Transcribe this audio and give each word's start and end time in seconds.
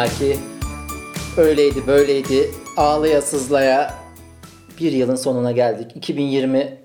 Maki 0.00 0.36
öyleydi 1.36 1.86
böyleydi 1.86 2.50
ağlaya 2.76 3.22
sızlaya 3.22 3.94
bir 4.80 4.92
yılın 4.92 5.16
sonuna 5.16 5.52
geldik. 5.52 5.96
2020 5.96 6.78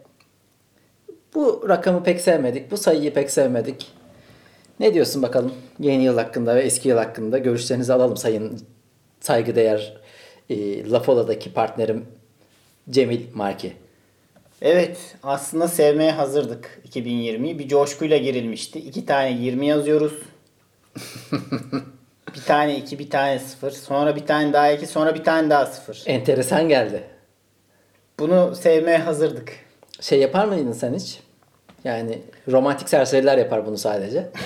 bu 1.36 1.66
rakamı 1.70 2.04
pek 2.04 2.22
sevmedik. 2.22 2.72
Bu 2.72 2.78
sayıyı 2.78 3.14
pek 3.14 3.32
sevmedik. 3.32 3.88
Ne 4.80 4.94
diyorsun 4.94 5.22
bakalım 5.22 5.54
yeni 5.80 6.04
yıl 6.04 6.18
hakkında 6.18 6.56
ve 6.56 6.62
eski 6.62 6.90
yıl 6.90 6.98
hakkında 6.98 7.38
görüşlerinizi 7.38 7.94
alalım 7.94 8.18
sayın 8.18 8.62
saygıdeğer 9.20 9.98
e, 10.50 10.90
Lafola'daki 10.90 11.54
partnerim 11.54 12.06
Cemil 12.90 13.22
Marki. 13.34 13.74
Evet 14.62 14.98
aslında 15.24 15.68
sevmeye 15.68 16.12
hazırdık 16.12 16.82
2020'yi. 16.90 17.60
Bir 17.60 17.68
coşkuyla 17.68 18.18
girilmişti. 18.18 18.80
İki 18.80 19.06
tane 19.06 19.32
20 19.32 19.68
yazıyoruz. 19.68 20.14
bir 22.36 22.42
tane 22.42 22.78
2 22.78 23.00
bir 23.00 23.10
tane 23.10 23.40
0. 23.40 23.72
Sonra 23.72 24.16
bir 24.16 24.26
tane 24.26 24.54
daha 24.54 24.72
2 24.72 24.88
sonra 24.88 25.16
bir 25.16 25.24
tane 25.24 25.50
daha 25.50 25.66
0. 25.66 26.04
Enteresan 26.06 26.70
geldi. 26.70 27.04
Bunu 28.20 28.56
sevmeye 28.56 28.98
hazırdık. 28.98 29.54
Şey 30.02 30.20
yapar 30.20 30.46
mıydın 30.46 30.72
sen 30.72 30.94
hiç? 30.94 31.20
Yani 31.84 32.20
romantik 32.52 32.90
serseriler 32.90 33.38
yapar 33.38 33.66
bunu 33.66 33.78
sadece. 33.78 34.30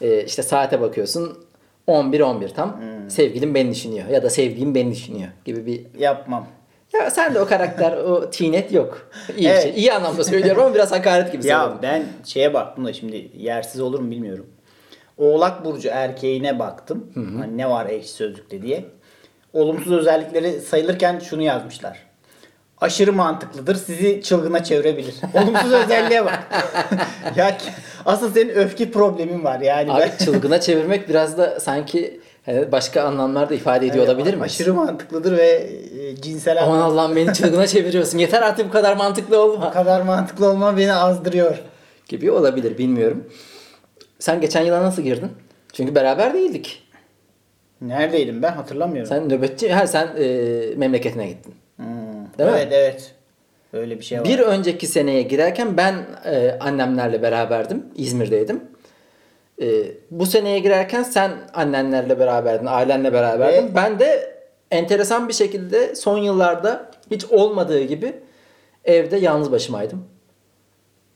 Ee, 0.00 0.24
işte 0.24 0.42
saate 0.42 0.80
bakıyorsun 0.80 1.44
11-11 1.88 2.54
tam. 2.54 2.80
Sevgilim 3.08 3.54
beni 3.54 3.70
düşünüyor 3.70 4.08
ya 4.08 4.22
da 4.22 4.30
sevdiğim 4.30 4.74
beni 4.74 4.90
düşünüyor 4.92 5.28
gibi 5.44 5.66
bir 5.66 5.86
Yapmam. 5.98 6.46
Ya 6.92 7.10
sen 7.10 7.34
de 7.34 7.40
o 7.40 7.46
karakter, 7.46 7.92
o 7.96 8.30
tinet 8.30 8.72
yok. 8.72 9.10
İyi 9.36 9.48
Evet. 9.48 9.62
şey. 9.62 9.72
İyi 9.76 9.92
anlamda 9.92 10.24
söylüyorum 10.24 10.62
ama 10.62 10.74
biraz 10.74 10.92
hakaret 10.92 11.32
gibi 11.32 11.46
Ya 11.46 11.60
söyledim. 11.60 11.78
ben 11.82 12.04
şeye 12.24 12.54
baktım 12.54 12.84
da 12.84 12.92
şimdi 12.92 13.30
yersiz 13.36 13.80
olur 13.80 14.00
mu 14.00 14.10
bilmiyorum. 14.10 14.46
Oğlak 15.18 15.64
Burcu 15.64 15.88
erkeğine 15.92 16.58
baktım. 16.58 17.06
Hani 17.14 17.58
ne 17.58 17.70
var 17.70 17.86
eş 17.86 18.10
sözlükte 18.10 18.62
diye. 18.62 18.84
Olumsuz 19.52 19.92
özellikleri 19.92 20.60
sayılırken 20.60 21.18
şunu 21.18 21.42
yazmışlar. 21.42 21.98
Aşırı 22.80 23.12
mantıklıdır. 23.12 23.74
Sizi 23.74 24.22
çılgına 24.22 24.64
çevirebilir. 24.64 25.14
Olumsuz 25.34 25.72
özelliğe 25.72 26.24
bak. 26.24 26.38
ya 27.36 27.56
asıl 28.06 28.32
senin 28.34 28.48
öfke 28.48 28.90
problemin 28.90 29.44
var 29.44 29.60
yani. 29.60 29.92
Abi 29.92 30.00
ben- 30.00 30.24
çılgına 30.24 30.60
çevirmek 30.60 31.08
biraz 31.08 31.38
da 31.38 31.60
sanki 31.60 32.20
hani 32.46 32.72
başka 32.72 33.02
anlamlarda 33.02 33.54
ifade 33.54 33.86
ediyor 33.86 34.04
olabilir 34.06 34.34
mi? 34.34 34.42
Aşırı 34.42 34.74
mantıklıdır 34.74 35.36
ve 35.38 35.70
e, 36.00 36.16
cinsel 36.16 36.62
Aman 36.62 36.80
Allah'ım 36.80 37.16
beni 37.16 37.34
çılgına 37.34 37.66
çeviriyorsun. 37.66 38.18
Yeter 38.18 38.42
artık 38.42 38.68
bu 38.68 38.72
kadar 38.72 38.96
mantıklı 38.96 39.36
bu 39.36 39.40
olma. 39.40 39.72
kadar 39.72 40.00
mantıklı 40.00 40.48
olma 40.50 40.76
beni 40.76 40.92
azdırıyor. 40.92 41.58
Gibi 42.08 42.30
olabilir 42.30 42.78
bilmiyorum. 42.78 43.24
Sen 44.24 44.40
geçen 44.40 44.62
yıla 44.62 44.82
nasıl 44.82 45.02
girdin? 45.02 45.30
Çünkü 45.72 45.94
beraber 45.94 46.34
değildik. 46.34 46.82
Neredeydim 47.80 48.42
ben 48.42 48.52
hatırlamıyorum. 48.52 49.08
Sen 49.08 49.28
nöbetçi, 49.28 49.72
ha 49.72 49.86
sen 49.86 50.08
e, 50.18 50.26
memleketine 50.76 51.26
gittin. 51.28 51.54
Hmm, 51.76 51.86
Değil 52.38 52.50
mi? 52.50 52.56
evet 52.58 52.68
evet. 52.72 53.14
Öyle 53.72 53.98
bir 53.98 54.04
şey 54.04 54.18
var. 54.20 54.24
Bir 54.24 54.38
önceki 54.38 54.86
seneye 54.86 55.22
girerken 55.22 55.76
ben 55.76 55.94
e, 56.24 56.56
annemlerle 56.60 57.22
beraberdim. 57.22 57.86
İzmir'deydim. 57.96 58.62
E, 59.62 59.66
bu 60.10 60.26
seneye 60.26 60.58
girerken 60.58 61.02
sen 61.02 61.32
annenlerle 61.54 62.18
beraberdin, 62.18 62.66
ailenle 62.66 63.12
beraberdin. 63.12 63.66
Ve- 63.68 63.74
Ben 63.74 63.98
de 63.98 64.34
enteresan 64.70 65.28
bir 65.28 65.34
şekilde 65.34 65.94
son 65.94 66.18
yıllarda 66.18 66.90
hiç 67.10 67.24
olmadığı 67.24 67.82
gibi 67.82 68.12
evde 68.84 69.16
yalnız 69.16 69.52
başımaydım. 69.52 70.04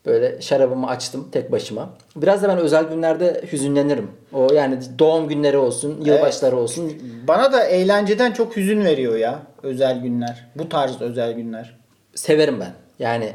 Böyle 0.06 0.40
şarabımı 0.40 0.86
açtım 0.86 1.28
tek 1.32 1.52
başıma. 1.52 1.90
Biraz 2.16 2.42
da 2.42 2.48
ben 2.48 2.58
özel 2.58 2.84
günlerde 2.84 3.44
hüzünlenirim. 3.52 4.10
O 4.32 4.52
yani 4.52 4.78
doğum 4.98 5.28
günleri 5.28 5.56
olsun, 5.56 6.00
yılbaşları 6.04 6.56
olsun. 6.56 6.92
Bana 7.28 7.52
da 7.52 7.64
eğlenceden 7.64 8.32
çok 8.32 8.56
hüzün 8.56 8.84
veriyor 8.84 9.16
ya 9.16 9.42
özel 9.62 10.00
günler. 10.00 10.46
Bu 10.56 10.68
tarz 10.68 11.00
özel 11.00 11.32
günler. 11.32 11.78
severim 12.14 12.60
ben. 12.60 12.72
Yani 12.98 13.32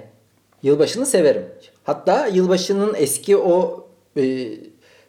yılbaşını 0.63 1.05
severim. 1.05 1.45
Hatta 1.83 2.27
yılbaşının 2.27 2.93
eski 2.97 3.37
o 3.37 3.85
e, 4.17 4.47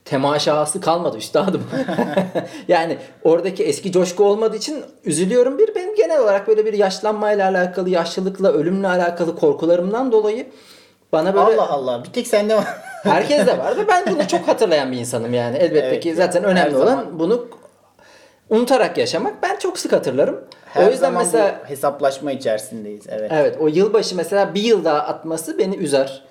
temaşası 0.05 0.81
kalmadı 0.81 1.17
üstadım. 1.17 1.63
yani 2.69 2.99
oradaki 3.23 3.65
eski 3.65 3.93
coşku 3.93 4.25
olmadığı 4.25 4.57
için 4.57 4.83
üzülüyorum. 5.05 5.59
Bir 5.59 5.75
benim 5.75 5.95
genel 5.95 6.21
olarak 6.21 6.49
böyle 6.49 6.65
bir 6.65 6.73
yaşlanmayla 6.73 7.51
alakalı, 7.51 7.91
yaşlılıkla, 7.91 8.53
ölümle 8.53 8.89
alakalı 8.89 9.37
korkularımdan 9.37 10.13
dolayı 10.13 10.47
bana 11.13 11.35
böyle 11.35 11.61
Allah 11.61 11.71
Allah 11.71 12.05
bir 12.05 12.13
tek 12.13 12.27
sende 12.27 12.57
var. 12.57 12.67
herkes 13.03 13.47
de 13.47 13.59
var 13.59 13.77
ve 13.77 13.89
ben 13.89 14.05
bunu 14.07 14.29
çok 14.29 14.49
hatırlayan 14.49 14.93
bir 14.93 14.97
insanım 14.97 15.35
yani. 15.35 15.57
Elbette 15.57 15.87
Evet 15.87 16.03
ki 16.03 16.15
zaten 16.15 16.43
her 16.43 16.49
önemli 16.49 16.77
olan 16.77 16.87
zaman. 16.87 17.19
bunu 17.19 17.49
unutarak 18.51 18.99
yaşamak. 18.99 19.43
Ben 19.43 19.57
çok 19.59 19.79
sık 19.79 19.93
hatırlarım. 19.93 20.45
Her 20.67 20.87
o 20.87 20.91
yüzden 20.91 21.07
zaman 21.07 21.25
mesela 21.25 21.61
hesaplaşma 21.65 22.33
içerisindeyiz. 22.33 23.05
Evet. 23.09 23.31
Evet 23.35 23.57
o 23.61 23.69
yılbaşı 23.69 24.17
mesela 24.17 24.55
bir 24.55 24.63
yıl 24.63 24.85
daha 24.85 24.99
atması 24.99 25.59
beni 25.59 25.77
üzer. 25.77 26.25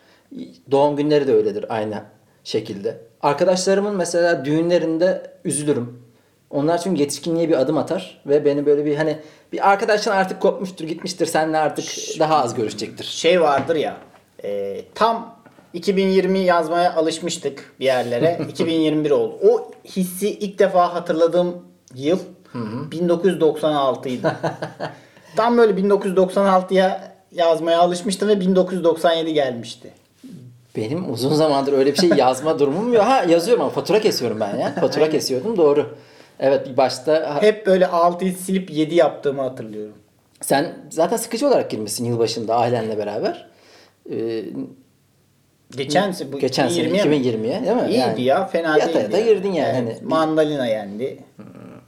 Doğum 0.72 0.96
günleri 0.96 1.28
de 1.28 1.34
öyledir 1.34 1.66
aynı 1.70 2.02
şekilde. 2.44 2.98
Arkadaşlarımın 3.22 3.96
mesela 3.96 4.46
düğünlerinde 4.46 5.22
üzülürüm. 5.46 6.04
Onlar 6.50 6.78
çünkü 6.82 7.02
yetişkinliğe 7.02 7.50
bir 7.50 7.58
adım 7.58 7.78
atar 7.78 8.22
ve 8.26 8.46
beni 8.46 8.66
böyle 8.66 8.86
bir 8.86 8.96
hani 8.96 9.18
bir 9.52 9.70
arkadaşın 9.70 10.12
artık 10.12 10.42
kopmuştur 10.42 10.86
gitmiştir 10.86 11.26
seninle 11.26 11.58
artık 11.58 11.86
daha 12.20 12.44
az 12.44 12.54
görüşecektir. 12.56 13.04
Şey 13.04 13.42
vardır 13.42 13.76
ya 13.76 13.98
e, 14.44 14.82
tam 14.96 15.36
2020 15.74 16.40
yazmaya 16.40 16.96
alışmıştık 16.96 17.74
bir 17.80 17.86
yerlere. 17.86 18.42
2021 18.50 19.12
oldu. 19.12 19.40
O 19.50 19.72
hissi 19.86 20.30
ilk 20.30 20.60
defa 20.60 20.94
hatırladığım 20.94 21.56
yıl 21.96 22.20
1996 22.92 24.10
idi. 24.10 24.28
tam 25.36 25.58
böyle 25.58 25.82
1996'ya 25.82 27.14
yazmaya 27.32 27.80
alışmıştım 27.80 28.30
ve 28.30 28.40
1997 28.40 29.34
gelmişti. 29.34 29.92
Benim 30.76 31.12
uzun 31.14 31.34
zamandır 31.34 31.74
öyle 31.74 31.92
bir 31.92 31.98
şey 31.98 32.10
yazma 32.10 32.60
durumum 32.60 32.94
yok. 32.94 33.04
Ha 33.06 33.24
yazıyorum 33.30 33.62
ama 33.64 33.72
fatura 33.72 34.00
kesiyorum 34.02 34.40
ben 34.40 34.58
ya. 34.58 34.76
Fatura 34.76 35.10
kesiyordum 35.10 35.58
doğru. 35.58 35.96
Evet 36.40 36.78
başta 36.78 37.42
Hep 37.42 37.66
böyle 37.68 37.86
6'yı 37.86 38.34
silip 38.34 38.72
7 38.72 38.96
yaptığımı 38.96 39.42
hatırlıyorum. 39.42 39.96
sen 40.42 40.74
zaten 40.90 41.18
sıkıcı 41.18 41.48
olarak 41.48 41.70
girmişsin 41.72 42.06
yılbaşında 42.06 42.56
ailenle 42.56 42.98
beraber. 42.98 43.48
Ee, 44.12 44.44
Geçen 45.78 46.16
bu 46.34 46.40
Geçen 46.40 46.68
sene 46.68 46.88
2020'ye 46.88 47.06
mi? 47.06 47.16
2020'ye 47.16 47.64
değil 47.66 47.76
mi? 47.76 47.82
İyiydi 47.82 47.94
Yani 48.00 48.22
ya 48.24 48.46
fena 48.48 48.78
yata 48.78 48.88
değildi. 48.94 49.16
yata 49.16 49.20
girdin 49.20 49.52
yani. 49.52 49.74
Hani 49.74 49.98
bir- 50.02 50.06
Mandalina 50.06 50.66
yendi. 50.68 51.20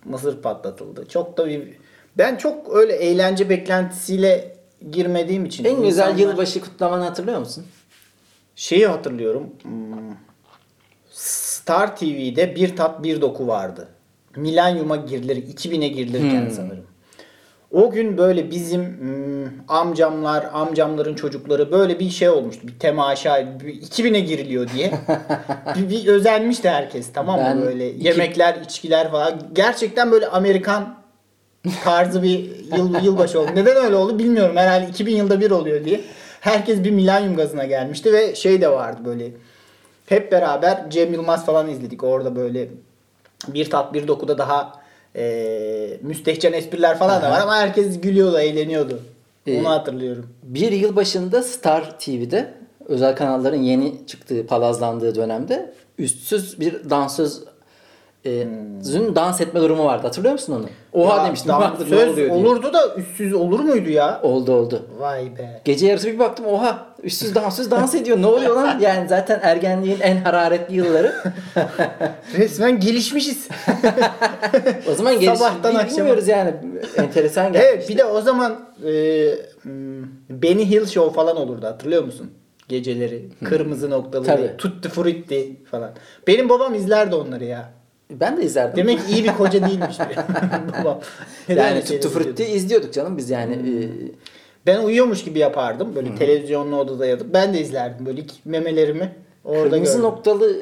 Mısır 0.06 0.42
patlatıldı. 0.42 1.06
Çok 1.10 1.38
da 1.38 1.48
bir... 1.48 1.64
Ben 2.18 2.36
çok 2.36 2.76
öyle 2.76 2.94
eğlence 2.96 3.50
beklentisiyle 3.50 4.56
girmediğim 4.92 5.46
için. 5.46 5.64
En 5.66 5.76
güzel 5.84 5.88
insanlar- 6.10 6.18
yılbaşı 6.20 6.62
kutlamanı 6.62 7.04
hatırlıyor 7.04 7.40
musun? 7.40 7.66
Şeyi 8.56 8.88
hatırlıyorum. 8.88 9.50
Hmm, 9.62 9.72
Star 11.12 11.96
TV'de 11.98 12.56
bir 12.56 12.76
tat 12.76 13.04
bir 13.04 13.22
doku 13.22 13.48
vardı. 13.48 13.88
Milenyuma 14.36 14.96
girilir, 14.96 15.36
2000'e 15.38 15.88
girilirken 15.88 16.42
Hmm. 16.46 16.52
sanırım. 16.52 16.86
O 17.72 17.92
gün 17.92 18.18
böyle 18.18 18.52
bizim 18.52 18.82
hmm, 19.00 19.46
amcamlar, 19.68 20.50
amcamların 20.54 21.16
çocukları 21.16 21.72
böyle 21.72 22.00
bir 22.00 22.10
şey 22.10 22.30
olmuştu. 22.30 22.68
Bir 22.68 22.80
temaşa, 22.80 23.60
bir 23.60 23.82
2000'e 23.82 24.20
giriliyor 24.20 24.70
diye. 24.70 24.92
bir, 25.76 25.90
bir 25.90 26.08
özenmişti 26.08 26.70
herkes 26.70 27.14
tamam 27.14 27.40
mı 27.40 27.46
Ben 27.46 27.62
böyle 27.62 27.92
iki- 27.94 28.08
yemekler, 28.08 28.56
içkiler 28.66 29.12
falan. 29.12 29.40
Gerçekten 29.54 30.12
böyle 30.12 30.28
Amerikan 30.28 30.96
tarzı 31.84 32.24
bir 32.24 32.50
yıl, 32.78 33.04
yılbaşı 33.04 33.40
oldu. 33.40 33.50
Neden 33.56 33.76
öyle 33.86 33.96
oldu 33.96 34.20
bilmiyorum. 34.20 34.58
Herhalde 34.58 34.90
2000 34.90 35.16
yılda 35.16 35.42
bir 35.42 35.52
oluyor 35.52 35.86
diye. 35.86 36.02
Herkes 36.42 36.84
bir 36.84 36.92
milenyum 36.92 37.36
gazına 37.36 37.66
gelmişti 37.66 38.14
ve 38.14 38.36
şey 38.36 38.62
de 38.62 38.70
vardı 38.72 39.02
böyle. 39.06 39.32
Hep 40.06 40.32
beraber 40.32 40.90
Cem 40.90 41.14
Yılmaz 41.14 41.46
falan 41.46 41.70
izledik. 41.70 42.04
Orada 42.04 42.36
böyle 42.36 42.68
bir 43.48 43.70
tat 43.70 43.94
bir 43.94 44.08
dokuda 44.08 44.38
daha 44.38 44.85
e, 45.16 45.98
müstehcen 46.02 46.54
espriler 46.54 46.98
falan 46.98 47.22
da 47.22 47.32
var 47.32 47.42
ama 47.42 47.56
herkes 47.56 48.02
gülüyordu, 48.02 48.40
eğleniyordu. 48.40 49.00
Ee, 49.48 49.60
Onu 49.60 49.70
hatırlıyorum. 49.70 50.30
Bir 50.44 50.72
yıl 50.72 50.96
başında 50.96 51.44
Star 51.44 52.00
TV'de 52.00 52.54
özel 52.86 53.16
kanalların 53.16 53.62
yeni 53.62 54.08
çıktığı, 54.08 54.48
palazlandığı 54.48 55.16
dönemde 55.16 55.74
üstsüz 55.98 56.60
bir 56.60 56.90
dansöz 56.90 57.44
e, 58.26 58.48
dans 59.16 59.42
etme 59.42 59.62
durumu 59.62 59.86
vardı. 59.86 60.04
Hatırlıyor 60.08 60.34
musun 60.34 60.54
onu? 60.54 60.66
Oha 61.04 61.18
Ya, 61.18 61.26
demiştim. 61.26 61.52
dans- 61.52 61.60
"Vardır, 61.62 61.86
ne 61.86 61.90
söz 61.90 62.10
oluyor?" 62.10 62.16
diye. 62.16 62.32
olurdu 62.32 62.74
da 62.74 62.96
üstsüz 62.96 63.34
olur 63.34 63.60
muydu 63.60 63.90
ya? 63.90 64.20
Oldu 64.24 64.52
oldu. 64.52 64.86
Vay 65.00 65.38
be. 65.38 65.62
Gece 65.66 65.88
yarısı 65.88 66.08
bir 66.08 66.20
baktım 66.20 66.46
oha 66.46 66.86
üstsüz 67.04 67.36
dansöz 67.36 67.72
dans 67.72 67.96
ediyor. 67.96 68.22
Ne 68.22 68.28
oluyor 68.28 68.56
lan? 68.56 68.80
Yani 68.80 69.08
zaten 69.10 69.40
ergenliğin 69.44 70.00
en 70.02 70.18
hararetli 70.18 70.76
yılları. 70.76 71.14
Resmen 72.38 72.80
gelişmişiz. 72.80 73.48
O 74.92 74.96
zaman 74.96 75.20
geliş 75.20 75.40
Sabahtan 75.40 75.76
akşama. 75.76 75.98
bilmiyoruz 75.98 76.28
yani. 76.28 76.54
Enteresan 76.98 77.54
geldi. 77.54 77.66
Evet 77.70 77.90
bir 77.90 77.98
de 77.98 78.06
o 78.06 78.22
zaman 78.22 78.60
e, 78.86 78.92
hmm, 79.62 80.04
Benny 80.30 80.70
Hill 80.70 80.86
Show 80.86 81.16
falan 81.16 81.38
olurdu 81.38 81.66
hatırlıyor 81.66 82.04
musun? 82.04 82.32
Geceleri 82.70 83.30
kırmızı 83.46 83.90
noktalı. 83.90 84.58
Tutti 84.58 84.90
Frutti 84.90 85.56
falan. 85.72 85.92
Benim 86.28 86.50
babam 86.50 86.76
izlerdi 86.76 87.16
onları 87.16 87.44
ya. 87.46 87.74
Ben 88.12 88.38
de 88.38 88.44
izlerdim. 88.44 88.78
Demek 88.78 89.00
iyi 89.10 89.24
bir 89.24 89.34
koca 89.34 89.68
değilmiş 89.70 90.00
yani 91.50 91.84
Tuttu 91.84 92.10
Frutti 92.10 92.30
izliyordu? 92.44 92.56
izliyorduk 92.56 92.94
canım 92.94 93.18
biz 93.18 93.30
yani. 93.30 93.54
Ee, 93.54 93.90
Ben 94.66 94.84
uyuyormuş 94.84 95.24
gibi 95.24 95.40
yapardım. 95.40 95.96
Böyle 95.96 96.16
televizyonlu 96.16 96.78
odada 96.80 97.06
yatıp. 97.06 97.34
Ben 97.34 97.54
de 97.54 97.62
izlerdim 97.62 98.06
böyle 98.06 98.22
memelerimi 98.46 99.16
orada 99.46 99.70
Kırmızı 99.70 99.92
gördüm. 99.98 100.10
noktalı 100.10 100.56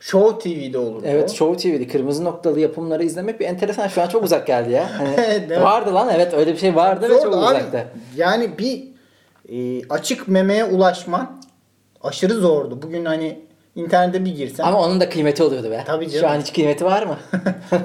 Show 0.00 0.38
TV'de 0.50 0.78
olurdu 0.78 1.04
evet. 1.06 1.30
Show 1.30 1.70
TV'de 1.70 1.88
kırmızı 1.88 2.24
noktalı 2.24 2.60
yapımları 2.60 3.04
izlemek 3.04 3.40
bir 3.40 3.44
enteresan. 3.46 3.88
Şu 3.88 4.02
an 4.02 4.08
çok 4.08 4.24
uzak 4.24 4.46
geldi 4.46 4.72
ya. 4.72 4.90
Hani 4.98 5.62
vardı 5.62 5.94
lan 5.94 6.08
evet 6.14 6.34
öyle 6.34 6.52
bir 6.52 6.58
şey 6.58 6.74
vardı 6.76 7.08
ve 7.10 7.22
çok 7.22 7.34
abi. 7.34 7.36
uzakta. 7.36 7.84
Yani 8.16 8.50
bir 8.58 8.84
e, 9.52 9.88
açık 9.88 10.28
memeye 10.28 10.64
ulaşman 10.64 11.40
aşırı 12.02 12.34
zordu. 12.34 12.82
Bugün 12.82 13.04
hani 13.04 13.45
internete 13.76 14.24
bir 14.24 14.34
girsen 14.36 14.64
Ama 14.64 14.80
onun 14.80 15.00
da 15.00 15.08
kıymeti 15.08 15.42
oluyordu 15.42 15.70
be. 15.70 15.84
Tabii 15.86 16.10
canım. 16.10 16.20
Şu 16.20 16.28
an 16.28 16.40
hiç 16.40 16.52
kıymeti 16.52 16.84
var 16.84 17.02
mı? 17.02 17.16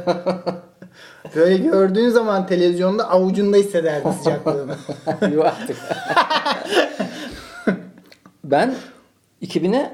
böyle 1.35 1.57
gördüğün 1.57 2.09
zaman 2.09 2.47
televizyonda 2.47 3.09
avucunda 3.09 3.57
hissederdin 3.57 4.11
sıcaklığını. 4.11 4.75
Yok 5.33 5.45
artık. 5.45 5.77
ben 8.43 8.75
2000'e 9.41 9.91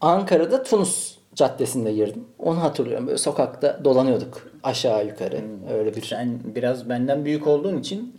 Ankara'da 0.00 0.62
Tunus 0.62 1.16
Caddesi'nde 1.34 1.92
girdim. 1.92 2.24
Onu 2.38 2.62
hatırlıyorum. 2.62 3.06
Böyle 3.06 3.18
sokakta 3.18 3.80
dolanıyorduk 3.84 4.42
aşağı 4.62 5.06
yukarı. 5.06 5.40
Öyle 5.78 5.96
bir 5.96 6.02
Sen 6.02 6.40
biraz 6.44 6.88
benden 6.88 7.24
büyük 7.24 7.46
olduğun 7.46 7.78
için 7.78 8.15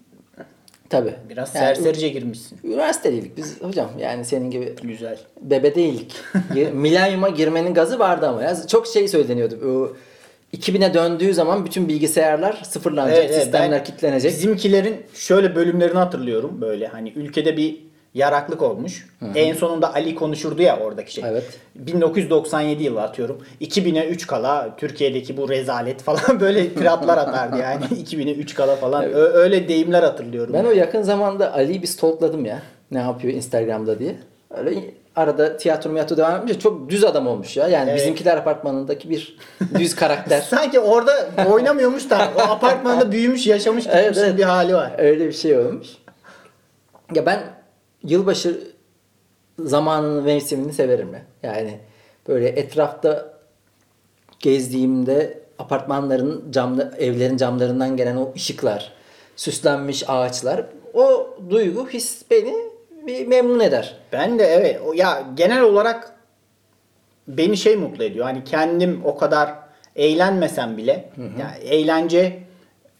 Tabii. 0.89 1.13
biraz 1.29 1.55
Yani 1.55 1.65
serserice 1.65 2.09
girmişsin. 2.09 2.59
Üniversiteliydik 2.63 3.37
biz 3.37 3.61
hocam. 3.61 3.89
Yani 3.99 4.25
senin 4.25 4.51
gibi 4.51 4.75
Güzel. 4.83 5.17
bebe 5.41 5.75
değildik. 5.75 6.15
Milenyuma 6.73 7.29
girmenin 7.29 7.73
gazı 7.73 7.99
vardı 7.99 8.27
ama 8.27 8.43
ya. 8.43 8.67
Çok 8.67 8.87
şey 8.87 9.07
söyleniyordu. 9.07 9.55
O 9.65 9.95
2000'e 10.57 10.93
döndüğü 10.93 11.33
zaman 11.33 11.65
bütün 11.65 11.87
bilgisayarlar 11.87 12.61
sıfırlanacak, 12.69 13.17
Evet, 13.17 13.29
evet, 13.31 13.43
sistemler 13.43 13.85
kilitlenecek. 13.85 14.31
Bizimkilerin 14.31 14.95
şöyle 15.13 15.55
bölümlerini 15.55 15.97
hatırlıyorum. 15.97 16.61
Böyle 16.61 16.87
hani 16.87 17.09
ülkede 17.15 17.57
bir 17.57 17.86
yaraklık 18.17 18.61
olmuş. 18.61 19.07
En 19.35 19.53
sonunda 19.53 19.93
Ali 19.93 20.15
konuşurdu 20.15 20.61
ya 20.61 20.79
oradaki 20.79 21.13
şey. 21.13 21.23
Evet. 21.27 21.43
1997 21.75 22.83
yılı 22.83 23.01
atıyorum. 23.01 23.37
2000'e 23.61 24.07
3 24.07 24.27
kala 24.27 24.75
Türkiye'deki 24.77 25.37
bu 25.37 25.49
rezalet 25.49 26.01
falan 26.01 26.39
böyle 26.39 26.69
tiratlar 26.73 27.17
atardı 27.17 27.57
yani. 27.57 27.85
2000'e 27.85 28.33
3 28.33 28.53
kala 28.53 28.75
falan. 28.75 29.03
Ö- 29.03 29.33
öyle 29.33 29.67
deyimler 29.67 30.03
hatırlıyorum. 30.03 30.53
Ben 30.53 30.65
o 30.65 30.71
yakın 30.71 31.01
zamanda 31.01 31.53
Ali'yi 31.53 31.81
bir 31.81 31.87
stalkladım 31.87 32.45
ya. 32.45 32.61
Ne 32.91 32.99
yapıyor 32.99 33.33
Instagram'da 33.33 33.99
diye. 33.99 34.15
Öyle 34.57 34.79
arada 35.15 35.57
tiyatro 35.57 35.89
miyatro 35.89 36.17
devam 36.17 36.37
edince 36.37 36.59
çok 36.59 36.89
düz 36.89 37.03
adam 37.03 37.27
olmuş 37.27 37.57
ya. 37.57 37.67
Yani 37.67 37.89
Evet. 37.89 37.99
bizimkiler 38.01 38.37
apartmanındaki 38.37 39.09
bir 39.09 39.37
düz 39.79 39.95
karakter. 39.95 40.41
Sanki 40.49 40.79
orada 40.79 41.11
oynamıyormuş 41.51 42.09
da 42.09 42.31
o 42.37 42.39
apartmanda 42.41 43.11
büyümüş, 43.11 43.47
yaşamış 43.47 43.83
gitmiş 43.83 44.03
Evet, 44.03 44.17
evet. 44.17 44.37
bir 44.37 44.43
hali 44.43 44.73
var. 44.75 44.91
Öyle 44.97 45.27
bir 45.27 45.33
şey 45.33 45.57
olmuş. 45.57 45.87
Ya 47.15 47.25
ben 47.25 47.39
yılbaşı 48.07 48.61
zamanını 49.59 50.21
mevsimini 50.21 50.73
severim 50.73 51.13
ya. 51.13 51.21
Yani 51.43 51.79
böyle 52.27 52.47
etrafta 52.47 53.33
gezdiğimde 54.39 55.39
apartmanların 55.59 56.51
camlı 56.51 56.93
evlerin 56.99 57.37
camlarından 57.37 57.97
gelen 57.97 58.15
o 58.15 58.33
ışıklar, 58.35 58.93
süslenmiş 59.35 60.03
ağaçlar 60.07 60.65
o 60.93 61.37
duygu 61.49 61.87
his 61.87 62.23
beni 62.31 62.55
bir 63.07 63.27
memnun 63.27 63.59
eder. 63.59 63.97
Ben 64.11 64.39
de 64.39 64.45
evet 64.45 64.81
ya 64.95 65.23
genel 65.35 65.61
olarak 65.61 66.15
beni 67.27 67.57
şey 67.57 67.75
mutlu 67.75 68.03
ediyor. 68.03 68.25
Hani 68.25 68.43
kendim 68.43 69.01
o 69.05 69.17
kadar 69.17 69.55
eğlenmesem 69.95 70.77
bile 70.77 71.09
yani 71.17 71.63
eğlence 71.63 72.46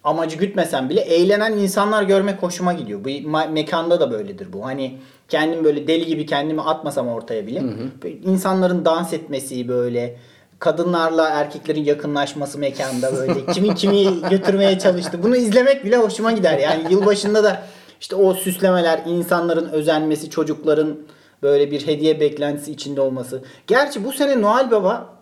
amacı 0.04 0.38
gütmesem 0.38 0.90
bile 0.90 1.02
eğlenen 1.02 1.54
insanlar 1.54 2.04
görmek 2.04 2.44
hoşuma 2.44 2.74
gidiyor. 2.74 3.04
Bu 3.04 3.10
ma- 3.10 3.52
mekanda 3.52 4.00
da 4.00 4.12
böyledir 4.12 4.54
bu. 4.54 4.66
Hani 4.66 4.98
kendim 5.30 5.64
böyle 5.64 5.88
deli 5.88 6.06
gibi 6.06 6.26
kendimi 6.26 6.62
atmasam 6.62 7.08
ortaya 7.08 7.48
bile 7.48 7.64
böyle 8.04 8.16
insanların 8.18 8.86
dans 8.86 9.14
etmesi 9.14 9.68
böyle 9.68 10.18
kadınlarla 10.60 11.30
erkeklerin 11.30 11.84
yakınlaşması 11.84 12.60
mekanda 12.60 13.16
böyle 13.16 13.46
kimi 13.54 13.76
kimi 13.76 14.22
götürmeye 14.30 14.80
çalıştı. 14.80 15.20
Bunu 15.24 15.36
izlemek 15.36 15.86
bile 15.86 15.98
hoşuma 15.98 16.32
gider. 16.32 16.58
Yani 16.60 16.84
yılbaşında 16.94 17.44
da 17.44 17.64
işte 18.02 18.16
o 18.16 18.34
süslemeler, 18.34 19.02
insanların 19.08 19.70
özenmesi, 19.70 20.30
çocukların 20.30 20.98
böyle 21.44 21.72
bir 21.72 21.88
hediye 21.88 22.20
beklentisi 22.20 22.72
içinde 22.72 23.02
olması. 23.02 23.44
Gerçi 23.68 24.06
bu 24.06 24.12
sene 24.12 24.42
Noel 24.42 24.72
Baba 24.72 25.17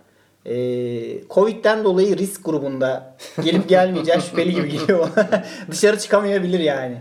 e, 0.45 1.27
Covid'den 1.29 1.83
dolayı 1.83 2.17
risk 2.17 2.45
grubunda 2.45 3.17
gelip 3.43 3.69
gelmeyeceği 3.69 4.21
şüpheli 4.21 4.53
gibi 4.53 4.71
geliyor. 4.71 5.09
Dışarı 5.71 5.99
çıkamayabilir 5.99 6.59
yani. 6.59 6.97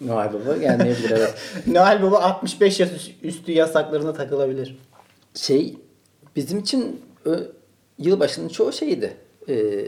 Noel 0.00 0.32
Baba 0.32 0.56
gelmeyebilir 0.56 1.10
evet. 1.10 1.34
Noel 1.66 2.02
Baba 2.02 2.18
65 2.18 2.80
yaş 2.80 2.90
üstü 3.22 3.52
yasaklarına 3.52 4.12
takılabilir. 4.14 4.78
şey 5.34 5.76
bizim 6.36 6.58
için 6.58 7.00
yılbaşının 7.98 8.48
çoğu 8.48 8.72
şeydi. 8.72 9.16
Ee, 9.48 9.84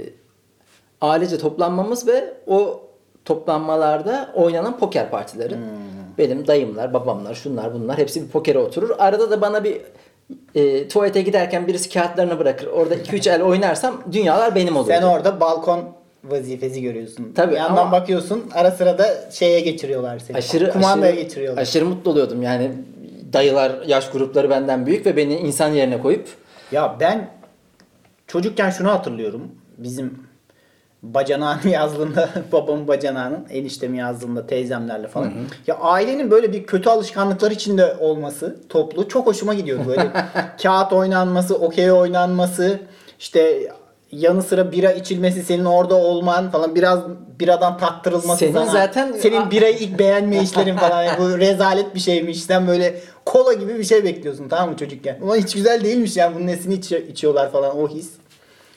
ailece 1.00 1.38
toplanmamız 1.38 2.06
ve 2.06 2.34
o 2.46 2.82
toplanmalarda 3.24 4.32
oynanan 4.34 4.78
poker 4.78 5.10
partileri. 5.10 5.54
Benim 6.18 6.46
dayımlar, 6.46 6.94
babamlar, 6.94 7.34
şunlar 7.34 7.74
bunlar 7.74 7.98
hepsi 7.98 8.22
bir 8.22 8.28
pokere 8.28 8.58
oturur. 8.58 8.90
Arada 8.98 9.30
da 9.30 9.40
bana 9.40 9.64
bir 9.64 9.80
e, 10.54 10.88
tuvalete 10.88 11.22
giderken 11.22 11.66
birisi 11.66 11.90
kağıtlarını 11.90 12.38
bırakır. 12.38 12.66
Orada 12.66 12.94
2-3 12.94 13.30
el 13.30 13.42
oynarsam 13.42 14.02
dünyalar 14.12 14.54
benim 14.54 14.76
olur. 14.76 14.86
Sen 14.86 15.02
orada 15.02 15.40
balkon 15.40 15.80
vazifesi 16.24 16.82
görüyorsun. 16.82 17.32
Tabii 17.34 17.52
bir 17.52 17.56
yandan 17.56 17.82
ama- 17.82 17.92
bakıyorsun 17.92 18.44
ara 18.54 18.70
sıra 18.70 18.98
da 18.98 19.30
şeye 19.30 19.60
geçiriyorlar 19.60 20.18
seni. 20.18 20.36
aşırı 20.36 20.72
Kumandaya 20.72 21.12
aşırı, 21.12 21.22
geçiriyorlar. 21.22 21.62
aşırı 21.62 21.84
mutlu 21.86 22.10
oluyordum. 22.10 22.42
Yani 22.42 22.70
dayılar 23.32 23.72
yaş 23.86 24.10
grupları 24.10 24.50
benden 24.50 24.86
büyük 24.86 25.06
ve 25.06 25.16
beni 25.16 25.34
insan 25.36 25.68
yerine 25.68 26.00
koyup 26.00 26.28
Ya 26.72 26.96
ben 27.00 27.28
çocukken 28.26 28.70
şunu 28.70 28.90
hatırlıyorum. 28.90 29.42
Bizim 29.78 30.18
bacanağın 31.02 31.60
yazlığında, 31.68 32.28
babamın 32.52 32.88
bacanağının, 32.88 33.46
eniştemin 33.50 33.98
yazlığında 33.98 34.46
teyzemlerle 34.46 35.08
falan. 35.08 35.32
Ya 35.66 35.74
ailenin 35.78 36.30
böyle 36.30 36.52
bir 36.52 36.64
kötü 36.66 36.88
alışkanlıklar 36.90 37.50
içinde 37.50 37.96
olması 38.00 38.56
toplu 38.68 39.08
çok 39.08 39.26
hoşuma 39.26 39.54
gidiyordu. 39.54 39.82
Böyle 39.86 40.10
kağıt 40.62 40.92
oynanması, 40.92 41.54
okey 41.56 41.92
oynanması, 41.92 42.80
işte 43.18 43.72
yanı 44.12 44.42
sıra 44.42 44.72
bira 44.72 44.92
içilmesi, 44.92 45.42
senin 45.42 45.64
orada 45.64 45.94
olman 45.94 46.50
falan 46.50 46.74
biraz 46.74 47.00
biradan 47.40 47.78
tattırılması 47.78 48.38
Senin 48.38 48.52
sana. 48.52 48.66
zaten- 48.66 49.12
senin 49.12 49.50
birayı 49.50 49.76
ilk 49.76 49.98
beğenme 49.98 50.38
işlerin 50.42 50.76
falan. 50.76 51.02
Yani 51.02 51.18
bu 51.20 51.38
rezalet 51.38 51.94
bir 51.94 52.00
şeymiş. 52.00 52.42
Sen 52.42 52.68
böyle 52.68 53.00
kola 53.26 53.52
gibi 53.52 53.78
bir 53.78 53.84
şey 53.84 54.04
bekliyorsun 54.04 54.48
tamam 54.48 54.70
mı 54.70 54.76
çocukken? 54.76 55.18
Ulan 55.22 55.36
hiç 55.36 55.54
güzel 55.54 55.84
değilmiş 55.84 56.16
yani 56.16 56.34
bunun 56.36 56.46
nesini 56.46 56.74
içi- 56.74 57.06
içiyorlar 57.10 57.52
falan 57.52 57.78
o 57.78 57.88
his. 57.88 58.10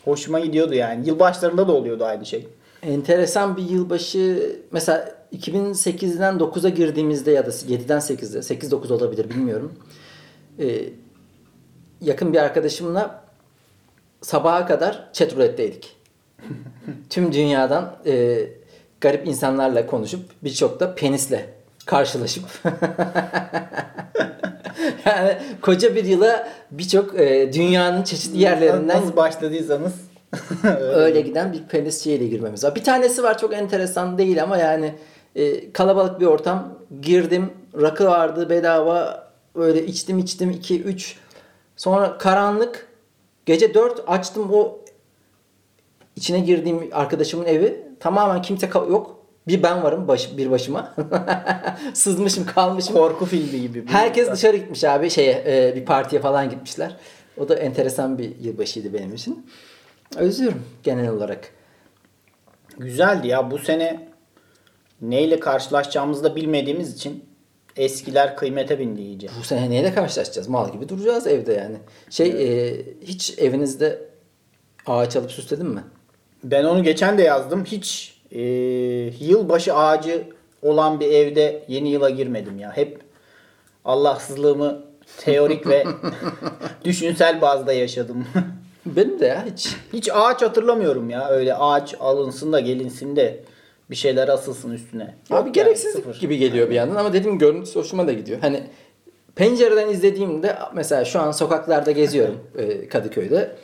Hoşuma 0.05 0.39
gidiyordu 0.39 0.73
yani. 0.73 1.07
Yılbaşlarında 1.07 1.67
da 1.67 1.71
oluyordu 1.71 2.05
aynı 2.05 2.25
şey. 2.25 2.47
enteresan 2.83 3.57
bir 3.57 3.69
yılbaşı 3.69 4.55
mesela 4.71 5.15
2008'den 5.33 6.35
9'a 6.35 6.69
girdiğimizde 6.69 7.31
ya 7.31 7.45
da 7.45 7.49
7'den 7.49 7.99
8'e 7.99 8.55
8-9 8.55 8.93
olabilir 8.93 9.29
bilmiyorum. 9.29 9.73
Ee, 10.59 10.89
yakın 12.01 12.33
bir 12.33 12.37
arkadaşımla 12.37 13.23
sabaha 14.21 14.65
kadar 14.65 15.09
chat 15.13 15.35
roulette'deydik. 15.35 15.95
Tüm 17.09 17.33
dünyadan 17.33 17.95
e, 18.05 18.43
garip 19.01 19.27
insanlarla 19.27 19.87
konuşup 19.87 20.29
birçok 20.43 20.79
da 20.79 20.95
penisle 20.95 21.49
karşılaşıp 21.85 22.43
yani 25.05 25.37
koca 25.61 25.95
bir 25.95 26.05
yıla 26.05 26.49
birçok 26.71 27.19
e, 27.19 27.53
dünyanın 27.53 28.03
çeşitli 28.03 28.39
yerlerinden 28.39 29.01
Nasıl 29.01 29.15
başladıysanız 29.15 29.93
öyle 30.93 31.21
giden 31.21 31.53
bir 31.53 31.63
penisçiyle 31.63 32.27
girmemiz 32.27 32.63
var. 32.63 32.75
Bir 32.75 32.83
tanesi 32.83 33.23
var 33.23 33.37
çok 33.37 33.53
enteresan 33.53 34.17
değil 34.17 34.43
ama 34.43 34.57
yani 34.57 34.95
e, 35.35 35.71
kalabalık 35.73 36.19
bir 36.19 36.25
ortam. 36.25 36.79
Girdim, 37.01 37.49
rakı 37.81 38.05
vardı 38.05 38.49
bedava. 38.49 39.25
Öyle 39.55 39.85
içtim 39.85 40.19
içtim 40.19 40.51
2 40.51 40.81
3. 40.83 41.17
Sonra 41.77 42.17
karanlık. 42.17 42.87
Gece 43.45 43.73
4 43.73 44.03
açtım 44.07 44.53
o 44.53 44.77
içine 46.15 46.39
girdiğim 46.39 46.89
arkadaşımın 46.91 47.45
evi. 47.45 47.83
Tamamen 47.99 48.41
kimse 48.41 48.69
yok. 48.73 49.24
Bir 49.47 49.63
ben 49.63 49.83
varım 49.83 50.07
baş, 50.07 50.37
bir 50.37 50.51
başıma. 50.51 50.95
Sızmışım 51.93 52.45
kalmışım. 52.45 52.93
korku 52.93 53.25
filmi 53.25 53.61
gibi. 53.61 53.87
Herkes 53.87 54.31
dışarı 54.31 54.57
gitmiş 54.57 54.83
abi 54.83 55.09
şeye 55.09 55.43
e, 55.47 55.75
bir 55.75 55.85
partiye 55.85 56.21
falan 56.21 56.49
gitmişler. 56.49 56.95
O 57.37 57.49
da 57.49 57.55
enteresan 57.55 58.17
bir 58.17 58.39
yılbaşıydı 58.39 58.93
benim 58.93 59.15
için. 59.15 59.49
Özlüyorum 60.17 60.63
genel 60.83 61.09
olarak. 61.09 61.49
Güzeldi 62.77 63.27
ya 63.27 63.51
bu 63.51 63.57
sene 63.57 64.07
neyle 65.01 65.39
karşılaşacağımızı 65.39 66.23
da 66.23 66.35
bilmediğimiz 66.35 66.95
için 66.95 67.25
eskiler 67.75 68.35
kıymete 68.35 68.79
bindi 68.79 69.01
iyice. 69.01 69.27
Bu 69.39 69.43
sene 69.43 69.69
neyle 69.69 69.93
karşılaşacağız? 69.93 70.47
Mal 70.47 70.71
gibi 70.71 70.89
duracağız 70.89 71.27
evde 71.27 71.53
yani. 71.53 71.77
Şey 72.09 72.27
e, 72.27 72.77
hiç 73.01 73.39
evinizde 73.39 74.15
Ağaç 74.85 75.15
alıp 75.15 75.31
süsledin 75.31 75.67
mi? 75.67 75.83
Ben 76.43 76.63
onu 76.63 76.83
geçen 76.83 77.17
de 77.17 77.21
yazdım. 77.21 77.65
Hiç 77.65 78.14
e, 78.35 78.41
yılbaşı 79.19 79.75
ağacı 79.75 80.23
olan 80.61 80.99
bir 80.99 81.11
evde 81.11 81.63
yeni 81.67 81.89
yıla 81.89 82.09
girmedim 82.09 82.59
ya. 82.59 82.77
Hep 82.77 82.99
Allahsızlığımı 83.85 84.81
teorik 85.17 85.67
ve 85.67 85.83
düşünsel 86.85 87.41
bazda 87.41 87.73
yaşadım. 87.73 88.25
Benim 88.85 89.19
de 89.19 89.25
ya 89.25 89.45
hiç. 89.45 89.75
Hiç 89.93 90.09
ağaç 90.13 90.41
hatırlamıyorum 90.41 91.09
ya. 91.09 91.29
Öyle 91.29 91.55
ağaç 91.55 91.95
alınsın 91.99 92.53
da 92.53 92.59
gelinsin 92.59 93.15
de 93.15 93.43
bir 93.89 93.95
şeyler 93.95 94.27
asılsın 94.27 94.71
üstüne. 94.71 95.03
Yok 95.03 95.39
Abi 95.39 95.47
yani, 95.47 95.51
gereksizlik 95.51 96.05
sıfır. 96.05 96.19
gibi 96.19 96.37
geliyor 96.37 96.69
bir 96.69 96.75
yandan 96.75 96.95
ama 96.95 97.13
dediğim 97.13 97.39
görüntüsü 97.39 97.79
hoşuma 97.79 98.07
da 98.07 98.13
gidiyor. 98.13 98.39
Hani 98.41 98.63
pencereden 99.35 99.89
izlediğimde 99.89 100.57
mesela 100.73 101.05
şu 101.05 101.19
an 101.19 101.31
sokaklarda 101.31 101.91
geziyorum 101.91 102.39
e, 102.57 102.87
Kadıköy'de. 102.87 103.55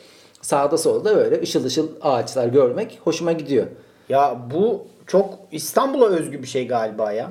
Sağda 0.42 0.78
solda 0.78 1.16
böyle 1.16 1.42
ışıl 1.42 1.64
ışıl 1.64 1.88
ağaçlar 2.02 2.46
görmek 2.46 2.98
hoşuma 3.04 3.32
gidiyor. 3.32 3.66
Ya 4.12 4.38
bu 4.50 4.86
çok 5.06 5.38
İstanbul'a 5.52 6.06
özgü 6.06 6.42
bir 6.42 6.48
şey 6.48 6.68
galiba 6.68 7.12
ya. 7.12 7.30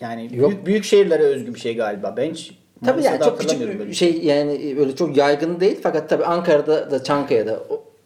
Yani 0.00 0.22
Yok. 0.36 0.50
büyük, 0.50 0.66
büyük 0.66 0.84
şehirlere 0.84 1.22
özgü 1.22 1.54
bir 1.54 1.60
şey 1.60 1.76
galiba. 1.76 2.14
Ben 2.16 2.30
hiç 2.30 2.52
Tabii 2.84 3.02
yani 3.02 3.24
çok 3.24 3.40
küçük 3.40 3.60
bir 3.60 3.78
böyle 3.78 3.92
şey 3.92 4.22
yani 4.24 4.76
böyle 4.76 4.96
çok 4.96 5.16
yaygın 5.16 5.60
değil 5.60 5.78
fakat 5.82 6.08
tabii 6.08 6.24
Ankara'da 6.24 6.90
da 6.90 7.04
Çankaya'da 7.04 7.58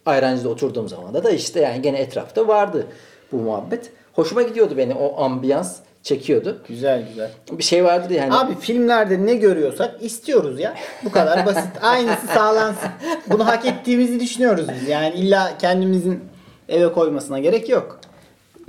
Ayrancı'da 0.05 0.49
oturduğum 0.49 0.89
zaman 0.89 1.13
da 1.13 1.31
işte 1.31 1.59
yani 1.59 1.81
gene 1.81 1.97
etrafta 1.97 2.47
vardı 2.47 2.87
bu 3.31 3.37
muhabbet. 3.37 3.91
Hoşuma 4.13 4.41
gidiyordu 4.41 4.73
beni 4.77 4.93
o 4.93 5.23
ambiyans 5.23 5.77
çekiyordu. 6.03 6.61
Güzel 6.67 7.07
güzel. 7.07 7.31
Bir 7.51 7.63
şey 7.63 7.83
vardır 7.83 8.09
ya 8.09 8.23
hani 8.23 8.33
Abi 8.33 8.59
filmlerde 8.59 9.25
ne 9.25 9.35
görüyorsak 9.35 10.03
istiyoruz 10.03 10.59
ya. 10.59 10.75
Bu 11.03 11.11
kadar 11.11 11.45
basit. 11.45 11.69
Aynısı 11.81 12.27
sağlansın. 12.27 12.89
Bunu 13.27 13.47
hak 13.47 13.65
ettiğimizi 13.65 14.19
düşünüyoruz 14.19 14.65
biz. 14.81 14.89
Yani 14.89 15.15
illa 15.15 15.57
kendimizin 15.59 16.30
eve 16.71 16.91
koymasına 16.91 17.39
gerek 17.39 17.69
yok. 17.69 17.99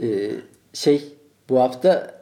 Ee, 0.02 0.30
şey 0.72 1.02
bu 1.48 1.60
hafta 1.60 2.14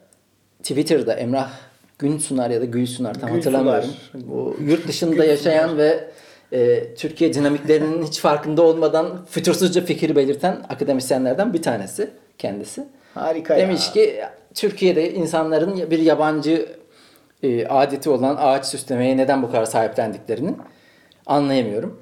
Twitter'da 0.62 1.14
Emrah 1.14 1.50
Günsunar 1.98 2.50
ya 2.50 2.60
da 2.60 2.64
Gülsunar 2.64 3.14
tam 3.14 3.32
Gülsunar. 3.32 3.54
hatırlamıyorum. 3.54 3.90
Bu 4.14 4.56
yurt 4.64 4.88
dışında 4.88 5.24
yaşayan 5.24 5.78
ve 5.78 6.10
e, 6.52 6.94
Türkiye 6.94 7.34
dinamiklerinin 7.34 8.02
hiç 8.06 8.20
farkında 8.20 8.62
olmadan 8.62 9.18
fütursuzca 9.30 9.84
fikir 9.84 10.16
belirten 10.16 10.62
akademisyenlerden 10.68 11.52
bir 11.52 11.62
tanesi 11.62 12.10
kendisi. 12.38 12.84
Harika 13.14 13.56
Demiş 13.56 13.86
ya. 13.86 13.92
ki 13.92 14.20
Türkiye'de 14.54 15.14
insanların 15.14 15.90
bir 15.90 15.98
yabancı 15.98 16.66
e, 17.42 17.66
adeti 17.66 18.10
olan 18.10 18.36
ağaç 18.40 18.66
süslemeye 18.66 19.16
neden 19.16 19.42
bu 19.42 19.50
kadar 19.50 19.64
sahiplendiklerini 19.64 20.54
anlayamıyorum. 21.26 22.00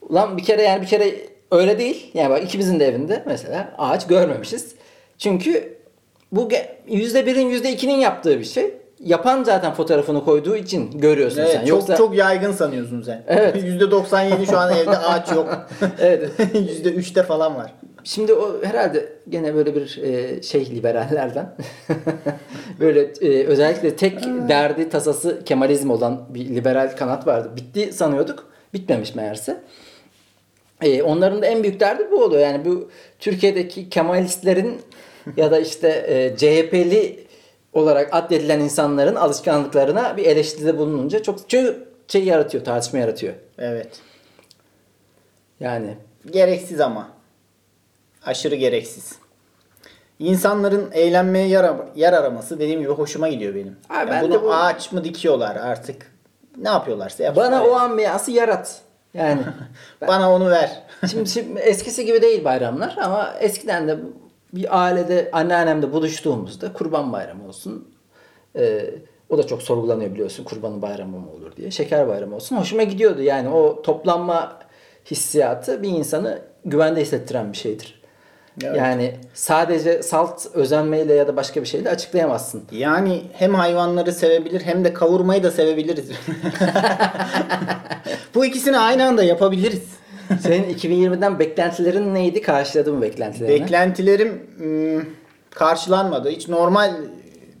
Ulan 0.00 0.36
bir 0.36 0.44
kere 0.44 0.62
yani 0.62 0.82
bir 0.82 0.86
kere 0.86 1.14
öyle 1.50 1.78
değil. 1.78 2.10
Yani 2.14 2.30
bak 2.30 2.44
ikimizin 2.44 2.80
de 2.80 2.86
evinde 2.86 3.22
mesela 3.26 3.74
ağaç 3.78 4.06
görmemişiz. 4.06 4.74
Çünkü 5.18 5.78
bu 6.32 6.48
ge- 6.48 6.66
yüzde 6.88 7.26
birin 7.26 7.46
yüzde 7.48 7.72
ikinin 7.72 7.98
yaptığı 7.98 8.38
bir 8.38 8.44
şey. 8.44 8.74
Yapan 9.04 9.44
zaten 9.44 9.74
fotoğrafını 9.74 10.24
koyduğu 10.24 10.56
için 10.56 10.98
görüyorsun 11.00 11.40
Evet, 11.40 11.52
sen. 11.52 11.60
çok 11.60 11.68
Yoksa 11.68 11.96
çok 11.96 12.14
yaygın 12.16 12.52
sanıyorsun 12.52 13.02
sen. 13.02 13.22
Evet. 13.28 13.56
%97 13.64 14.46
şu 14.50 14.58
an 14.58 14.76
evde 14.76 14.98
ağaç 14.98 15.32
yok. 15.32 15.66
evet. 16.00 16.30
%3'te 16.38 17.22
falan 17.22 17.54
var. 17.56 17.72
Şimdi 18.04 18.34
o 18.34 18.64
herhalde 18.64 19.12
gene 19.28 19.54
böyle 19.54 19.74
bir 19.74 19.98
e, 20.02 20.42
şey 20.42 20.70
liberallerden 20.70 21.54
böyle 22.80 23.00
e, 23.00 23.46
özellikle 23.46 23.96
tek 23.96 24.24
derdi 24.24 24.88
tasası 24.88 25.44
Kemalizm 25.44 25.90
olan 25.90 26.20
bir 26.28 26.48
liberal 26.48 26.96
kanat 26.96 27.26
vardı. 27.26 27.50
Bitti 27.56 27.92
sanıyorduk. 27.92 28.50
Bitmemiş 28.74 29.14
meğerse. 29.14 29.60
E, 30.82 31.02
onların 31.02 31.42
da 31.42 31.46
en 31.46 31.62
büyük 31.62 31.80
derdi 31.80 32.10
bu 32.10 32.24
oluyor. 32.24 32.42
Yani 32.42 32.64
bu 32.64 32.90
Türkiye'deki 33.18 33.88
Kemalistlerin 33.88 34.80
ya 35.36 35.50
da 35.50 35.58
işte 35.58 35.88
e, 36.08 36.36
CHP'li 36.36 37.26
olarak 37.72 38.08
addedilen 38.14 38.60
insanların 38.60 39.14
alışkanlıklarına 39.14 40.16
bir 40.16 40.24
eleştiride 40.24 40.78
bulununca 40.78 41.22
çok 41.22 41.38
şey 42.08 42.24
yaratıyor, 42.24 42.64
tartışma 42.64 42.98
yaratıyor. 42.98 43.34
Evet. 43.58 44.00
Yani 45.60 45.96
Gereksiz 46.30 46.80
ama. 46.80 47.08
Aşırı 48.26 48.54
gereksiz. 48.54 49.12
İnsanların 50.18 50.90
eğlenmeye 50.92 51.48
yer, 51.48 51.70
yer 51.96 52.12
araması 52.12 52.58
dediğim 52.58 52.80
gibi 52.80 52.90
hoşuma 52.90 53.28
gidiyor 53.28 53.54
benim. 53.54 53.76
Abi 53.90 53.96
Yani 53.98 54.10
ben 54.10 54.22
bunu 54.24 54.32
de 54.34 54.42
bu- 54.42 54.54
ağaç 54.54 54.92
mı 54.92 55.04
dikiyorlar 55.04 55.56
artık? 55.56 56.12
Ne 56.56 56.68
yapıyorlarsa 56.68 57.22
yapsınlar. 57.22 57.52
bana 57.52 57.64
o 57.64 57.72
ambiyansı 57.74 58.30
yarat. 58.30 58.80
Yani 59.14 59.42
Bana 60.08 60.32
onu 60.32 60.50
ver. 60.50 60.82
Şimdi, 61.10 61.30
şimdi 61.30 61.60
eskisi 61.60 62.06
gibi 62.06 62.22
değil 62.22 62.44
bayramlar 62.44 62.96
ama 63.02 63.34
eskiden 63.40 63.88
de 63.88 63.98
bir 64.54 64.80
ailede 64.82 65.28
anneannemde 65.32 65.92
buluştuğumuzda 65.92 66.72
kurban 66.72 67.12
bayramı 67.12 67.48
olsun. 67.48 67.88
e, 68.56 68.90
o 69.28 69.38
da 69.38 69.46
çok 69.46 69.62
sorgulanıyor 69.62 70.14
biliyorsun 70.14 70.44
kurbanın 70.44 70.82
bayramı 70.82 71.18
mı 71.18 71.32
olur 71.32 71.56
diye. 71.56 71.70
Şeker 71.70 72.08
bayramı 72.08 72.34
olsun. 72.36 72.56
Hoşuma 72.56 72.82
gidiyordu 72.82 73.22
yani 73.22 73.48
o 73.48 73.82
toplanma 73.82 74.58
hissiyatı 75.10 75.82
bir 75.82 75.88
insanı 75.88 76.42
güvende 76.64 77.00
hissettiren 77.00 77.52
bir 77.52 77.56
şeydir. 77.56 77.99
Evet. 78.64 78.76
Yani 78.76 79.14
sadece 79.34 80.02
salt 80.02 80.46
özenmeyle 80.54 81.14
ya 81.14 81.28
da 81.28 81.36
başka 81.36 81.60
bir 81.60 81.66
şeyle 81.66 81.90
açıklayamazsın. 81.90 82.62
Yani 82.72 83.22
hem 83.32 83.54
hayvanları 83.54 84.12
sevebilir 84.12 84.60
hem 84.60 84.84
de 84.84 84.92
kavurmayı 84.92 85.42
da 85.42 85.50
sevebiliriz. 85.50 86.04
Bu 88.34 88.44
ikisini 88.44 88.78
aynı 88.78 89.06
anda 89.06 89.22
yapabiliriz. 89.22 89.82
Senin 90.40 90.74
2020'den 90.74 91.38
beklentilerin 91.38 92.14
neydi? 92.14 92.42
Karşıladı 92.42 92.92
mı 92.92 93.02
beklentilerini? 93.02 93.60
Beklentilerim 93.60 94.46
ım, 94.60 95.06
karşılanmadı. 95.50 96.30
Hiç 96.30 96.48
normal 96.48 96.90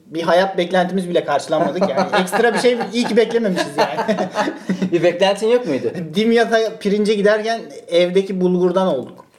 bir 0.06 0.22
hayat 0.22 0.58
beklentimiz 0.58 1.08
bile 1.08 1.24
karşılanmadık 1.24 1.80
yani. 1.80 2.22
Ekstra 2.22 2.54
bir 2.54 2.58
şey 2.58 2.78
iyi 2.92 3.04
ki 3.04 3.16
beklememişiz 3.16 3.76
yani. 3.76 4.16
bir 4.92 5.02
beklentin 5.02 5.48
yok 5.48 5.66
muydu? 5.66 5.92
Dimyat'a 6.14 6.58
pirince 6.80 7.14
giderken 7.14 7.60
evdeki 7.88 8.40
bulgurdan 8.40 8.86
olduk. 8.86 9.29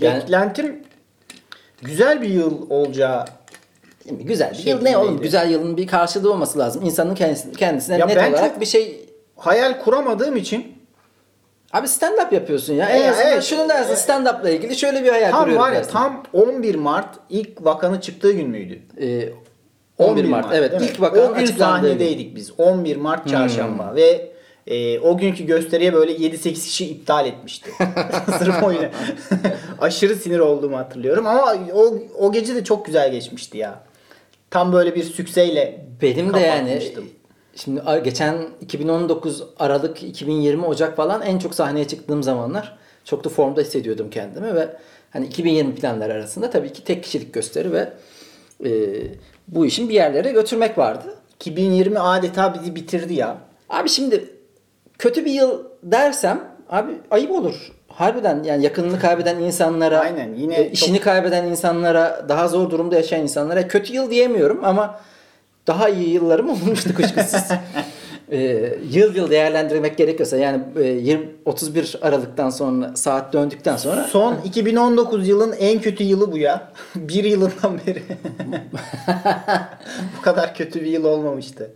Yani- 0.00 0.22
Beklentim 0.22 0.82
güzel 1.82 2.22
bir 2.22 2.28
yıl 2.28 2.70
olacağı. 2.70 3.24
Değil 4.04 4.16
mi? 4.18 4.24
Güzel 4.24 4.50
bir 4.50 4.56
Şey 4.56 4.72
yıl 4.72 4.82
ne 4.82 4.98
oğlum? 4.98 5.20
Güzel 5.20 5.50
yılın 5.50 5.76
bir 5.76 5.86
karşılığı 5.86 6.32
olması 6.32 6.58
lazım. 6.58 6.82
İnsanın 6.84 7.14
kendisine, 7.14 7.52
kendisine 7.52 7.98
Ya 7.98 8.06
net 8.06 8.16
ben 8.16 8.32
olarak 8.32 8.50
çok- 8.52 8.60
bir 8.60 8.66
şey... 8.66 9.00
Hayal 9.36 9.80
kuramadığım 9.84 10.36
için 10.36 10.74
Abi 11.72 11.88
stand 11.88 12.18
up 12.26 12.32
yapıyorsun 12.32 12.74
ya. 12.74 12.88
E, 12.88 12.98
En 12.98 13.10
azından 13.10 13.32
evet. 13.32 13.42
şunu 13.44 13.68
dersin 13.68 13.94
stand 13.94 14.26
up'la 14.26 14.50
ilgili 14.50 14.76
şöyle 14.76 15.04
bir 15.04 15.08
hayal 15.08 15.30
tam 15.30 15.40
kuruyorum 15.40 15.64
var 15.64 15.72
ya 15.72 15.78
dersin. 15.78 15.92
tam 15.92 16.22
11 16.32 16.74
Mart 16.74 17.08
ilk 17.30 17.64
vakanın 17.64 18.00
çıktığı 18.00 18.32
gün 18.32 18.48
müydü? 18.50 18.82
Ee, 19.00 19.28
11 19.98 20.24
Mart, 20.24 20.46
evet 20.52 20.70
değil 20.72 20.82
mi? 20.82 20.88
ilk 20.88 21.00
vakanın 21.00 21.30
O 21.32 21.34
gün 21.34 21.42
açıklandığı 21.42 21.80
gün. 21.80 21.88
sahnedeydik 21.88 22.36
biz. 22.36 22.52
11 22.58 22.96
Mart 22.96 23.28
çarşamba 23.28 23.92
ve 23.96 24.30
e, 24.66 24.98
o 24.98 25.16
günkü 25.18 25.46
gösteriye 25.46 25.92
böyle 25.92 26.12
7-8 26.12 26.52
kişi 26.54 26.86
iptal 26.90 27.26
etmişti. 27.26 27.70
Sırf 28.38 28.62
o 28.62 28.72
yüzden. 28.72 28.90
Aşırı 29.80 30.16
sinir 30.16 30.38
olduğumu 30.38 30.76
hatırlıyorum 30.76 31.26
ama 31.26 31.54
o, 31.74 31.94
o 32.18 32.32
gece 32.32 32.54
de 32.54 32.64
çok 32.64 32.86
güzel 32.86 33.12
geçmişti 33.12 33.58
ya. 33.58 33.80
Tam 34.50 34.72
böyle 34.72 34.94
bir 34.94 35.02
sükseyle 35.02 35.86
Benim 36.02 36.34
de 36.34 36.40
yani 36.40 36.82
şimdi 37.56 37.82
geçen 38.04 38.36
2019 38.60 39.42
Aralık 39.58 40.02
2020 40.02 40.66
Ocak 40.66 40.96
falan 40.96 41.22
en 41.22 41.38
çok 41.38 41.54
sahneye 41.54 41.88
çıktığım 41.88 42.22
zamanlar 42.22 42.78
çok 43.04 43.24
da 43.24 43.28
formda 43.28 43.60
hissediyordum 43.60 44.10
kendimi 44.10 44.54
ve 44.54 44.76
hani 45.10 45.26
2020 45.26 45.74
planlar 45.74 46.10
arasında 46.10 46.50
tabii 46.50 46.72
ki 46.72 46.84
tek 46.84 47.02
kişilik 47.02 47.34
gösteri 47.34 47.72
ve 47.72 47.92
e, 48.64 48.70
bu 49.48 49.66
işin 49.66 49.88
bir 49.88 49.94
yerlere 49.94 50.32
götürmek 50.32 50.78
vardı. 50.78 51.14
2020 51.34 51.98
adeta 51.98 52.54
bizi 52.54 52.74
bitirdi 52.74 53.14
ya. 53.14 53.38
Abi 53.68 53.88
şimdi 53.88 54.24
kötü 54.98 55.24
bir 55.24 55.32
yıl 55.32 55.64
dersem 55.82 56.44
abi 56.70 56.92
ayıp 57.10 57.30
olur. 57.30 57.72
Harbiden 57.94 58.42
yani 58.42 58.64
yakınını 58.64 58.98
kaybeden 58.98 59.38
insanlara, 59.38 59.98
Aynen, 59.98 60.34
yine 60.34 60.54
e, 60.54 60.70
işini 60.70 61.00
kaybeden 61.00 61.44
insanlara, 61.44 62.26
daha 62.28 62.48
zor 62.48 62.70
durumda 62.70 62.96
yaşayan 62.96 63.22
insanlara 63.22 63.68
kötü 63.68 63.92
yıl 63.92 64.10
diyemiyorum 64.10 64.64
ama 64.64 65.00
daha 65.66 65.88
iyi 65.88 66.08
yıllarım 66.08 66.48
olmuştu 66.48 66.94
kuşkusuz. 66.96 67.42
e, 68.30 68.38
yıl 68.90 69.14
yıl 69.14 69.30
değerlendirmek 69.30 69.96
gerekiyorsa 69.96 70.36
yani 70.36 70.62
e, 70.76 70.82
20, 70.82 71.28
31 71.44 71.98
Aralık'tan 72.02 72.50
sonra 72.50 72.96
saat 72.96 73.32
döndükten 73.32 73.76
sonra 73.76 74.04
Son 74.04 74.36
2019 74.44 75.28
yılın 75.28 75.52
en 75.52 75.80
kötü 75.80 76.04
yılı 76.04 76.32
bu 76.32 76.38
ya. 76.38 76.72
bir 76.96 77.24
yılından 77.24 77.80
beri. 77.86 78.02
bu 80.18 80.22
kadar 80.22 80.54
kötü 80.54 80.80
bir 80.80 80.86
yıl 80.86 81.04
olmamıştı. 81.04 81.70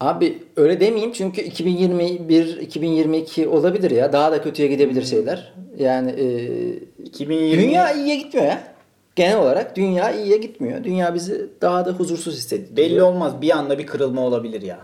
Abi 0.00 0.42
öyle 0.56 0.80
demeyeyim 0.80 1.12
çünkü 1.12 1.40
2021, 1.40 2.56
2022 2.56 3.48
olabilir 3.48 3.90
ya. 3.90 4.12
Daha 4.12 4.32
da 4.32 4.42
kötüye 4.42 4.68
gidebilir 4.68 5.02
şeyler. 5.04 5.52
Yani 5.78 6.10
e, 6.10 7.02
2020 7.04 7.62
dünya 7.62 7.92
iyiye 7.92 8.16
gitmiyor 8.16 8.46
ya. 8.46 8.74
Genel 9.16 9.38
olarak 9.38 9.76
dünya 9.76 10.10
iyiye 10.12 10.36
gitmiyor. 10.38 10.84
Dünya 10.84 11.14
bizi 11.14 11.46
daha 11.60 11.86
da 11.86 11.92
huzursuz 11.92 12.36
hissediyor. 12.36 12.76
belli 12.76 13.02
olmaz 13.02 13.42
bir 13.42 13.50
anda 13.50 13.78
bir 13.78 13.86
kırılma 13.86 14.20
olabilir 14.20 14.62
ya. 14.62 14.78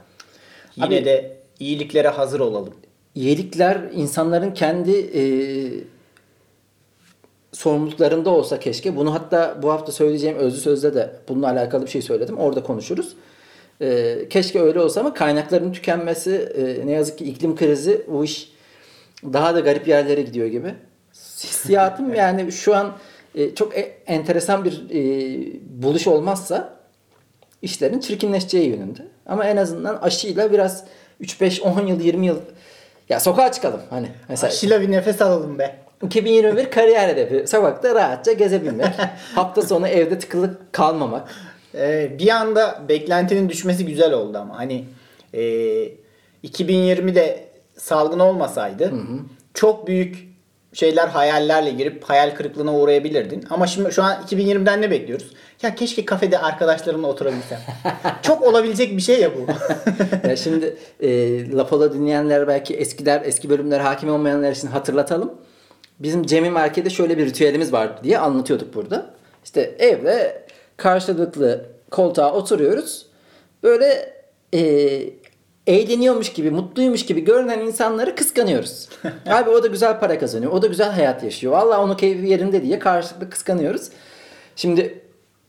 Yine 0.77 0.87
Abi- 0.87 1.05
de 1.05 1.37
iyiliklere 1.61 2.09
hazır 2.09 2.41
olalım. 2.41 2.75
iyilikler 3.15 3.79
insanların 3.95 4.51
kendi 4.51 4.91
e, 4.99 5.23
sorumluluklarında 7.53 8.31
olsa 8.31 8.61
keşke. 8.61 8.97
Bunu 8.97 9.15
hatta 9.15 9.59
bu 9.63 9.71
hafta 9.73 9.93
söyleyeceğim 9.93 10.37
özlü 10.37 10.59
sözde 10.61 10.95
de 10.95 11.11
bununla 11.29 11.51
alakalı 11.51 11.85
bir 11.87 11.91
şey 11.91 12.03
söyledim. 12.03 12.39
Orada 12.39 12.63
konuşuruz. 12.63 13.17
E, 13.81 14.19
keşke 14.31 14.61
öyle 14.61 14.81
olsa 14.81 15.01
ama 15.01 15.15
kaynakların 15.15 15.73
tükenmesi 15.73 16.35
e, 16.57 16.87
ne 16.87 16.93
yazık 16.93 17.19
ki 17.19 17.25
iklim 17.25 17.57
krizi 17.57 18.03
bu 18.09 18.25
iş 18.25 18.53
daha 19.25 19.55
da 19.55 19.61
garip 19.61 19.89
yerlere 19.89 20.23
gidiyor 20.23 20.47
gibi. 20.47 20.75
Hissiyatım 21.15 22.15
yani 22.21 22.53
şu 22.53 22.77
an 22.77 22.93
e, 23.35 23.55
çok 23.55 23.79
e, 23.79 23.81
enteresan 24.07 24.65
bir 24.65 24.85
e, 24.91 25.03
buluş 25.83 26.07
olmazsa 26.07 26.75
işlerin 27.63 28.01
çirkinleşeceği 28.01 28.69
yönünde. 28.69 29.03
Ama 29.27 29.45
en 29.45 29.57
azından 29.57 29.97
aşıyla 29.97 30.53
biraz 30.53 30.85
3-5-10 31.23 31.89
yıl 31.89 32.01
20 32.01 32.27
yıl 32.27 32.39
ya 33.09 33.21
sokağa 33.21 33.53
çıkalım 33.53 33.81
hani 33.91 34.09
mesela. 34.29 34.53
Aşıyla 34.53 34.81
bir 34.81 34.91
nefes 34.91 35.23
alalım 35.23 35.59
be. 35.59 35.77
2021 36.03 36.71
kariyer 36.71 37.09
hedefi. 37.09 37.47
Sokakta 37.47 37.95
rahatça 37.95 38.33
gezebilmek. 38.33 38.87
Hafta 39.35 39.63
sonu 39.63 39.89
evde 39.89 40.19
tıkılı 40.19 40.59
kalmamak. 40.73 41.29
Ee, 41.75 42.17
bir 42.19 42.29
anda 42.29 42.83
beklentinin 42.89 43.49
düşmesi 43.49 43.87
güzel 43.87 44.13
oldu 44.13 44.39
ama 44.39 44.59
hani 44.59 44.85
e, 45.35 45.41
2020'de 46.45 47.49
salgın 47.77 48.19
olmasaydı 48.19 48.93
çok 49.55 49.87
büyük 49.87 50.35
şeyler 50.75 51.09
hayallerle 51.09 51.71
girip 51.71 52.05
hayal 52.05 52.35
kırıklığına 52.35 52.75
uğrayabilirdin. 52.75 53.45
Ama 53.51 53.67
şimdi 53.67 53.93
şu 53.93 54.03
an 54.03 54.17
2020'den 54.31 54.83
ne 54.83 54.91
bekliyoruz? 54.91 55.35
Ya 55.63 55.75
keşke 55.75 56.05
kafede 56.05 56.39
arkadaşlarımla 56.39 57.07
oturabilsem. 57.07 57.59
çok 58.23 58.43
olabilecek 58.43 58.97
bir 58.97 59.03
şey 59.03 59.21
ya 59.21 59.31
bu. 59.35 59.47
ya 60.29 60.37
şimdi 60.37 60.77
e, 61.01 61.09
Lapola 61.53 61.95
dinleyenler 61.95 62.49
belki 62.49 62.75
eskiler 62.75 63.23
eski 63.25 63.51
bölümler 63.51 63.81
hakim 63.81 64.11
olmayanlar 64.11 64.53
için 64.53 64.69
hatırlatalım. 64.69 65.33
Bizim 65.99 66.27
Cemil 66.27 66.51
Market'te 66.51 66.91
şöyle 66.91 67.19
bir 67.19 67.27
ritüelimiz 67.27 67.73
var 67.73 68.05
diye 68.05 68.19
anlatıyorduk 68.19 68.75
burada. 68.75 69.11
İşte 69.45 69.77
evde 69.79 70.44
karşılıklı 70.77 71.67
koltuğa 71.91 72.33
oturuyoruz. 72.33 73.07
Böyle 73.63 74.15
e, 74.55 74.61
eğleniyormuş 75.67 76.33
gibi, 76.33 76.51
mutluymuş 76.51 77.07
gibi 77.07 77.25
görünen 77.25 77.61
insanları 77.61 78.15
kıskanıyoruz. 78.15 78.89
Abi 79.27 79.51
o 79.51 79.63
da 79.63 79.67
güzel 79.67 80.01
para 80.01 80.19
kazanıyor. 80.19 80.53
O 80.53 80.63
da 80.63 80.67
güzel 80.67 80.91
hayat 80.91 81.23
yaşıyor. 81.23 81.53
Vallahi 81.53 81.79
onun 81.79 81.97
keyfi 81.97 82.27
yerinde 82.27 82.63
diye 82.63 82.79
karşılıklı 82.79 83.31
kıskanıyoruz. 83.31 83.89
Şimdi 84.57 85.03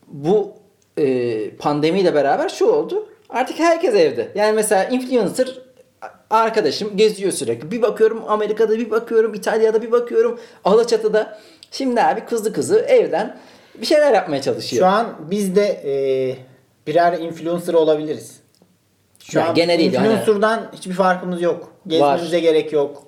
bu 0.08 0.54
e, 0.98 1.50
pandemiyle 1.56 2.14
beraber 2.14 2.50
şu 2.50 2.66
oldu. 2.66 3.10
Artık 3.30 3.60
herkes 3.60 3.96
evde. 3.96 4.32
Yani 4.36 4.54
mesela 4.54 4.84
influencer 4.84 5.62
arkadaşım 6.30 6.98
geziyor 6.98 7.32
sürekli. 7.32 7.72
Bir 7.72 7.82
bakıyorum 7.82 8.24
Amerika'da 8.28 8.78
bir 8.78 8.92
bakıyorum 8.92 9.34
İtalya'da 9.34 9.82
bir 9.82 9.92
bakıyorum 9.92 10.40
Alaçatı'da. 10.64 11.40
Şimdi 11.72 12.02
abi 12.02 12.26
kızlı 12.26 12.54
kızı 12.54 12.80
evden 12.80 13.38
bir 13.82 13.86
şeyler 13.86 14.14
yapmaya 14.14 14.42
çalışıyor. 14.42 14.82
Şu 14.82 14.88
an 14.88 15.16
biz 15.32 15.56
de 15.56 15.82
e, 15.86 15.94
birer 16.88 17.20
influencer 17.20 17.74
olabiliriz. 17.74 18.40
Şu 19.24 19.38
Yani 19.40 19.50
an 19.50 19.56
gene 19.56 19.80
değil 19.80 19.94
influencer'dan 19.94 20.72
hiçbir 20.74 20.94
farkımız 20.94 21.42
yok. 21.42 21.72
Gezmemize 21.88 22.40
gerek 22.40 22.74
yok. 22.74 23.04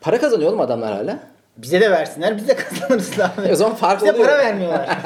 Para 0.00 0.20
kazanıyor 0.20 0.50
oğlum 0.50 0.60
adamlar 0.60 0.92
hala. 0.92 1.18
Bize 1.56 1.80
de 1.80 1.90
versinler 1.90 2.36
biz 2.36 2.48
de 2.48 2.56
kazanırız 2.56 3.12
abi. 3.20 3.48
E 3.48 3.52
o 3.52 3.54
zaman 3.54 3.74
fark 3.74 4.02
Bize 4.02 4.12
oluyor. 4.12 4.26
para 4.26 4.38
vermiyorlar. 4.38 4.88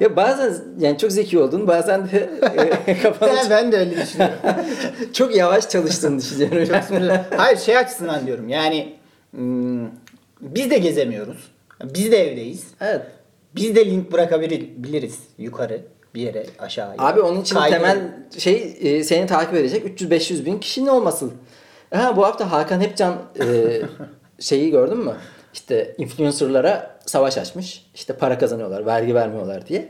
Ya 0.00 0.16
bazen 0.16 0.54
yani 0.78 0.98
çok 0.98 1.12
zeki 1.12 1.38
oldun 1.38 1.66
bazen 1.66 2.10
de 2.10 2.30
e, 2.86 2.98
kafanı 3.02 3.32
ben, 3.36 3.50
ben 3.50 3.72
de 3.72 3.76
öyle 3.76 3.96
düşünüyorum. 3.96 4.36
çok 5.12 5.36
yavaş 5.36 5.68
çalıştığını 5.68 6.18
düşünüyorum. 6.18 6.68
yani. 6.90 7.20
Hayır 7.36 7.58
şey 7.58 7.76
açısından 7.76 8.26
diyorum 8.26 8.48
yani 8.48 8.94
hmm, 9.30 9.86
biz 10.40 10.70
de 10.70 10.78
gezemiyoruz. 10.78 11.50
Biz 11.84 12.12
de 12.12 12.30
evdeyiz. 12.30 12.66
evet. 12.80 13.02
Biz 13.54 13.76
de 13.76 13.86
link 13.86 14.12
bırakabiliriz 14.12 15.18
yukarı 15.38 15.80
bir 16.14 16.20
yere 16.22 16.46
aşağıya. 16.58 16.94
Abi 16.98 17.20
onun 17.20 17.40
için 17.40 17.56
Kaydırın. 17.56 17.80
temel 17.82 18.12
şey 18.38 18.76
e, 18.80 19.04
seni 19.04 19.26
takip 19.26 19.54
edecek 19.54 20.00
300-500 20.00 20.44
bin 20.44 20.58
kişinin 20.58 20.86
olması. 20.86 21.30
Ha, 21.94 22.16
bu 22.16 22.24
hafta 22.24 22.52
Hakan 22.52 22.80
Hepcan 22.80 23.14
e, 23.40 23.80
şeyi 24.40 24.70
gördün 24.70 24.98
mü? 24.98 25.16
İşte 25.54 25.94
influencerlara 25.98 26.98
savaş 27.06 27.38
açmış. 27.38 27.86
İşte 27.94 28.12
para 28.12 28.38
kazanıyorlar, 28.38 28.86
vergi 28.86 29.14
vermiyorlar 29.14 29.66
diye. 29.66 29.88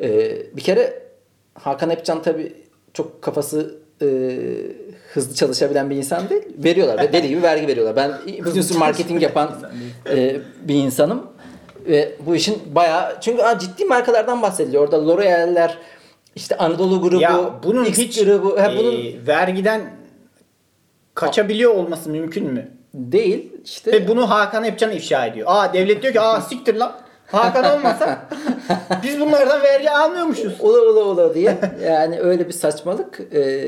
E, 0.00 0.36
bir 0.56 0.62
kere 0.62 1.02
Hakan 1.54 1.90
Hepcan 1.90 2.22
tabii 2.22 2.52
çok 2.94 3.22
kafası 3.22 3.78
e, 4.02 4.06
hızlı 5.12 5.34
çalışabilen 5.34 5.90
bir 5.90 5.96
insan 5.96 6.30
değil. 6.30 6.42
Veriyorlar 6.58 6.98
ve 6.98 7.12
deli 7.12 7.28
gibi 7.28 7.42
vergi 7.42 7.66
veriyorlar. 7.66 7.96
Ben 7.96 8.32
influencer 8.32 8.78
marketing 8.78 9.22
yapan 9.22 9.56
e, 10.10 10.36
bir 10.62 10.74
insanım. 10.74 11.26
Ve 11.88 12.14
bu 12.26 12.34
işin 12.34 12.62
bayağı 12.74 13.20
çünkü 13.20 13.42
aa, 13.42 13.58
ciddi 13.58 13.84
markalardan 13.84 14.42
bahsediliyor. 14.42 14.82
Orada 14.82 15.06
L'Oreal'ler 15.08 15.78
işte 16.36 16.56
Anadolu 16.56 17.02
grubu, 17.02 17.22
ya 17.22 17.50
bunun 17.62 17.84
X 17.84 17.98
hiç 17.98 18.24
grubu, 18.24 18.60
ha, 18.60 18.72
e, 18.72 18.76
bunun 18.78 19.26
vergiden 19.26 19.90
kaçabiliyor 21.14 21.74
olması 21.74 22.10
mümkün 22.10 22.46
mü? 22.46 22.78
değil 22.94 23.52
işte. 23.64 23.92
Ve 23.92 24.08
bunu 24.08 24.30
Hakan 24.30 24.64
Epcan 24.64 24.90
ifşa 24.90 25.26
ediyor. 25.26 25.46
Aa 25.50 25.72
devlet 25.72 26.02
diyor 26.02 26.12
ki 26.12 26.20
aa 26.20 26.40
siktir 26.40 26.74
lan. 26.74 26.92
Hakan 27.26 27.78
olmasa 27.78 28.28
biz 29.02 29.20
bunlardan 29.20 29.62
vergi 29.62 29.90
almıyormuşuz. 29.90 30.60
Ola 30.60 30.78
ola 30.80 31.00
ola 31.00 31.34
diye. 31.34 31.58
Yani 31.84 32.20
öyle 32.20 32.46
bir 32.46 32.52
saçmalık. 32.52 33.20
E, 33.34 33.64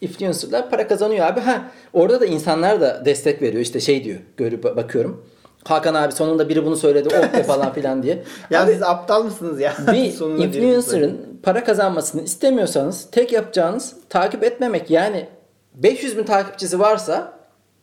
influencerlar 0.00 0.70
para 0.70 0.88
kazanıyor 0.88 1.26
abi. 1.26 1.40
Ha 1.40 1.62
orada 1.92 2.20
da 2.20 2.26
insanlar 2.26 2.80
da 2.80 3.04
destek 3.04 3.42
veriyor. 3.42 3.62
İşte 3.62 3.80
şey 3.80 4.04
diyor. 4.04 4.18
Görüp 4.36 4.64
bakıyorum. 4.64 5.26
Hakan 5.70 5.94
abi 5.94 6.12
sonunda 6.12 6.48
biri 6.48 6.64
bunu 6.64 6.76
söyledi. 6.76 7.08
Oh 7.12 7.38
be 7.38 7.42
falan 7.46 7.72
filan 7.72 8.02
diye. 8.02 8.22
Ya 8.50 8.62
Abi, 8.62 8.72
siz 8.72 8.82
aptal 8.82 9.22
mısınız 9.24 9.60
ya? 9.60 9.74
bir 9.92 10.10
Sonunda 10.12 10.44
influencer'ın 10.44 11.40
para 11.42 11.64
kazanmasını 11.64 12.22
istemiyorsanız 12.22 13.10
tek 13.10 13.32
yapacağınız 13.32 13.96
takip 14.08 14.44
etmemek. 14.44 14.90
Yani 14.90 15.28
500 15.74 16.18
bin 16.18 16.24
takipçisi 16.24 16.78
varsa 16.78 17.32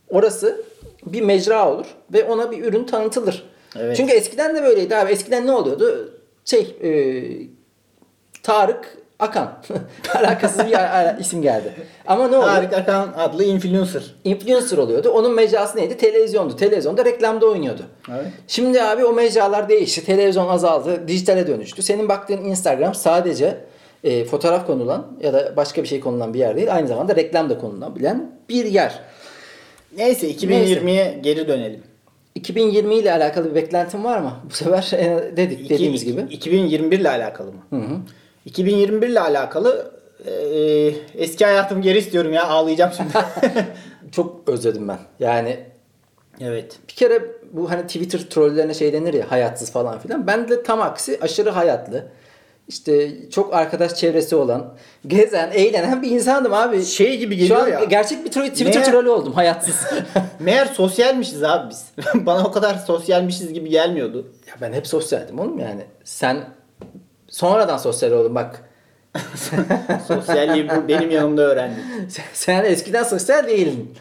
orası 0.09 0.61
bir 1.05 1.21
mecra 1.21 1.71
olur 1.71 1.85
ve 2.13 2.23
ona 2.23 2.51
bir 2.51 2.65
ürün 2.65 2.83
tanıtılır. 2.83 3.49
Evet. 3.79 3.97
Çünkü 3.97 4.13
eskiden 4.13 4.55
de 4.55 4.63
böyleydi 4.63 4.95
abi. 4.95 5.11
Eskiden 5.11 5.47
ne 5.47 5.51
oluyordu? 5.51 6.13
Şey 6.45 6.77
e, 6.83 6.91
Tarık 8.43 8.97
Akan. 9.23 9.53
Alakasız 10.15 10.59
bir 10.59 11.19
isim 11.19 11.41
geldi. 11.41 11.73
Ama 12.07 12.27
ne 12.27 12.37
oldu? 12.37 12.45
Tarık 12.45 12.73
Akan 12.73 13.13
adlı 13.17 13.43
influencer. 13.43 14.03
Influencer 14.23 14.77
oluyordu. 14.77 15.09
Onun 15.09 15.35
mecrası 15.35 15.77
neydi? 15.77 15.97
Televizyondu. 15.97 16.55
Televizyonda 16.55 17.05
reklamda 17.05 17.45
oynuyordu. 17.45 17.81
Evet. 18.11 18.25
Şimdi 18.47 18.81
abi 18.83 19.05
o 19.05 19.13
mecralar 19.13 19.69
değişti. 19.69 20.05
Televizyon 20.05 20.47
azaldı. 20.47 21.07
Dijitale 21.07 21.47
dönüştü. 21.47 21.81
Senin 21.81 22.09
baktığın 22.09 22.45
Instagram 22.45 22.95
sadece 22.95 23.57
e, 24.03 24.25
fotoğraf 24.25 24.67
konulan 24.67 25.07
ya 25.21 25.33
da 25.33 25.53
başka 25.57 25.83
bir 25.83 25.87
şey 25.87 25.99
konulan 25.99 26.33
bir 26.33 26.39
yer 26.39 26.55
değil. 26.55 26.75
Aynı 26.75 26.87
zamanda 26.87 27.15
reklam 27.15 27.49
da 27.49 27.57
konulabilen 27.57 28.31
bir 28.49 28.65
yer. 28.65 28.99
Neyse 29.97 30.31
2020'ye 30.31 31.19
geri 31.23 31.47
dönelim. 31.47 31.83
2020 32.35 32.95
ile 32.95 33.11
alakalı 33.13 33.49
bir 33.49 33.55
beklentin 33.55 34.03
var 34.03 34.19
mı? 34.19 34.33
Bu 34.49 34.53
sefer 34.53 34.91
e, 34.93 35.37
dedik 35.37 35.59
İki- 35.59 35.69
dediğimiz 35.69 36.05
gibi. 36.05 36.21
2021 36.29 36.99
ile 36.99 37.09
alakalı 37.09 37.47
mı? 37.51 37.61
Hı 37.69 37.75
hı. 37.75 37.97
2021 38.45 39.07
ile 39.07 39.19
alakalı 39.19 39.91
e, 40.25 40.31
eski 41.17 41.45
hayatımı 41.45 41.81
geri 41.81 41.97
istiyorum 41.97 42.33
ya 42.33 42.47
ağlayacağım 42.47 42.91
şimdi. 42.97 43.11
Çok 44.11 44.49
özledim 44.49 44.87
ben. 44.87 44.99
Yani 45.19 45.59
evet. 46.41 46.79
bir 46.87 46.93
kere 46.93 47.21
bu 47.51 47.71
hani 47.71 47.81
Twitter 47.81 48.19
trollerine 48.19 48.73
şey 48.73 48.93
denir 48.93 49.13
ya 49.13 49.31
hayatsız 49.31 49.71
falan 49.71 49.99
filan. 49.99 50.27
Ben 50.27 50.49
de 50.49 50.63
tam 50.63 50.81
aksi 50.81 51.19
aşırı 51.21 51.49
hayatlı. 51.49 52.07
İşte 52.67 53.11
çok 53.29 53.53
arkadaş 53.53 53.95
çevresi 53.95 54.35
olan, 54.35 54.73
gezen, 55.07 55.51
eğlenen 55.51 56.01
bir 56.01 56.11
insandım 56.11 56.53
abi. 56.53 56.85
Şey 56.85 57.17
gibi 57.17 57.35
Şu 57.35 57.39
geliyor 57.39 57.61
an 57.61 57.67
ya. 57.67 57.83
gerçek 57.83 58.25
bir 58.25 58.31
Twitter 58.31 58.65
Meğer- 58.65 58.91
trolü 58.91 59.09
oldum 59.09 59.33
hayatsız. 59.33 59.75
Meğer 60.39 60.65
sosyalmişiz 60.65 61.43
abi 61.43 61.69
biz. 61.69 61.85
Bana 62.25 62.43
o 62.43 62.51
kadar 62.51 62.75
sosyalmişiz 62.75 63.53
gibi 63.53 63.69
gelmiyordu. 63.69 64.27
ya 64.47 64.53
ben 64.61 64.73
hep 64.73 64.87
sosyaldim 64.87 65.39
oğlum 65.39 65.59
yani. 65.59 65.81
Sen 66.03 66.37
sonradan 67.33 67.77
sosyal 67.77 68.11
oldun 68.11 68.35
bak. 68.35 68.69
Sosyalliği 70.07 70.69
bu 70.69 70.87
benim 70.87 71.11
yanımda 71.11 71.41
öğrendim. 71.41 71.83
Sen, 72.09 72.23
sen 72.33 72.63
eskiden 72.63 73.03
sosyal 73.03 73.47
değildin. 73.47 73.93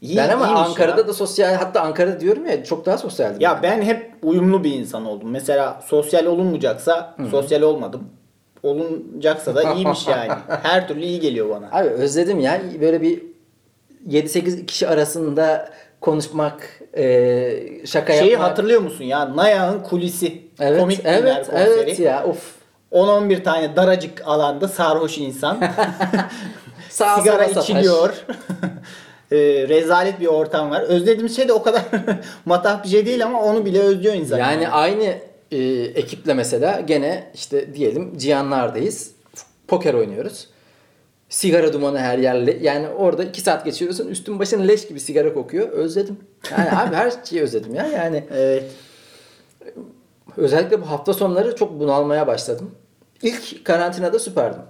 İyi, 0.00 0.16
ben 0.16 0.28
ama 0.28 0.46
Ankara'da 0.46 1.00
ya. 1.00 1.08
da 1.08 1.14
sosyal 1.14 1.54
hatta 1.54 1.80
Ankara'da 1.80 2.20
diyorum 2.20 2.46
ya 2.46 2.64
çok 2.64 2.86
daha 2.86 2.98
sosyaldim. 2.98 3.40
Ya 3.40 3.60
ben 3.62 3.82
hep 3.82 4.14
uyumlu 4.22 4.64
bir 4.64 4.72
insan 4.72 5.06
oldum. 5.06 5.30
Mesela 5.30 5.80
sosyal 5.86 6.26
olunmayacaksa 6.26 7.16
sosyal 7.30 7.62
olmadım. 7.62 8.08
Olunacaksa 8.62 9.54
da 9.54 9.72
iyiymiş 9.72 10.08
yani. 10.08 10.32
Her 10.62 10.88
türlü 10.88 11.00
iyi 11.00 11.20
geliyor 11.20 11.50
bana. 11.50 11.68
Abi 11.72 11.88
özledim 11.88 12.40
ya 12.40 12.60
böyle 12.80 13.02
bir 13.02 13.22
7-8 14.08 14.66
kişi 14.66 14.88
arasında 14.88 15.70
konuşmak, 16.02 16.80
e, 16.96 17.86
şaka 17.86 18.12
Şeyi 18.12 18.30
yapmak. 18.30 18.50
hatırlıyor 18.50 18.80
musun 18.80 19.04
ya? 19.04 19.36
Nayah'ın 19.36 19.82
kulisi. 19.82 20.42
Evet, 20.60 20.80
Komik 20.80 21.00
evet, 21.04 21.46
konseri. 21.46 21.70
evet 21.70 22.00
ya 22.00 22.24
of. 22.24 22.54
10-11 22.92 23.42
tane 23.42 23.76
daracık 23.76 24.22
alanda 24.26 24.68
sarhoş 24.68 25.18
insan. 25.18 25.58
Sağa 26.90 27.20
sigara 27.20 27.44
içiliyor. 27.44 28.10
e, 29.32 29.36
rezalet 29.68 30.20
bir 30.20 30.26
ortam 30.26 30.70
var. 30.70 30.80
Özlediğimiz 30.80 31.36
şey 31.36 31.48
de 31.48 31.52
o 31.52 31.62
kadar 31.62 31.82
matah 32.44 32.84
bir 32.84 32.88
şey 32.88 33.06
değil 33.06 33.24
ama 33.24 33.42
onu 33.42 33.64
bile 33.64 33.80
özlüyor 33.80 34.14
insan. 34.14 34.38
Yani 34.38 34.68
aynı 34.68 35.14
e, 35.52 35.58
ekiple 35.94 36.34
mesela 36.34 36.80
gene 36.80 37.30
işte 37.34 37.74
diyelim 37.74 38.18
Cihanlar'dayız. 38.18 39.10
Poker 39.68 39.94
oynuyoruz. 39.94 40.48
Sigara 41.32 41.72
dumanı 41.72 41.98
her 41.98 42.18
yerle. 42.18 42.58
Yani 42.60 42.88
orada 42.88 43.24
iki 43.24 43.40
saat 43.40 43.64
geçiriyorsun. 43.64 44.08
Üstün 44.08 44.38
başın 44.38 44.68
leş 44.68 44.88
gibi 44.88 45.00
sigara 45.00 45.34
kokuyor. 45.34 45.68
Özledim. 45.68 46.16
Yani 46.50 46.70
abi 46.78 46.94
her 46.94 47.12
şeyi 47.24 47.42
özledim 47.42 47.74
ya. 47.74 47.86
Yani 47.86 48.24
Evet. 48.32 48.64
özellikle 50.36 50.82
bu 50.82 50.90
hafta 50.90 51.14
sonları 51.14 51.56
çok 51.56 51.80
bunalmaya 51.80 52.26
başladım. 52.26 52.70
İlk 53.22 53.64
karantinada 53.64 54.18
süperdim. 54.18 54.62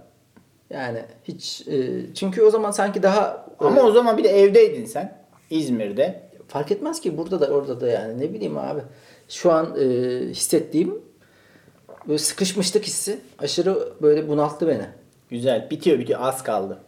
Yani 0.71 0.99
hiç 1.25 1.69
e, 1.69 1.91
çünkü 2.15 2.43
o 2.43 2.51
zaman 2.51 2.71
sanki 2.71 3.03
daha 3.03 3.47
Ama 3.59 3.83
o 3.83 3.91
zaman 3.93 4.19
bir 4.19 4.25
de 4.25 4.29
evdeydin 4.29 4.85
sen. 4.85 5.23
İzmir'de. 5.51 6.23
fark 6.49 6.73
etmez 6.73 7.01
ki 7.01 7.19
burada 7.19 7.41
da 7.41 7.47
orada 7.47 7.81
da 7.81 7.89
yani 7.89 8.21
ne 8.21 8.33
bileyim 8.35 8.59
abi. 8.59 8.81
Şu 9.29 9.53
an 9.53 9.77
e, 9.81 9.85
hissettiğim 10.29 10.99
böyle 12.09 12.19
sıkışmışlık 12.19 12.85
hissi 12.85 13.19
aşırı 13.39 13.93
böyle 14.03 14.29
bunalttı 14.29 14.69
beni. 14.69 14.87
Güzel. 15.33 15.71
Bitiyor 15.71 15.99
bitiyor. 15.99 16.21
Az 16.23 16.43
kaldı. 16.43 16.79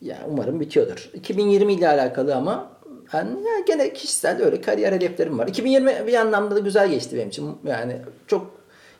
Ya 0.00 0.18
umarım 0.28 0.60
bitiyordur. 0.60 1.10
2020 1.14 1.72
ile 1.72 1.88
alakalı 1.88 2.36
ama 2.36 2.70
ben 3.12 3.24
ya 3.24 3.60
gene 3.66 3.92
kişisel 3.92 4.42
öyle 4.42 4.60
kariyer 4.60 4.92
hedeflerim 4.92 5.38
var. 5.38 5.46
2020 5.46 6.06
bir 6.06 6.14
anlamda 6.14 6.54
da 6.54 6.58
güzel 6.58 6.90
geçti 6.90 7.16
benim 7.16 7.28
için. 7.28 7.58
Yani 7.66 7.96
çok 8.26 8.50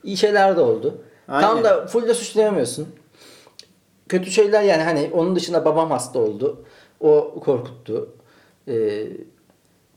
iyi 0.04 0.16
şeyler 0.16 0.56
de 0.56 0.60
oldu. 0.60 1.02
Aynen. 1.28 1.48
Tam 1.48 1.64
da 1.64 1.86
full 1.86 2.08
de 2.08 2.14
suçlayamıyorsun. 2.14 2.88
Kötü 4.08 4.30
şeyler 4.30 4.62
yani 4.62 4.82
hani 4.82 5.10
onun 5.12 5.36
dışında 5.36 5.64
babam 5.64 5.90
hasta 5.90 6.18
oldu. 6.18 6.64
O 7.00 7.40
korkuttu. 7.44 8.08
Ee, 8.68 9.06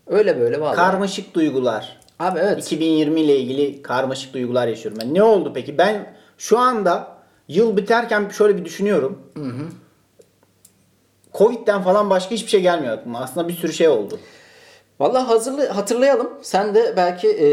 öyle 0.08 0.39
böyle 0.39 0.62
vallahi. 0.62 0.76
Karmaşık 0.76 1.34
duygular. 1.34 2.00
Abi 2.20 2.39
evet. 2.39 2.66
2020 2.66 3.22
ile 3.22 3.38
ilgili 3.38 3.82
karmaşık 3.82 4.34
duygular 4.34 4.68
yaşıyorum 4.68 5.02
ben. 5.02 5.13
Ne 5.13 5.24
oldu 5.24 5.52
peki? 5.56 5.78
Ben 5.78 6.16
şu 6.38 6.60
anda 6.60 7.12
yıl 7.47 7.77
biterken 7.77 8.29
şöyle 8.29 8.58
bir 8.58 8.65
düşünüyorum. 8.65 9.19
Covid'den 11.34 11.82
falan 11.82 12.10
başka 12.10 12.32
hiçbir 12.32 12.49
şey 12.49 12.62
gelmiyor 12.62 12.93
aklıma. 12.97 13.19
Aslında 13.19 13.47
bir 13.47 13.53
sürü 13.53 13.73
şey 13.73 13.88
oldu. 13.88 14.19
Vallahi 14.99 15.23
hazırlı 15.25 15.67
hatırlayalım. 15.67 16.29
Sen 16.41 16.75
de 16.75 16.93
belki 16.97 17.27
e, 17.29 17.47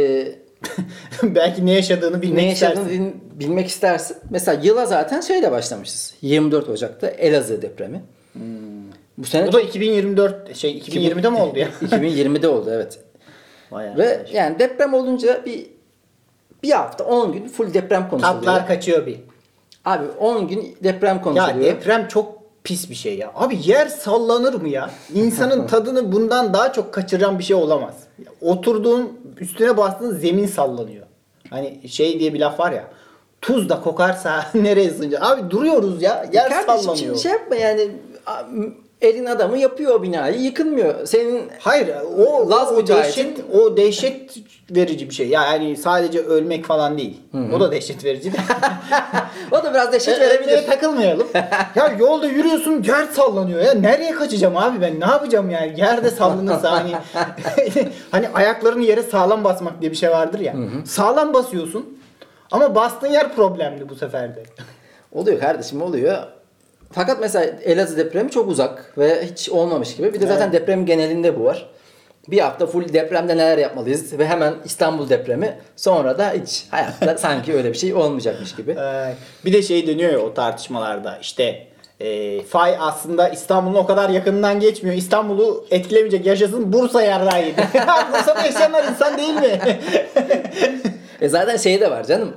Belki 1.22 1.66
ne 1.66 1.72
yaşadığını 1.72 2.22
bilmek 2.22 2.37
ne 2.37 2.48
yaşadığını 2.48 2.83
istersin. 2.83 3.24
bilmek 3.35 3.68
istersin. 3.68 4.16
Mesela 4.31 4.61
yıla 4.62 4.87
zaten 4.87 5.20
şeyle 5.20 5.53
başlamışız. 5.53 6.14
24 6.22 6.68
Ocak'ta 6.68 7.07
Elazığ 7.09 7.62
depremi. 7.62 8.03
Bu 9.18 9.24
sene 9.26 9.46
Bu 9.48 9.53
da 9.53 9.61
2024 9.61 10.57
şey 10.57 10.79
2020'de 10.79 11.31
mi 11.31 11.38
oldu 11.38 11.59
ya? 11.59 11.68
2020'de 11.83 12.48
oldu 12.48 12.70
evet. 12.72 12.98
Vay 13.70 13.85
Ve 13.96 14.09
arkadaş. 14.09 14.35
yani 14.35 14.59
deprem 14.59 14.94
olunca 14.94 15.44
bir 15.46 15.66
bir 16.62 16.70
hafta 16.70 17.05
10 17.05 17.33
gün 17.33 17.48
full 17.48 17.74
deprem 17.74 18.09
konuşuluyor. 18.09 18.35
Tatlar 18.42 18.66
kaçıyor 18.66 19.07
bir. 19.07 19.20
Abi 19.85 20.05
10 20.21 20.49
gün 20.49 20.77
deprem 20.85 21.16
Ya 21.16 21.23
konuşuluyor. 21.23 21.61
deprem 21.61 22.09
çok 22.09 22.40
pis 22.64 22.90
bir 22.90 22.95
şey 22.95 23.19
ya. 23.19 23.33
Abi 23.35 23.59
yer 23.64 23.87
sallanır 23.87 24.55
mı 24.55 24.69
ya? 24.69 24.90
İnsanın 25.14 25.66
tadını 25.66 26.12
bundan 26.12 26.55
daha 26.55 26.73
çok 26.73 26.95
kaçıran 26.95 27.38
bir 27.38 27.45
şey 27.45 27.57
olamaz. 27.57 27.95
Oturduğun 28.40 29.21
üstüne 29.40 29.77
bastığın 29.77 30.14
zemin 30.19 30.47
sallanıyor. 30.47 31.07
Hani 31.51 31.88
şey 31.88 32.21
diye 32.21 32.35
bir 32.35 32.40
laf 32.40 32.61
var 32.61 32.73
ya. 32.73 32.85
Tuz 33.40 33.69
da 33.69 33.81
kokarsa 33.81 34.47
nereye 34.55 34.90
sığınacak? 34.90 35.23
Abi 35.23 35.51
duruyoruz 35.51 36.03
ya. 36.03 36.27
Yer 36.33 36.49
Kardeşim 36.51 36.66
sallanıyor. 36.83 36.97
şimdi 36.97 37.19
şey 37.19 37.33
yapma 37.33 37.57
yani 37.57 37.90
elin 39.03 39.27
adamı 39.27 39.59
yapıyor 39.59 39.95
o 39.95 40.03
binayı 40.03 40.41
yıkılmıyor. 40.41 41.07
Senin 41.07 41.43
Hayır 41.59 41.89
o, 42.19 42.51
Laz 42.51 42.73
o 42.73 42.87
dehşet 42.87 43.39
o 43.53 43.77
dehşet 43.77 44.37
verici 44.71 45.09
bir 45.09 45.15
şey. 45.15 45.29
Yani 45.29 45.77
sadece 45.77 46.21
ölmek 46.21 46.65
falan 46.65 46.99
değil. 46.99 47.21
O 47.57 47.61
da 47.61 47.73
dehşet 47.73 48.05
verici 48.05 48.33
de. 48.33 48.37
o 49.53 49.65
da 49.65 49.75
biraz 49.75 49.93
deşet 49.93 50.21
Verebilir. 50.21 50.49
verebilir. 50.49 50.67
takılmayalım. 50.67 51.27
ya 51.75 51.97
yolda 51.99 52.27
yürüyorsun 52.27 52.83
yer 52.83 53.05
sallanıyor 53.05 53.61
ya. 53.63 53.75
Nereye 53.75 54.13
kaçacağım 54.13 54.57
abi 54.57 54.81
ben? 54.81 55.01
Ne 55.01 55.05
yapacağım 55.05 55.51
yani? 55.51 55.81
Yerde 55.81 56.11
sallanırsa 56.11 56.71
hani 56.73 56.93
hani 58.11 58.29
ayaklarını 58.35 58.83
yere 58.83 59.03
sağlam 59.03 59.45
basmak 59.45 59.81
diye 59.81 59.91
bir 59.91 59.97
şey 59.97 60.11
vardır 60.11 60.41
ya. 60.41 60.55
Sağlam 60.85 61.35
basıyorsun. 61.35 61.99
Ama 62.51 62.75
bastığın 62.75 63.09
yer 63.11 63.35
problemli 63.35 63.89
bu 63.89 63.95
sefer 63.95 64.37
de. 64.37 64.43
Oluyor 65.13 65.41
kardeşim 65.41 65.83
oluyor. 65.83 66.19
Fakat 66.92 67.20
mesela 67.20 67.44
Elazığ 67.64 67.96
depremi 67.96 68.31
çok 68.31 68.48
uzak 68.48 68.98
ve 68.98 69.26
hiç 69.26 69.48
olmamış 69.48 69.96
gibi. 69.96 70.14
Bir 70.14 70.20
de 70.20 70.26
zaten 70.26 70.53
deprem 70.53 70.87
genelinde 70.87 71.38
bu 71.40 71.44
var. 71.44 71.70
Bir 72.29 72.38
hafta 72.38 72.66
full 72.66 72.92
depremde 72.92 73.37
neler 73.37 73.59
yapmalıyız 73.59 74.18
ve 74.18 74.26
hemen 74.26 74.55
İstanbul 74.64 75.09
depremi 75.09 75.59
sonra 75.76 76.18
da 76.18 76.33
hiç 76.42 76.64
hayatta 76.70 77.18
sanki 77.18 77.55
öyle 77.55 77.72
bir 77.72 77.79
şey 77.79 77.94
olmayacakmış 77.94 78.55
gibi. 78.55 78.70
Ee, 78.70 79.14
bir 79.44 79.53
de 79.53 79.62
şey 79.62 79.87
dönüyor 79.87 80.12
ya 80.12 80.18
o 80.18 80.35
tartışmalarda 80.35 81.18
işte 81.22 81.66
e, 82.00 82.42
fay 82.42 82.76
aslında 82.81 83.29
İstanbul'un 83.29 83.74
o 83.74 83.87
kadar 83.87 84.11
yakınından 84.11 84.61
geçmiyor. 84.61 84.96
İstanbul'u 84.96 85.66
etkilemeyecek 85.70 86.26
yaşasın 86.26 86.72
Bursa 86.72 87.03
yarrağı 87.03 87.46
yedi. 87.46 87.68
Bursa'da 88.12 88.42
yaşayanlar 88.46 88.85
insan 88.85 89.18
değil 89.18 89.35
mi? 89.35 89.61
E 91.20 91.29
zaten 91.29 91.57
şey 91.57 91.81
de 91.81 91.90
var 91.90 92.05
canım. 92.05 92.33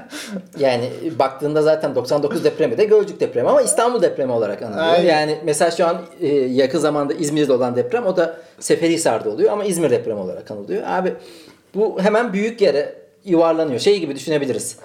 Yani 0.58 0.90
baktığında 1.18 1.62
zaten 1.62 1.94
99 1.94 2.44
depremi 2.44 2.78
de 2.78 2.84
Gölcük 2.84 3.20
depremi 3.20 3.48
ama 3.48 3.62
İstanbul 3.62 4.02
depremi 4.02 4.32
olarak 4.32 4.62
anılıyor. 4.62 4.86
Aynen. 4.86 5.04
Yani 5.08 5.38
mesela 5.44 5.70
şu 5.70 5.86
an 5.86 6.02
e, 6.20 6.26
yakın 6.36 6.78
zamanda 6.78 7.14
İzmir'de 7.14 7.52
olan 7.52 7.76
deprem 7.76 8.06
o 8.06 8.16
da 8.16 8.36
Seferihisar'da 8.60 9.30
oluyor 9.30 9.52
ama 9.52 9.64
İzmir 9.64 9.90
depremi 9.90 10.20
olarak 10.20 10.50
anılıyor. 10.50 10.82
Abi 10.86 11.14
bu 11.74 12.00
hemen 12.00 12.32
büyük 12.32 12.60
yere 12.60 12.94
yuvarlanıyor. 13.24 13.80
Şey 13.80 14.00
gibi 14.00 14.16
düşünebiliriz. 14.16 14.76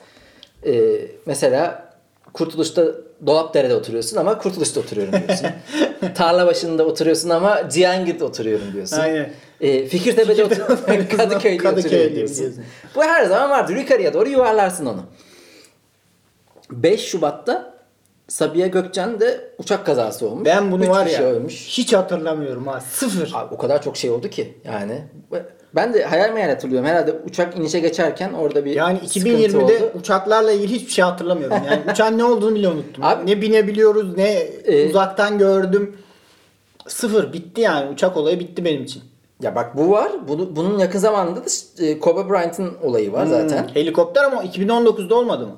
E, 0.65 0.81
mesela 1.25 1.91
Kurtuluş'ta 2.33 2.85
Dolapdere'de 3.25 3.75
oturuyorsun 3.75 4.17
ama 4.17 4.37
Kurtuluş'ta 4.37 4.79
oturuyorum 4.79 5.13
diyorsun. 5.27 5.47
Tarla 6.15 6.45
başında 6.45 6.85
oturuyorsun 6.85 7.29
ama 7.29 7.69
Cihangir'de 7.69 8.23
oturuyorum 8.23 8.73
diyorsun. 8.73 8.99
Aynen. 8.99 9.31
E, 9.61 9.85
Fikirtepe'de 9.87 10.43
oturuyorsun. 10.45 10.85
Kadıköy'de, 11.17 11.57
Kadıköy'de 11.57 11.79
oturuyorum 11.79 12.15
diyorsun. 12.15 12.55
Bu 12.95 13.03
her 13.03 13.25
zaman 13.25 13.49
vardır. 13.49 13.75
Yukarıya 13.75 14.13
doğru 14.13 14.29
yuvarlarsın 14.29 14.85
onu. 14.85 15.03
5 16.71 17.01
Şubat'ta 17.07 17.73
Sabiha 18.27 18.67
Gökçen 18.67 19.19
de 19.19 19.51
uçak 19.57 19.85
kazası 19.85 20.27
olmuş. 20.29 20.45
Ben 20.45 20.71
bunu 20.71 20.83
Üç 20.83 20.89
var 20.89 21.05
ya 21.05 21.23
ölmüş. 21.23 21.67
hiç 21.67 21.93
hatırlamıyorum 21.93 22.67
ha. 22.67 22.79
Sıfır. 22.81 23.31
Abi, 23.35 23.53
o 23.53 23.57
kadar 23.57 23.81
çok 23.81 23.97
şey 23.97 24.09
oldu 24.09 24.29
ki 24.29 24.57
yani. 24.65 25.01
Ben 25.75 25.93
de 25.93 26.03
hayal 26.05 26.33
meyal 26.33 26.49
hatırlıyorum. 26.49 26.87
Herhalde 26.89 27.11
uçak 27.25 27.57
inişe 27.57 27.79
geçerken 27.79 28.33
orada 28.33 28.65
bir 28.65 28.71
Yani 28.71 28.99
sıkıntı 29.07 29.29
2020'de 29.29 29.57
oldu. 29.57 29.91
uçaklarla 29.99 30.51
ilgili 30.51 30.79
hiçbir 30.79 30.91
şey 30.91 31.03
hatırlamıyorum. 31.05 31.57
Yani 31.67 31.81
uçağın 31.91 32.17
ne 32.17 32.23
olduğunu 32.23 32.55
bile 32.55 32.67
unuttum. 32.67 33.03
Abi- 33.03 33.31
ne 33.31 33.41
binebiliyoruz 33.41 34.17
ne 34.17 34.31
Ee, 34.65 34.89
uzaktan 34.89 35.37
gördüm. 35.37 35.97
Sıfır 36.87 37.33
bitti 37.33 37.61
yani 37.61 37.89
uçak 37.91 38.17
olayı 38.17 38.39
bitti 38.39 38.65
benim 38.65 38.83
için. 38.83 39.03
Ya 39.41 39.55
bak 39.55 39.77
bu 39.77 39.91
var. 39.91 40.11
Bunu, 40.27 40.55
bunun 40.55 40.79
yakın 40.79 40.99
zamanında 40.99 41.39
da 41.39 41.49
e, 41.85 41.99
Kobe 41.99 42.29
Bryant'ın 42.29 42.77
olayı 42.83 43.13
var 43.13 43.25
zaten. 43.25 43.63
Hmm, 43.63 43.75
Helikopter 43.75 44.23
ama 44.23 44.43
2019'da 44.43 45.15
olmadı 45.15 45.47
mı? 45.47 45.55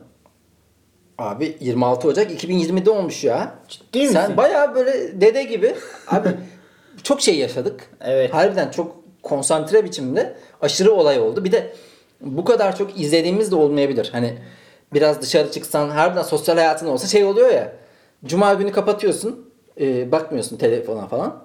Abi 1.18 1.58
26 1.60 2.08
Ocak 2.08 2.32
2020'de 2.44 2.90
olmuş 2.90 3.24
ya. 3.24 3.56
Ciddi 3.68 4.00
misin? 4.00 4.14
Sen 4.14 4.38
bayağı 4.38 4.76
böyle 4.76 5.22
dede 5.22 5.44
gibi. 5.44 5.76
Abi 6.08 6.28
çok 7.04 7.22
şey 7.22 7.38
yaşadık. 7.38 7.90
Evet. 8.02 8.34
Harbiden 8.34 8.70
çok 8.72 8.96
konsantre 9.24 9.86
biçimde 9.86 10.36
aşırı 10.62 10.92
olay 10.94 11.20
oldu. 11.20 11.44
Bir 11.46 11.52
de 11.52 11.74
bu 12.22 12.46
kadar 12.46 12.76
çok 12.76 13.00
izlediğimiz 13.00 13.52
de 13.52 13.56
olmayabilir. 13.56 14.10
Hani 14.12 14.38
biraz 14.94 15.22
dışarı 15.22 15.52
çıksan 15.52 15.90
harbiden 15.90 16.24
sosyal 16.24 16.56
hayatın 16.56 16.88
olsa 16.88 17.08
şey 17.08 17.24
oluyor 17.26 17.50
ya. 17.52 17.74
Cuma 18.26 18.54
günü 18.54 18.72
kapatıyorsun. 18.72 19.54
e, 19.82 20.12
bakmıyorsun 20.12 20.58
telefona 20.58 21.08
falan. 21.08 21.44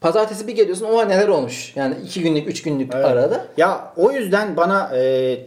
Pazartesi 0.00 0.48
bir 0.48 0.56
geliyorsun 0.56 0.86
oha 0.86 1.04
neler 1.04 1.28
olmuş. 1.28 1.72
Yani 1.76 1.94
iki 2.04 2.20
günlük 2.22 2.48
üç 2.48 2.62
günlük 2.62 2.94
Evet. 2.94 3.04
arada. 3.04 3.46
Ya 3.56 3.92
o 3.96 4.12
yüzden 4.12 4.56
bana 4.56 4.96
e, 4.96 5.38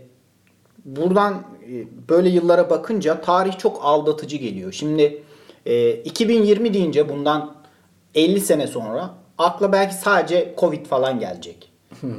buradan 0.86 1.34
e, 1.34 1.72
böyle 2.10 2.30
yıllara 2.30 2.70
bakınca 2.70 3.22
tarih 3.22 3.58
çok 3.58 3.80
aldatıcı 3.86 4.38
geliyor. 4.38 4.72
Şimdi 4.72 5.24
e, 5.66 5.92
2020 5.92 6.74
deyince 6.74 7.10
bundan 7.10 7.56
50 8.16 8.40
sene 8.42 8.68
sonra 8.68 9.10
akla 9.38 9.72
belki 9.72 9.96
sadece 9.96 10.54
Covid 10.58 10.86
falan 10.86 11.20
gelecek. 11.20 11.70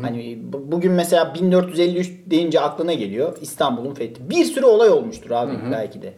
Hani 0.02 0.38
bu- 0.42 0.72
bugün 0.72 0.92
mesela 0.92 1.34
1453 1.34 2.10
deyince 2.26 2.60
aklına 2.60 2.92
geliyor 2.94 3.36
İstanbul'un 3.40 3.94
fethi. 3.94 4.30
Bir 4.30 4.44
sürü 4.44 4.64
olay 4.66 4.90
olmuştur 4.90 5.30
abi 5.30 5.52
belki 5.72 6.02
de. 6.02 6.12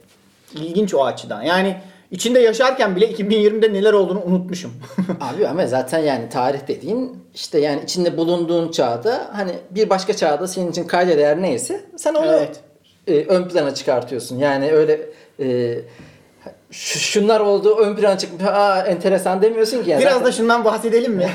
İlginç 0.55 0.95
o 0.95 1.05
açıdan. 1.05 1.43
Yani 1.43 1.77
içinde 2.11 2.41
yaşarken 2.41 2.97
bile 2.97 3.11
2020'de 3.13 3.73
neler 3.73 3.93
olduğunu 3.93 4.23
unutmuşum. 4.25 4.73
Abi 5.21 5.49
ama 5.49 5.67
zaten 5.67 5.99
yani 5.99 6.29
tarih 6.29 6.59
dediğin 6.69 7.17
işte 7.35 7.59
yani 7.61 7.81
içinde 7.85 8.17
bulunduğun 8.17 8.71
çağda 8.71 9.31
hani 9.33 9.53
bir 9.71 9.91
başka 9.91 10.17
çağda 10.17 10.47
senin 10.49 10.71
için 10.71 10.85
kayda 10.85 11.17
değer 11.19 11.43
neyse 11.43 11.81
sen 11.97 12.15
onu 12.15 12.27
Evet. 12.27 12.61
e, 13.07 13.25
ön 13.25 13.49
plana 13.49 13.75
çıkartıyorsun. 13.75 14.39
Yani 14.39 14.73
öyle 14.73 15.01
e, 15.41 15.79
şu- 16.71 16.99
şunlar 16.99 17.41
oldu 17.41 17.77
ön 17.77 17.97
plana 17.97 18.19
çıkmış. 18.19 18.43
Aa 18.45 18.83
enteresan 18.87 19.43
demiyorsun 19.43 19.83
ki. 19.85 19.91
Yani 19.91 20.01
Biraz 20.01 20.13
Zaten 20.13 20.27
da 20.27 20.33
şundan 20.33 20.65
bahsedelim 20.65 21.13
mi? 21.13 21.29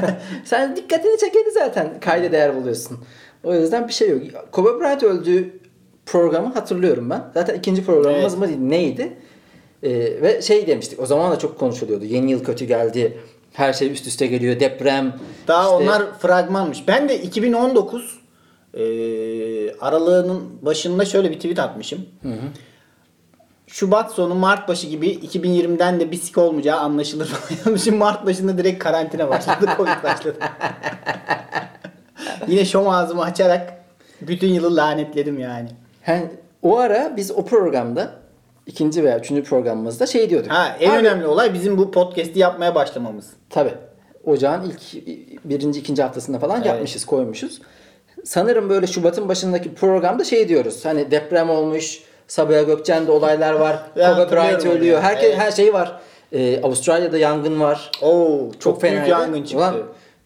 sen 0.44 0.76
dikkatini 0.76 1.18
çekeni 1.18 1.50
zaten 1.50 2.00
kayda 2.00 2.32
değer 2.32 2.56
buluyorsun. 2.56 2.98
O 3.44 3.54
yüzden 3.54 3.88
bir 3.88 3.92
şey 3.92 4.08
yok. 4.10 4.22
Kobe 4.52 4.80
Bryant 4.80 5.02
öldüğü 5.02 5.60
programı 6.06 6.54
hatırlıyorum 6.54 7.10
ben. 7.10 7.22
Zaten 7.34 7.54
ikinci 7.54 7.84
programımız 7.84 8.34
Evet. 8.42 8.58
mı 8.58 8.70
neydi? 8.70 9.12
Ee, 9.82 10.22
ve 10.22 10.42
şey 10.42 10.66
demiştik. 10.66 11.00
O 11.00 11.06
zaman 11.06 11.32
da 11.32 11.38
çok 11.38 11.58
konuşuluyordu. 11.58 12.04
Yeni 12.04 12.30
yıl 12.30 12.44
kötü 12.44 12.64
geldi. 12.64 13.18
Her 13.52 13.72
şey 13.72 13.92
üst 13.92 14.06
üste 14.06 14.26
geliyor. 14.26 14.60
Deprem. 14.60 15.16
Daha 15.48 15.62
işte- 15.64 15.74
onlar 15.74 16.18
fragmanmış. 16.18 16.88
Ben 16.88 17.08
de 17.08 17.22
2019 17.22 18.18
e, 18.74 18.82
aralığının 19.80 20.42
başında 20.62 21.04
şöyle 21.04 21.30
bir 21.30 21.34
tweet 21.36 21.58
atmışım. 21.58 22.06
Şubat 23.66 24.12
sonu 24.12 24.34
Mart 24.34 24.68
başı 24.68 24.86
gibi 24.86 25.08
2020'den 25.08 26.00
de 26.00 26.10
bir 26.10 26.16
sik 26.16 26.38
olmayacağı 26.38 26.78
anlaşılır 26.78 27.26
falan. 27.26 27.94
Mart 27.98 28.26
başında 28.26 28.58
direkt 28.58 28.84
karantina 28.84 29.28
başladı. 29.28 29.66
Covid 29.76 30.02
başladı. 30.04 30.38
Yine 32.48 32.64
şom 32.64 32.88
ağzımı 32.88 33.22
açarak 33.22 33.84
bütün 34.20 34.48
yılı 34.48 34.76
lanetledim 34.76 35.38
yani. 35.38 35.68
Yani 36.06 36.26
o 36.62 36.78
ara 36.78 37.16
biz 37.16 37.30
o 37.30 37.44
programda 37.44 38.12
ikinci 38.68 39.04
veya 39.04 39.18
üçüncü 39.18 39.42
programımızda 39.42 40.06
şey 40.06 40.30
diyorduk. 40.30 40.50
Ha 40.50 40.76
en 40.80 40.90
Abi, 40.90 40.96
önemli 40.98 41.26
olay 41.26 41.54
bizim 41.54 41.78
bu 41.78 41.90
podcast'i 41.90 42.38
yapmaya 42.38 42.74
başlamamız. 42.74 43.30
Tabii. 43.50 43.74
Ocağın 44.24 44.70
ilk 44.70 45.04
birinci 45.44 45.80
ikinci 45.80 46.02
haftasında 46.02 46.38
falan 46.38 46.56
Evet. 46.56 46.66
yapmışız 46.66 47.04
koymuşuz. 47.04 47.60
Sanırım 48.24 48.70
böyle 48.70 48.86
Şubat'ın 48.86 49.28
başındaki 49.28 49.74
programda 49.74 50.24
şey 50.24 50.48
diyoruz. 50.48 50.84
Hani 50.84 51.10
deprem 51.10 51.50
olmuş. 51.50 52.00
Sabiha 52.26 52.62
Gökçen'de 52.62 53.10
olaylar 53.10 53.52
var. 53.52 53.78
Kobe 53.94 54.32
Bryant 54.32 54.66
ölüyor. 54.66 55.00
Herkes 55.00 55.28
Evet. 55.28 55.38
her 55.38 55.50
şey 55.50 55.72
var. 55.72 56.00
Ee, 56.32 56.62
Avustralya'da 56.62 57.18
yangın 57.18 57.60
var. 57.60 57.90
Oo 58.02 58.38
çok, 58.52 58.60
Çok, 58.60 58.82
büyük 58.82 58.94
fena 58.94 59.06
yangın 59.06 59.42
çıktı. 59.42 59.58
Ulan, 59.58 59.76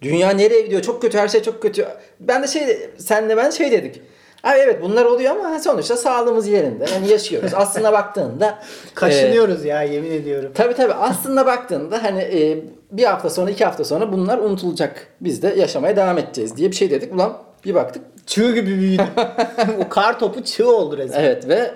dünya 0.02 0.30
nereye 0.30 0.60
gidiyor? 0.60 0.82
Çok 0.82 1.02
kötü. 1.02 1.18
Her 1.18 1.28
şey 1.28 1.42
çok 1.42 1.62
kötü. 1.62 1.86
Ben 2.20 2.42
de 2.42 2.46
şey 2.46 2.90
senle 2.98 3.36
ben 3.36 3.50
şey 3.50 3.72
dedik. 3.72 4.00
Abi 4.44 4.58
evet 4.58 4.82
bunlar 4.82 5.04
oluyor 5.04 5.36
ama 5.36 5.58
sonuçta 5.58 5.96
sağlığımız 5.96 6.48
yerinde. 6.48 6.84
Yani 6.92 7.08
yaşıyoruz. 7.08 7.52
Aslında 7.54 7.92
baktığında 7.92 8.46
e, 8.90 8.94
Kaşınıyoruz 8.94 9.64
ya 9.64 9.82
yemin 9.82 10.10
ediyorum. 10.10 10.52
Tabii 10.54 10.74
tabii. 10.74 10.94
Aslında 10.94 11.46
baktığında 11.46 12.02
hani 12.02 12.20
e, 12.20 12.64
bir 12.90 13.04
hafta 13.04 13.30
sonra 13.30 13.50
iki 13.50 13.64
hafta 13.64 13.84
sonra 13.84 14.12
bunlar 14.12 14.38
unutulacak. 14.38 15.06
Biz 15.20 15.42
de 15.42 15.54
yaşamaya 15.58 15.96
devam 15.96 16.18
edeceğiz 16.18 16.56
diye 16.56 16.70
bir 16.70 16.76
şey 16.76 16.90
dedik. 16.90 17.14
Ulan 17.14 17.38
bir 17.64 17.74
baktık. 17.74 18.02
Çığ 18.26 18.54
gibi 18.54 18.66
büyüdü. 18.66 19.02
o 19.86 19.88
kar 19.88 20.18
topu 20.18 20.44
çığ 20.44 20.70
oldu 20.76 20.96
resmen. 20.98 21.24
Evet 21.24 21.48
ve 21.48 21.70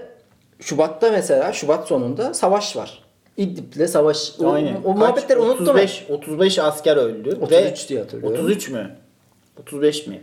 Şubat'ta 0.60 1.10
mesela 1.10 1.52
Şubat 1.52 1.88
sonunda 1.88 2.34
savaş 2.34 2.76
var. 2.76 3.02
İdlib'le 3.36 3.86
savaş. 3.86 4.32
O, 4.40 4.50
Aynen. 4.50 4.76
o 4.84 4.94
muhabbetleri 4.94 5.38
unuttum. 5.38 5.68
35, 5.68 6.06
35 6.10 6.58
asker 6.58 6.96
öldü. 6.96 7.38
33 7.42 7.88
diye 7.88 8.00
hatırlıyorum. 8.00 8.44
33 8.44 8.70
mü? 8.70 8.90
35 9.60 10.06
mi? 10.06 10.22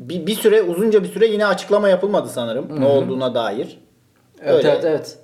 Bir, 0.00 0.26
bir 0.26 0.34
süre 0.34 0.62
uzunca 0.62 1.02
bir 1.02 1.08
süre 1.08 1.26
yine 1.26 1.46
açıklama 1.46 1.88
yapılmadı 1.88 2.28
sanırım 2.28 2.80
ne 2.80 2.86
olduğuna 2.86 3.34
dair. 3.34 3.78
Evet 4.42 4.54
Öyle. 4.54 4.68
evet 4.68 4.84
evet. 4.84 5.18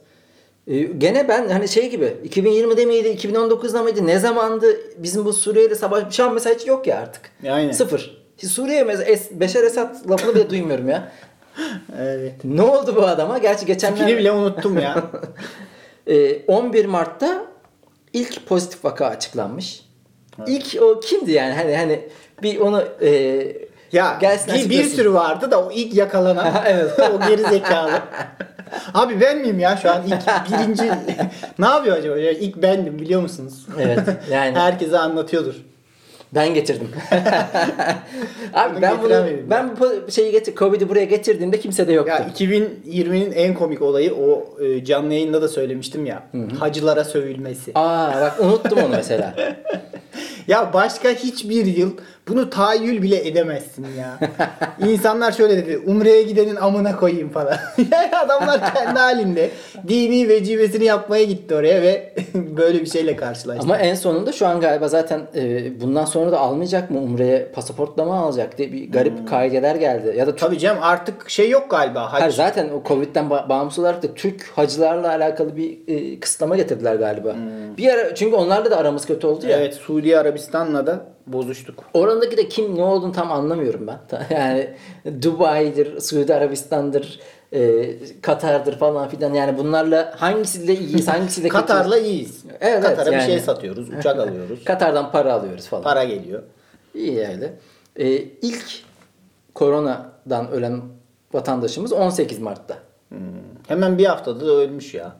Ee, 0.66 0.80
gene 0.82 1.28
ben 1.28 1.48
hani 1.48 1.68
şey 1.68 1.90
gibi 1.90 2.16
2020'de 2.24 2.84
miydi 2.86 3.08
2019'da 3.08 3.82
mıydı 3.82 4.06
ne 4.06 4.18
zamandı 4.18 4.66
bizim 4.98 5.24
bu 5.24 5.32
Suriye'de 5.32 5.74
savaş 5.74 6.14
şu 6.14 6.24
an 6.24 6.34
mesela 6.34 6.54
hiç 6.54 6.66
yok 6.66 6.86
ya 6.86 6.98
artık. 6.98 7.30
Aynen. 7.50 7.72
Sıfır. 7.72 8.26
Suriye 8.46 8.84
mesela 8.84 9.10
Es- 9.10 9.40
Beşer 9.40 9.62
Esad 9.64 10.10
lafını 10.10 10.34
bile 10.34 10.50
duymuyorum 10.50 10.88
ya. 10.88 11.12
Evet. 12.00 12.34
Ne 12.44 12.62
oldu 12.62 12.96
bu 12.96 13.02
adama? 13.06 13.38
Gerçi 13.38 13.66
geçenler 13.66 13.96
Tipini 13.96 14.18
bile 14.18 14.32
unuttum 14.32 14.78
ya. 14.78 15.04
Ee, 16.06 16.42
11 16.46 16.84
Mart'ta 16.86 17.46
ilk 18.12 18.46
pozitif 18.46 18.84
vaka 18.84 19.06
açıklanmış. 19.06 19.82
İlk 20.46 20.82
o 20.82 21.00
kimdi 21.00 21.32
yani 21.32 21.54
hani 21.54 21.76
hani 21.76 22.08
bir 22.42 22.60
onu 22.60 22.84
e, 23.02 23.65
ya 23.92 24.18
Gelsin 24.20 24.55
bir, 24.55 24.70
bir 24.70 24.85
sürü 24.85 25.12
vardı 25.14 25.51
da 25.51 25.64
o 25.66 25.70
ilk 25.72 25.94
yakalanan 25.94 26.53
Evet. 26.66 26.90
o 27.14 27.29
geri 27.29 27.42
zekalı. 27.42 27.90
Abi 28.94 29.20
ben 29.20 29.38
miyim 29.38 29.59
ya 29.59 29.77
şu 29.77 29.90
an 29.90 30.03
ilk 30.07 30.51
birinci 30.53 30.83
ne 31.59 31.66
yapıyor 31.66 31.96
acaba? 31.96 32.18
Ya 32.18 32.31
ilk 32.31 32.57
bendim 32.62 32.99
biliyor 32.99 33.20
musunuz? 33.22 33.66
Evet, 33.81 33.99
yani- 34.31 34.59
Herkese 34.59 34.99
anlatıyordur. 34.99 35.55
ben 36.35 36.55
getirdim. 36.55 36.88
Abi 38.55 38.75
Bunu 38.75 38.83
ben 38.83 39.03
bunu 39.03 39.27
ben 39.51 39.70
bu 39.81 40.11
şeyi 40.11 40.33
getir 40.33 40.55
Covid'i 40.57 40.88
buraya 40.88 41.05
getirdiğimde 41.05 41.61
kimse 41.61 41.88
de 41.88 41.92
yoktu. 41.92 42.12
Ya 42.12 42.49
2020'nin 42.49 43.33
en 43.33 43.55
komik 43.55 43.83
olayı 43.83 44.14
o 44.14 44.44
e, 44.64 44.85
canlı 44.85 45.12
yayında 45.14 45.42
da 45.42 45.49
söylemiştim 45.49 46.07
ya. 46.07 46.22
Hacılara 46.61 47.05
sövülmesi. 47.05 47.72
Aa 47.75 48.20
bak 48.20 48.40
unuttum 48.40 48.79
onu 48.79 48.88
mesela. 48.88 49.35
Ya 50.49 50.72
başka 50.72 51.09
hiçbir 51.09 51.66
yıl 51.66 51.90
bunu 52.28 52.50
tahayyül 52.50 53.02
bile 53.02 53.28
edemezsin 53.28 53.86
ya. 53.98 54.18
İnsanlar 54.88 55.32
şöyle 55.32 55.56
dedi. 55.56 55.78
Umre'ye 55.86 56.22
gidenin 56.22 56.56
amına 56.56 56.96
koyayım 56.96 57.28
falan. 57.28 57.56
yani 57.92 58.16
adamlar 58.16 58.74
kendi 58.74 58.98
halinde 58.98 59.50
dini 59.88 60.28
vecibesini 60.28 60.84
yapmaya 60.84 61.24
gitti 61.24 61.54
oraya 61.54 61.82
ve 61.82 62.14
böyle 62.34 62.80
bir 62.80 62.86
şeyle 62.86 63.16
karşılaştı. 63.16 63.62
Ama 63.64 63.78
en 63.78 63.94
sonunda 63.94 64.32
şu 64.32 64.46
an 64.46 64.60
galiba 64.60 64.88
zaten 64.88 65.20
e, 65.34 65.80
bundan 65.80 66.04
sonra 66.04 66.32
da 66.32 66.38
almayacak 66.40 66.90
mı 66.90 67.00
Umre'ye 67.00 67.48
pasaportla 67.54 68.04
mı 68.04 68.14
alacak 68.14 68.58
diye 68.58 68.72
bir 68.72 68.92
garip 68.92 69.28
kaideler 69.28 69.74
geldi. 69.76 70.14
Ya 70.16 70.26
da 70.26 70.30
Türk 70.30 70.40
Tabii 70.40 70.58
canım 70.58 70.78
artık 70.82 71.30
şey 71.30 71.50
yok 71.50 71.70
galiba. 71.70 72.12
Hac. 72.12 72.20
Hayır, 72.20 72.32
zaten 72.32 72.68
o 72.68 72.88
Covid'den 72.88 73.24
ba- 73.24 73.48
bağımsız 73.48 73.78
olarak 73.78 74.02
da 74.02 74.14
Türk 74.14 74.50
hacılarla 74.56 75.08
alakalı 75.08 75.56
bir 75.56 75.78
e, 75.88 76.20
kısıtlama 76.20 76.56
getirdiler 76.56 76.94
galiba. 76.94 77.36
Bir 77.78 77.88
ara 77.88 78.14
çünkü 78.14 78.36
onlarla 78.36 78.70
da 78.70 78.76
aramız 78.76 79.06
kötü 79.06 79.26
oldu 79.26 79.46
ya. 79.46 79.56
Evet 79.56 79.74
Suudi 79.74 80.18
Arabistan'la 80.18 80.86
da 80.86 81.15
bozuştuk. 81.26 81.84
Oradaki 81.94 82.36
de 82.36 82.48
kim 82.48 82.76
ne 82.76 82.82
olduğunu 82.82 83.12
tam 83.12 83.32
anlamıyorum 83.32 83.86
ben. 83.86 83.98
Yani 84.30 84.70
Dubai'dir, 85.22 86.00
Suudi 86.00 86.34
Arabistan'dır, 86.34 87.20
e, 87.52 87.86
Katar'dır 88.22 88.78
falan 88.78 89.08
filan. 89.08 89.34
Yani 89.34 89.58
bunlarla 89.58 90.14
hangisiyle 90.18 90.74
iyiyiz, 90.74 91.08
hangisiyle? 91.08 91.48
Katar'la 91.58 91.98
iyiyiz. 91.98 92.44
Evet, 92.60 92.82
Katar'a 92.82 93.10
yani. 93.10 93.20
bir 93.20 93.26
şey 93.26 93.40
satıyoruz. 93.40 93.88
Uçak 93.90 94.18
alıyoruz. 94.28 94.64
Katar'dan 94.64 95.12
para 95.12 95.32
alıyoruz 95.32 95.66
falan. 95.66 95.82
Para 95.82 96.04
geliyor. 96.04 96.42
İyi 96.94 97.18
öyle. 97.18 97.54
E, 97.96 98.06
ilk 98.42 98.82
koronadan 99.54 100.50
ölen 100.50 100.82
vatandaşımız 101.32 101.92
18 101.92 102.38
Mart'ta. 102.38 102.78
Hemen 103.68 103.98
bir 103.98 104.06
haftada 104.06 104.46
da 104.46 104.50
ölmüş 104.50 104.94
ya. 104.94 105.16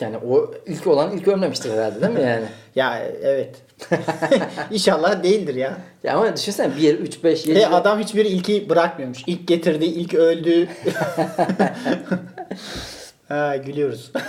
Yani 0.00 0.16
o 0.16 0.50
ilk 0.66 0.86
olan 0.86 1.10
ilk 1.10 1.28
ölmemiştir 1.28 1.72
herhalde 1.72 2.00
değil 2.00 2.12
mi 2.12 2.22
yani? 2.22 2.44
Ya 2.74 2.98
evet. 3.22 3.56
İnşallah 4.70 5.22
değildir 5.22 5.54
ya. 5.54 5.76
Ya 6.04 6.16
ama 6.16 6.36
düşünsene 6.36 6.76
1, 6.76 6.98
3, 6.98 7.24
5, 7.24 7.46
7. 7.46 7.60
Ve 7.60 7.66
adam 7.66 7.98
hiçbir 7.98 8.24
ilki 8.24 8.68
bırakmıyormuş. 8.68 9.18
İlk 9.26 9.48
getirdi, 9.48 9.84
ilk 9.84 10.14
öldü. 10.14 10.68
ha 13.28 13.56
gülüyoruz. 13.56 14.12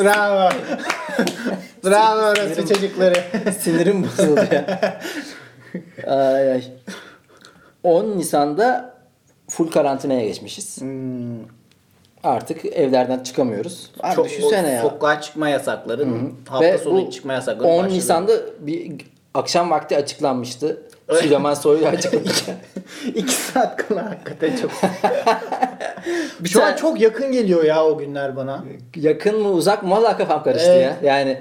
Bravo. 0.00 0.48
Bravo 1.84 2.20
orası 2.20 2.66
çocukları. 2.68 3.14
Sinirim 3.60 4.04
bozuldu 4.04 4.40
ya. 4.52 5.00
ay 6.06 6.52
ay. 6.52 6.64
10 7.82 8.18
Nisan'da 8.18 8.94
full 9.48 9.70
karantinaya 9.70 10.26
geçmişiz. 10.26 10.80
Hmm, 10.80 11.38
Artık 12.24 12.64
evlerden 12.64 13.18
çıkamıyoruz. 13.22 13.90
Abi 14.00 14.14
çok, 14.14 14.24
düşünsene 14.24 14.70
ya. 14.70 14.82
Sokağa 14.82 15.20
çıkma 15.20 15.48
yasakları, 15.48 16.06
hafta 16.48 16.66
Ve 16.66 16.78
sonu 16.78 17.10
çıkma 17.10 17.32
yasakları 17.32 17.68
10 17.68 17.78
başladı. 17.78 17.94
Nisan'da 17.94 18.32
bir 18.60 18.92
akşam 19.34 19.70
vakti 19.70 19.96
açıklanmıştı. 19.96 20.82
Süleyman 21.12 21.54
Soylu 21.54 21.86
açıklamıştı. 21.86 22.56
İki 23.14 23.32
saat 23.32 23.76
kala 23.76 24.10
hakikaten 24.10 24.56
çok. 24.56 24.70
Bir 26.40 26.48
Şu 26.48 26.62
an 26.62 26.66
tane- 26.66 26.76
çok 26.76 27.00
yakın 27.00 27.32
geliyor 27.32 27.64
ya 27.64 27.84
o 27.84 27.98
günler 27.98 28.36
bana. 28.36 28.64
Yakın 28.96 29.40
mı 29.42 29.48
uzak 29.50 29.82
mı 29.82 29.90
valla 29.90 30.16
kafam 30.16 30.42
karıştı 30.42 30.70
Evet. 30.72 31.02
ya. 31.02 31.14
Yani 31.14 31.38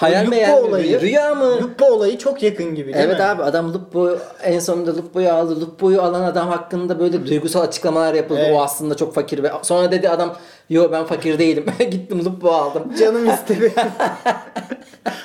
hayal 0.00 0.26
mi 0.26 0.36
Lupo 0.40 0.62
mi? 0.62 0.68
olayı, 0.68 1.00
Rüya 1.00 1.34
mı? 1.34 1.62
Lupo 1.62 1.86
olayı 1.86 2.18
çok 2.18 2.42
yakın 2.42 2.74
gibi 2.74 2.94
değil 2.94 3.04
Evet 3.06 3.18
mi? 3.18 3.24
abi 3.24 3.42
adam 3.42 3.74
Lupo'yu 3.74 4.18
en 4.42 4.58
sonunda 4.58 4.96
Lupo'yu 4.96 5.32
aldı. 5.32 5.60
Lupo'yu 5.60 6.02
alan 6.02 6.22
adam 6.22 6.48
hakkında 6.48 6.98
böyle 7.00 7.26
duygusal 7.26 7.60
açıklamalar 7.60 8.14
yapıldı. 8.14 8.40
Evet. 8.44 8.56
O 8.56 8.62
aslında 8.62 8.94
çok 8.96 9.14
fakir 9.14 9.42
ve 9.42 9.50
sonra 9.62 9.92
dedi 9.92 10.08
adam 10.08 10.36
yo 10.70 10.92
ben 10.92 11.04
fakir 11.04 11.38
değilim. 11.38 11.64
Gittim 11.90 12.24
Lupo 12.24 12.48
aldım. 12.50 12.82
Canım 13.00 13.30
istedi. 13.30 13.72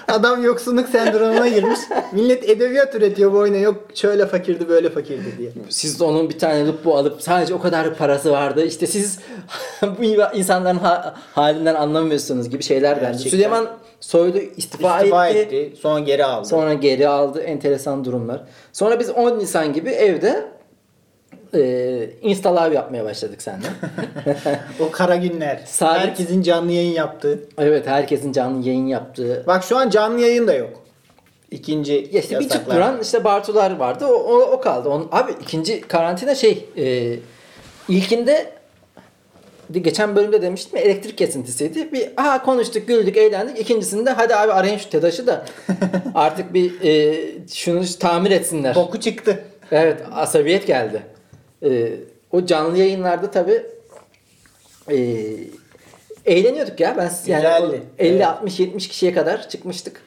Adam 0.07 0.43
yoksunluk 0.43 0.89
sendromuna 0.89 1.47
girmiş. 1.47 1.79
Millet 2.11 2.49
edebiyat 2.49 2.95
üretiyor 2.95 3.33
bu 3.33 3.37
oyuna. 3.37 3.57
Yok 3.57 3.75
şöyle 3.93 4.25
fakirdi 4.25 4.69
böyle 4.69 4.89
fakirdi 4.89 5.37
diye. 5.37 5.49
Siz 5.69 6.01
onun 6.01 6.29
bir 6.29 6.39
tane 6.39 6.67
Lupo 6.67 6.95
alıp 6.97 7.21
sadece 7.21 7.53
o 7.53 7.59
kadar 7.61 7.95
parası 7.95 8.31
vardı. 8.31 8.65
İşte 8.65 8.87
siz 8.87 9.19
bu 9.99 10.03
insanların 10.37 10.77
ha- 10.77 11.15
halinden 11.33 11.75
anlamıyorsunuz 11.75 12.49
gibi 12.49 12.63
şeyler 12.63 12.95
bence. 12.95 13.07
Gerçekten. 13.07 13.29
Süleyman 13.29 13.67
Soylu 13.99 14.37
istifa, 14.37 14.97
İstifa 14.97 15.27
etti. 15.27 15.55
etti. 15.55 15.77
Sonra 15.81 15.99
geri 15.99 16.25
aldı. 16.25 16.47
Sonra 16.47 16.73
geri 16.73 17.07
aldı. 17.07 17.41
Enteresan 17.41 18.05
durumlar. 18.05 18.41
Sonra 18.73 18.99
biz 18.99 19.09
10 19.09 19.39
Nisan 19.39 19.73
gibi 19.73 19.89
evde 19.89 20.45
e, 21.57 22.09
Insta 22.21 22.61
Live 22.61 22.75
yapmaya 22.75 23.05
başladık 23.05 23.41
seninle. 23.41 23.67
O 24.79 24.91
kara 24.91 25.15
günler. 25.15 25.61
Sabit. 25.65 26.01
Herkesin 26.01 26.41
canlı 26.41 26.71
yayın 26.71 26.91
yaptığı. 26.91 27.39
evet 27.57 27.87
herkesin 27.87 28.31
canlı 28.31 28.67
yayın 28.67 28.87
yaptığı. 28.87 29.43
Bak 29.47 29.63
şu 29.63 29.77
an 29.77 29.89
canlı 29.89 30.21
yayın 30.21 30.47
da 30.47 30.53
yok. 30.53 30.85
İkinci 31.51 32.09
Ya 32.11 32.21
işte 32.21 32.39
bir 32.39 32.43
yasaklar. 32.43 32.75
duran 32.75 33.01
işte 33.01 33.23
Bartular 33.23 33.75
vardı. 33.75 34.05
O, 34.05 34.13
o, 34.13 34.41
o 34.51 34.61
kaldı. 34.61 34.89
Onun, 34.89 35.07
abi 35.11 35.31
ikinci 35.41 35.81
karantina 35.81 36.35
şey 36.35 36.65
e, 36.77 37.15
ilkinde 37.89 38.51
de- 39.69 39.79
geçen 39.79 40.15
bölümde 40.15 40.41
demiştim 40.41 40.77
ya, 40.79 40.83
elektrik 40.83 41.17
kesintisiydi. 41.17 41.91
Bir 41.93 42.09
aha 42.17 42.43
konuştuk, 42.43 42.87
güldük, 42.87 43.17
eğlendik. 43.17 43.59
İkincisinde 43.59 44.09
hadi 44.09 44.35
abi 44.35 44.51
arayın 44.53 44.77
şu 44.77 44.89
TEDAŞ'ı 44.89 45.27
da 45.27 45.45
artık 46.15 46.53
bir 46.53 46.81
e, 46.81 47.15
şunu 47.53 47.81
tamir 47.99 48.31
etsinler. 48.31 48.75
Boku 48.75 48.99
çıktı. 48.99 49.39
Evet, 49.71 50.01
asabiyet 50.11 50.67
geldi. 50.67 51.01
Ee, 51.65 51.93
o 52.31 52.45
canlı 52.45 52.77
yayınlarda 52.77 53.31
tabi 53.31 53.63
eğleniyorduk 56.25 56.79
ya. 56.79 56.95
Ben 56.97 57.11
yani 57.25 57.41
Güzeldi. 57.41 57.83
50 57.99 58.15
Evet. 58.15 58.27
60 58.27 58.59
70 58.59 58.87
kişiye 58.87 59.13
kadar 59.13 59.49
çıkmıştık. 59.49 60.01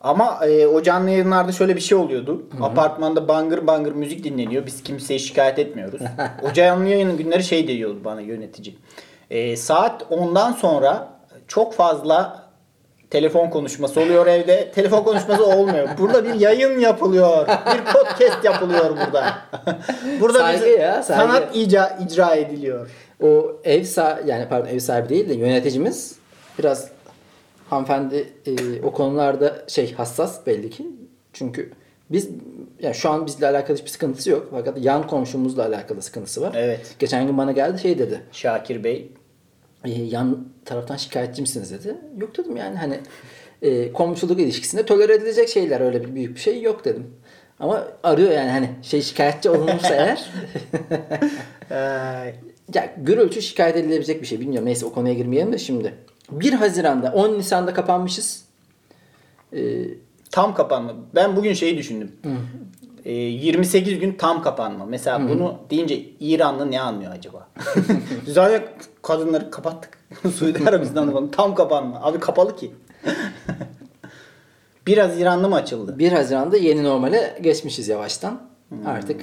Ama 0.00 0.46
e, 0.46 0.66
o 0.66 0.82
canlı 0.82 1.10
yayınlarda 1.10 1.52
şöyle 1.52 1.76
bir 1.76 1.80
şey 1.80 1.98
oluyordu. 1.98 2.46
Apartmanda 2.60 3.28
bangır 3.28 3.66
bangır 3.66 3.92
müzik 3.92 4.24
dinleniyor. 4.24 4.66
Biz 4.66 4.82
kimseye 4.82 5.18
şikayet 5.18 5.58
etmiyoruz. 5.58 6.00
o 6.42 6.52
canlı 6.52 6.88
yayının 6.88 7.16
günleri 7.16 7.44
şey 7.44 7.68
diyordu 7.68 8.00
bana 8.04 8.20
yönetici. 8.20 8.76
E, 9.30 9.56
saat 9.56 10.02
10'dan 10.02 10.52
sonra 10.52 11.08
çok 11.48 11.74
fazla 11.74 12.45
telefon 13.16 13.50
konuşması 13.50 14.00
oluyor 14.00 14.26
evde. 14.26 14.70
Telefon 14.70 15.02
konuşması 15.04 15.46
olmuyor. 15.46 15.88
Burada 15.98 16.24
bir 16.24 16.34
yayın 16.34 16.78
yapılıyor. 16.78 17.48
Bir 17.48 17.92
podcast 17.92 18.44
yapılıyor 18.44 18.90
burada. 18.90 19.38
burada 20.20 20.38
Saygı 20.38 20.64
bir 20.64 20.78
ya, 20.78 21.02
saygı. 21.02 21.22
sanat 21.22 21.56
ica, 21.56 21.98
icra 22.06 22.34
ediliyor. 22.34 22.90
O 23.22 23.52
ev 23.64 23.84
sahibi 23.84 24.30
yani 24.30 24.48
pardon 24.48 24.68
ev 24.68 24.78
sahibi 24.78 25.08
değil 25.08 25.28
de 25.28 25.34
yöneticimiz 25.34 26.16
biraz 26.58 26.88
hanımefendi 27.70 28.32
e, 28.46 28.82
o 28.82 28.92
konularda 28.92 29.64
şey 29.68 29.94
hassas 29.94 30.46
belli 30.46 30.70
ki. 30.70 30.86
Çünkü 31.32 31.72
biz 32.10 32.28
yani 32.80 32.94
şu 32.94 33.10
an 33.10 33.26
bizle 33.26 33.48
alakalı 33.48 33.76
hiçbir 33.76 33.90
sıkıntısı 33.90 34.30
yok. 34.30 34.48
Fakat 34.50 34.84
yan 34.84 35.06
komşumuzla 35.06 35.66
alakalı 35.66 36.02
sıkıntısı 36.02 36.42
var. 36.42 36.52
Evet. 36.56 36.94
Geçen 36.98 37.26
gün 37.26 37.38
bana 37.38 37.52
geldi 37.52 37.78
şey 37.78 37.98
dedi. 37.98 38.22
Şakir 38.32 38.84
Bey 38.84 39.12
e, 39.84 39.90
yan 39.90 40.48
taraftan 40.64 40.96
şikayetçi 40.96 41.40
misiniz 41.42 41.72
dedi. 41.72 41.96
Yok 42.18 42.38
dedim 42.38 42.56
yani 42.56 42.76
hani 42.78 43.00
e, 43.62 43.92
komşuluk 43.92 44.40
ilişkisinde 44.40 44.86
tolere 44.86 45.14
edilecek 45.14 45.48
şeyler 45.48 45.80
öyle 45.80 46.04
bir 46.04 46.14
büyük 46.14 46.34
bir 46.34 46.40
şey 46.40 46.62
yok 46.62 46.84
dedim. 46.84 47.06
Ama 47.60 47.88
arıyor 48.02 48.30
yani 48.30 48.50
hani 48.50 48.70
şey 48.82 49.02
şikayetçi 49.02 49.50
olunursa 49.50 49.94
eğer 49.94 50.30
ya 52.74 52.94
gürültü 52.98 53.42
şikayet 53.42 53.76
edilebilecek 53.76 54.22
bir 54.22 54.26
şey 54.26 54.40
bilmiyorum. 54.40 54.66
Neyse 54.66 54.86
o 54.86 54.92
konuya 54.92 55.14
girmeyelim 55.14 55.52
de 55.52 55.58
şimdi. 55.58 55.94
1 56.30 56.52
Haziran'da 56.52 57.12
10 57.12 57.38
Nisan'da 57.38 57.74
kapanmışız. 57.74 58.44
E, 59.52 59.60
Tam 60.30 60.54
kapanma. 60.54 60.94
Ben 61.14 61.36
bugün 61.36 61.52
şeyi 61.52 61.78
düşündüm. 61.78 62.12
Ee, 63.06 63.12
28 63.12 63.98
gün 63.98 64.12
tam 64.12 64.42
kapanma. 64.42 64.84
Mesela 64.86 65.28
bunu 65.28 65.54
deyince 65.70 66.00
İranlı 66.20 66.70
ne 66.70 66.80
anlıyor 66.80 67.12
acaba? 67.12 67.48
Zaten 68.26 68.62
kadınları 69.02 69.50
kapattık. 69.50 69.98
Suudi 70.34 70.68
Arabistan'da 70.68 71.12
falan. 71.12 71.30
Tam 71.30 71.54
kapanma. 71.54 72.00
Abi 72.02 72.20
kapalı 72.20 72.56
ki. 72.56 72.72
Biraz 74.86 75.20
İranlı 75.20 75.48
mı 75.48 75.54
açıldı? 75.54 75.98
1 75.98 76.12
Haziran'da 76.12 76.56
yeni 76.56 76.84
normale 76.84 77.38
geçmişiz 77.42 77.88
yavaştan. 77.88 78.40
Artık 78.86 79.20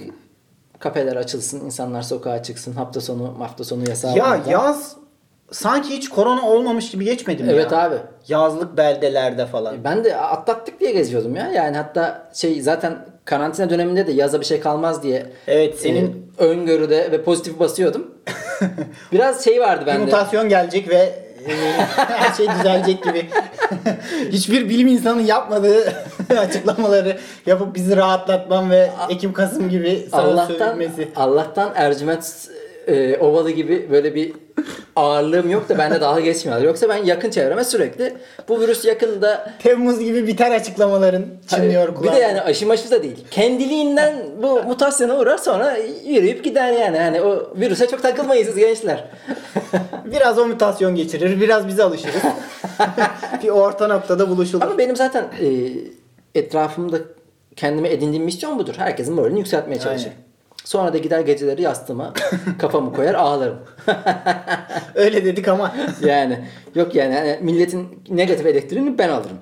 kafeler 0.80 1.16
açılsın, 1.16 1.66
insanlar 1.66 2.02
sokağa 2.02 2.44
çıksın, 2.44 2.74
hafta 2.74 3.02
sonu 3.02 3.36
hafta 3.40 3.64
sonu 3.64 3.90
yasağı 3.90 4.18
Ya 4.18 4.26
olmadan. 4.26 4.52
yaz 4.52 4.96
sanki 5.52 5.90
hiç 5.90 6.10
korona 6.10 6.50
olmamış 6.50 6.92
gibi 6.92 7.06
geçmedi 7.06 7.44
mi 7.44 7.50
Evet 7.52 7.72
ya? 7.72 7.84
abi. 7.84 7.96
Yazlık 8.28 8.78
beldelerde 8.78 9.46
falan. 9.46 9.84
Ben 9.84 10.04
de 10.04 10.18
atlattık 10.18 10.80
diye 10.80 10.92
geziyordum 10.92 11.36
ya. 11.36 11.48
Yani 11.52 11.78
hatta 11.78 12.30
şey 12.34 12.62
zaten 12.62 13.06
karantina 13.26 13.70
döneminde 13.70 14.08
de 14.08 14.12
yaza 14.12 14.40
bir 14.40 14.46
şey 14.46 14.60
kalmaz 14.60 15.04
diye 15.04 15.26
Evet 15.48 15.80
senin 15.80 16.28
e, 16.40 16.44
öngörüde 16.44 17.12
ve 17.12 17.24
pozitif 17.24 17.60
basıyordum. 17.60 18.12
Biraz 19.12 19.44
şey 19.44 19.60
vardı 19.62 19.82
bir 19.82 19.88
bende. 19.88 20.06
mutasyon 20.06 20.50
gelecek 20.50 20.90
ve 20.90 21.24
e, 21.48 21.54
her 21.96 22.34
şey 22.34 22.48
düzelecek 22.50 23.04
gibi. 23.04 23.26
Hiçbir 24.32 24.70
bilim 24.70 24.88
insanı 24.88 25.22
yapmadığı 25.22 25.94
açıklamaları 26.38 27.18
yapıp 27.46 27.76
bizi 27.76 27.96
rahatlatman 27.96 28.72
ve 28.72 28.90
Ekim 29.10 29.34
Kasım 29.34 29.70
gibi 29.70 30.08
sana 30.12 30.22
Allah'tan 30.22 30.70
sövülmesi. 30.70 31.08
Allah'tan 31.16 31.72
Ercüment 31.76 32.50
e, 32.88 33.18
Ovalı 33.18 33.52
gibi 33.52 33.88
böyle 33.92 34.16
bir 34.16 34.34
ağırlığım 34.96 35.50
yok 35.50 35.70
da 35.70 35.78
bende 35.78 36.02
dalga 36.02 36.20
geçmiyorlar. 36.20 36.66
Yoksa 36.66 36.90
ben 36.90 36.98
yakın 36.98 37.30
çevreme 37.30 37.64
sürekli 37.64 38.14
bu 38.50 38.62
virüs 38.62 38.86
yakında 38.86 39.54
Temmuz 39.60 40.00
gibi 40.00 40.28
biter 40.28 40.52
açıklamaların 40.52 41.26
çınlıyor 41.48 41.88
bir 41.88 41.96
kulağına. 41.96 42.16
de 42.16 42.22
yani 42.22 42.42
aşı 42.42 42.68
maşı 42.68 42.92
da 42.92 43.04
değil. 43.04 43.18
Kendiliğinden 43.32 44.16
bu 44.42 44.64
mutasyona 44.64 45.18
uğrar 45.18 45.38
sonra 45.38 45.78
yürüyüp 46.06 46.44
gider 46.44 46.72
yani. 46.72 47.00
Hani 47.00 47.22
o 47.22 47.54
virüse 47.56 47.88
çok 47.88 48.02
takılmayın 48.02 48.46
siz 48.46 48.56
gençler. 48.56 49.04
Biraz 50.06 50.40
o 50.40 50.46
mutasyon 50.46 50.96
geçirir, 50.96 51.42
biraz 51.42 51.68
bize 51.68 51.84
alışırız. 51.84 52.22
bir 53.44 53.50
orta 53.50 53.88
noktada 53.88 54.30
buluşulur. 54.30 54.62
Ama 54.64 54.78
benim 54.78 54.96
zaten 54.96 55.24
e, 55.42 55.48
etrafımda 56.40 56.98
kendime 57.56 57.90
edindiğim 57.90 58.26
misyon 58.26 58.60
budur. 58.60 58.74
Herkesin 58.78 59.14
moralini 59.14 59.40
yükseltmeye 59.40 59.80
çalışırım. 59.80 60.14
Aynen. 60.14 60.33
Sonra 60.66 60.94
da 60.94 60.98
gider 60.98 61.20
geceleri 61.20 61.62
yastığıma 61.62 62.14
kafamı 62.60 62.94
koyar 62.94 63.14
ağlarım. 63.14 63.58
Öyle 64.96 65.26
dedik 65.26 65.48
ama. 65.48 65.76
yani 66.06 66.40
yok 66.76 66.96
yani 66.96 67.14
hani 67.16 67.38
milletin 67.42 68.04
negatif 68.10 68.46
elektriğini 68.46 68.98
ben 68.98 69.10
alırım. 69.10 69.38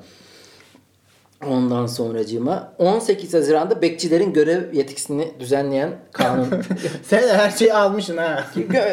Ondan 1.50 1.86
sonracığıma 1.86 2.74
18 2.78 3.34
Haziran'da 3.34 3.82
bekçilerin 3.82 4.34
görev 4.34 4.74
yetkisini 4.74 5.32
düzenleyen 5.40 5.90
kanun. 6.12 6.48
Sen 7.04 7.28
her 7.28 7.50
şeyi 7.52 7.74
almışsın 7.74 8.18
ha. 8.18 8.44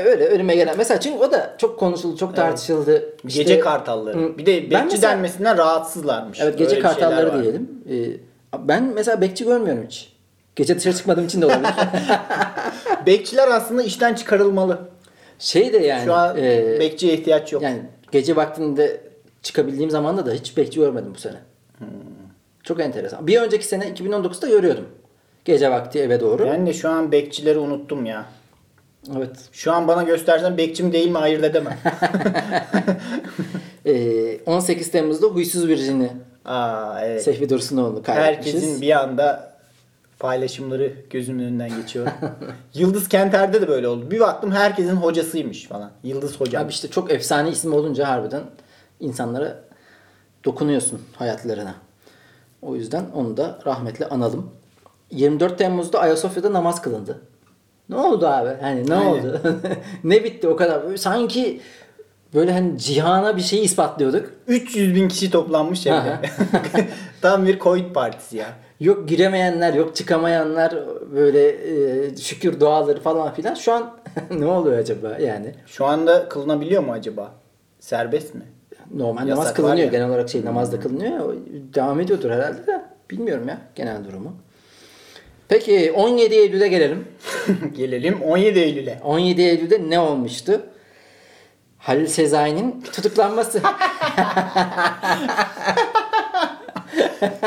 öyle 0.06 0.26
önüme 0.26 0.56
gelen. 0.56 0.74
Mesela 0.78 1.00
çünkü 1.00 1.18
o 1.18 1.32
da 1.32 1.54
çok 1.58 1.78
konuşuldu, 1.78 2.16
çok 2.16 2.36
tartışıldı. 2.36 3.16
İşte- 3.24 3.42
gece 3.42 3.60
kartalları. 3.60 4.38
Bir 4.38 4.46
de 4.46 4.70
bekçi 4.70 4.84
mesela- 4.84 5.12
denmesinden 5.12 5.58
rahatsızlarmış. 5.58 6.40
Evet 6.40 6.58
gece 6.58 6.70
Öyle 6.70 6.80
kartalları 6.80 7.42
diyelim. 7.42 7.70
Ee, 7.90 8.20
ben 8.68 8.84
mesela 8.94 9.20
bekçi 9.20 9.44
görmüyorum 9.44 9.84
hiç. 9.86 10.17
Gece 10.58 10.76
dışarı 10.76 10.96
çıkmadığım 10.96 11.26
için 11.26 11.42
de 11.42 11.46
olabilir. 11.46 11.70
Bekçiler 13.06 13.48
aslında 13.48 13.82
işten 13.82 14.14
çıkarılmalı. 14.14 14.78
şey 15.38 15.72
de 15.72 15.78
yani. 15.78 16.04
Şu 16.04 16.14
an 16.14 16.36
e, 16.36 16.76
bekçiye 16.80 17.14
ihtiyaç 17.14 17.52
yok. 17.52 17.62
yani 17.62 17.82
gece 18.12 18.36
vaktinde 18.36 19.00
çıkabildiğim 19.42 19.90
zamanda 19.90 20.26
da 20.26 20.32
hiç 20.32 20.56
bekçi 20.56 20.80
görmedim 20.80 21.12
bu 21.14 21.18
sene. 21.18 21.36
Hmm. 21.78 21.88
Çok 22.64 22.80
enteresan. 22.80 23.26
Bir 23.26 23.40
önceki 23.40 23.66
sene 23.66 23.84
2019'da 23.88 24.48
görüyordum. 24.48 24.88
Gece 25.44 25.70
vakti 25.70 25.98
eve 25.98 26.20
doğru. 26.20 26.46
Ben 26.46 26.66
de 26.66 26.72
şu 26.72 26.88
an 26.88 27.12
bekçileri 27.12 27.58
unuttum 27.58 28.06
ya. 28.06 28.24
Evet. 29.16 29.36
Şu 29.52 29.72
an 29.72 29.88
bana 29.88 30.02
göstersen 30.02 30.58
bekçim 30.58 30.92
değil 30.92 31.10
mi 31.10 31.18
ayırt 31.18 31.44
edemem. 31.44 31.78
Ee, 33.86 34.40
18 34.46 34.90
Temmuz'da 34.90 35.26
Huysuz 35.26 35.68
Virjin'i 35.68 36.10
Aa 36.44 37.00
evet. 37.04 37.22
Sehvi 37.22 37.48
Dursunoğlu 37.48 38.02
kaybetmişiz. 38.02 38.54
Herkesin 38.54 38.80
bir 38.82 39.00
anda 39.00 39.57
paylaşımları 40.18 40.92
gözümün 41.10 41.44
önünden 41.44 41.76
geçiyor. 41.76 42.06
Yıldız 42.74 43.08
Kenter'de 43.08 43.60
de 43.62 43.68
böyle 43.68 43.88
oldu. 43.88 44.10
Bir 44.10 44.20
baktım 44.20 44.52
herkesin 44.52 44.96
hocasıymış 44.96 45.66
falan. 45.66 45.90
Yıldız 46.02 46.40
hocam. 46.40 46.64
Abi 46.64 46.70
işte 46.70 46.90
çok 46.90 47.10
efsane 47.10 47.50
isim 47.50 47.72
olunca 47.72 48.08
harbiden 48.08 48.42
insanlara 49.00 49.60
dokunuyorsun 50.44 51.00
hayatlarına. 51.16 51.74
O 52.62 52.74
yüzden 52.76 53.04
onu 53.14 53.36
da 53.36 53.58
rahmetle 53.66 54.08
analım. 54.08 54.50
24 55.10 55.58
Temmuz'da 55.58 56.00
Ayasofya'da 56.00 56.52
namaz 56.52 56.82
kılındı. 56.82 57.20
Ne 57.88 57.96
oldu 57.96 58.26
abi? 58.26 58.50
Hani 58.60 58.88
ne 58.90 58.94
Aynen. 58.94 59.10
oldu? 59.10 59.40
ne 60.04 60.24
bitti 60.24 60.48
o 60.48 60.56
kadar? 60.56 60.84
Böyle 60.84 60.96
sanki 60.96 61.60
böyle 62.34 62.52
hani 62.52 62.78
cihana 62.78 63.36
bir 63.36 63.42
şey 63.42 63.64
ispatlıyorduk. 63.64 64.32
300 64.46 64.94
bin 64.94 65.08
kişi 65.08 65.30
toplanmış 65.30 65.86
evde. 65.86 66.20
Tam 67.20 67.46
bir 67.46 67.58
Covid 67.58 67.92
partisi 67.94 68.36
ya. 68.36 68.46
Yok 68.80 69.08
giremeyenler, 69.08 69.74
yok 69.74 69.96
çıkamayanlar, 69.96 70.74
böyle 71.14 71.48
e, 71.48 72.16
şükür 72.16 72.60
duaları 72.60 73.00
falan 73.00 73.34
filan. 73.34 73.54
Şu 73.54 73.72
an 73.72 73.98
ne 74.30 74.46
oluyor 74.46 74.78
acaba 74.78 75.16
yani? 75.20 75.54
Şu 75.66 75.86
anda 75.86 76.28
kılınabiliyor 76.28 76.82
mu 76.84 76.92
acaba? 76.92 77.34
Serbest 77.80 78.34
mi? 78.34 78.42
Normal 78.94 79.28
Yasak 79.28 79.38
namaz 79.38 79.54
kılınıyor. 79.54 79.78
ya. 79.78 79.84
Hmm. 79.84 79.90
Genel 79.92 80.08
olarak 80.08 80.28
şey 80.30 80.44
namaz 80.44 80.72
da 80.72 80.80
kılınıyor. 80.80 81.34
Devam 81.74 82.00
ediyordur 82.00 82.30
herhalde 82.30 82.66
de. 82.66 82.82
Bilmiyorum 83.10 83.48
ya 83.48 83.58
genel 83.74 84.04
durumu. 84.04 84.32
Peki 85.48 85.92
17 85.96 86.34
Eylül'e 86.34 86.68
gelelim. 86.68 87.04
Gelelim 87.76 88.22
17 88.22 88.58
Eylül'e. 88.58 89.00
17 89.04 89.42
Eylül'de 89.42 89.90
ne 89.90 90.00
olmuştu? 90.00 90.60
Halil 91.78 92.06
Sezai'nin 92.06 92.80
tutuklanması. 92.92 93.60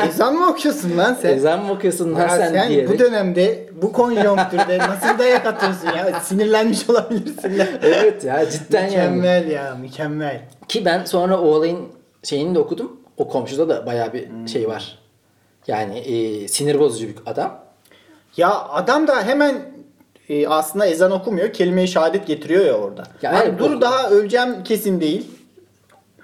Ezan 0.08 0.34
mı 0.34 0.46
okuyorsun 0.48 0.98
lan 0.98 1.16
sen? 1.22 1.34
Ezan 1.36 1.64
mı 1.64 1.72
okuyorsun 1.72 2.14
lan 2.14 2.20
Ya 2.20 2.28
sen, 2.28 2.52
sen 2.52 2.68
diyerek. 2.70 2.88
bu 2.88 2.98
dönemde 2.98 3.68
bu 3.82 3.92
konjonktürde 3.92 4.78
nasıl 4.88 5.18
dayak 5.18 5.46
atıyorsun 5.46 5.86
ya? 5.86 6.20
Sinirlenmiş 6.20 6.90
olabilirsin. 6.90 7.58
lan. 7.58 7.66
Evet 7.82 8.24
ya 8.24 8.50
cidden 8.50 8.80
yani. 8.82 8.90
mükemmel 8.92 9.50
ya 9.50 9.74
mükemmel. 9.80 10.40
Ki 10.68 10.84
ben 10.84 11.04
sonra 11.04 11.38
o 11.40 11.44
olayın 11.44 11.78
şeyini 12.22 12.54
de 12.54 12.58
okudum. 12.58 13.00
O 13.16 13.28
komşuda 13.28 13.68
da 13.68 13.86
bayağı 13.86 14.12
bir 14.12 14.28
Hmm. 14.28 14.48
şey 14.48 14.68
var. 14.68 14.98
Yani 15.66 15.98
e, 15.98 16.48
sinir 16.48 16.78
bozucu 16.78 17.08
bir 17.08 17.14
adam. 17.26 17.58
Ya 18.36 18.50
adam 18.68 19.08
da 19.08 19.22
hemen 19.22 19.54
e, 20.28 20.48
aslında 20.48 20.86
ezan 20.86 21.10
okumuyor. 21.10 21.52
Kelime-i 21.52 21.88
şehadet 21.88 22.26
getiriyor 22.26 22.64
ya 22.66 22.72
orada. 22.72 23.02
Ya 23.22 23.42
evet, 23.44 23.58
dur 23.58 23.80
daha 23.80 24.10
öleceğim 24.10 24.64
kesin 24.64 25.00
değil. 25.00 25.30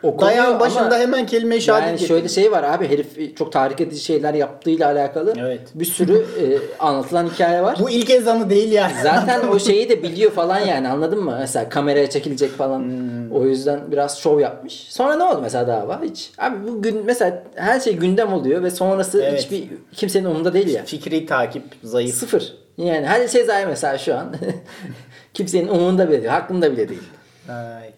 Okunuyor 0.03 0.37
Dayağın 0.37 0.61
başında 0.61 0.85
ama 0.85 0.97
hemen 0.99 1.27
kelime-i 1.27 1.61
şehadet 1.61 1.87
yani 1.87 1.97
getiriyor. 1.99 2.19
şöyle 2.19 2.29
şey 2.29 2.53
var 2.53 2.63
abi 2.63 2.89
herif 2.89 3.37
çok 3.39 3.53
tahrik 3.53 3.81
edici 3.81 4.01
şeyler 4.01 4.35
yaptığıyla 4.35 4.87
alakalı 4.93 5.35
Evet. 5.39 5.61
bir 5.75 5.85
sürü 5.85 6.15
e, 6.19 6.45
anlatılan 6.79 7.27
hikaye 7.27 7.63
var. 7.63 7.77
Bu 7.81 7.91
ilk 7.91 8.11
ezanı 8.11 8.51
değil 8.51 8.73
yani. 8.73 8.93
Zaten 9.03 9.49
o 9.49 9.59
şeyi 9.59 9.89
de 9.89 10.03
biliyor 10.03 10.31
falan 10.33 10.59
yani 10.59 10.89
anladın 10.89 11.25
mı? 11.25 11.37
Mesela 11.41 11.69
kameraya 11.69 12.11
çekilecek 12.11 12.51
falan. 12.51 12.79
Hmm. 12.79 13.33
O 13.33 13.45
yüzden 13.47 13.93
biraz 13.93 14.19
şov 14.19 14.41
yapmış. 14.41 14.87
Sonra 14.91 15.17
ne 15.17 15.23
oldu 15.25 15.41
mesela 15.43 15.67
dava? 15.67 16.01
Hiç. 16.03 16.31
Abi 16.39 16.57
bu 16.69 16.83
gün 16.83 17.03
mesela 17.07 17.43
her 17.55 17.81
şey 17.81 17.97
gündem 17.97 18.33
oluyor 18.33 18.63
ve 18.63 18.71
sonrası 18.71 19.23
Evet. 19.23 19.43
hiçbir 19.43 19.65
kimsenin 19.97 20.25
umurunda 20.25 20.53
değil 20.53 20.69
ya. 20.75 20.85
Fikri 20.85 21.27
takip 21.27 21.63
zayıf. 21.83 22.15
Sıfır. 22.15 22.55
Yani 22.77 23.07
her 23.07 23.29
şey 23.29 23.45
zaten 23.45 23.69
mesela 23.69 23.99
şu 23.99 24.15
an 24.15 24.35
kimsenin 25.35 25.69
umurunda 25.69 26.09
bile 26.09 26.17
değil. 26.19 26.31
Hakkında 26.31 26.73
bile 26.73 26.89
değil. 26.89 27.03
Ay. 27.49 27.91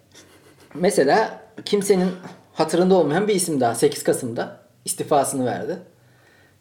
Mesela 0.74 1.40
kimsenin 1.64 2.08
hatırında 2.54 2.94
olmayan 2.94 3.28
bir 3.28 3.34
isim 3.34 3.60
daha 3.60 3.74
8 3.74 4.02
Kasım'da 4.02 4.56
istifasını 4.84 5.46
verdi. 5.46 5.78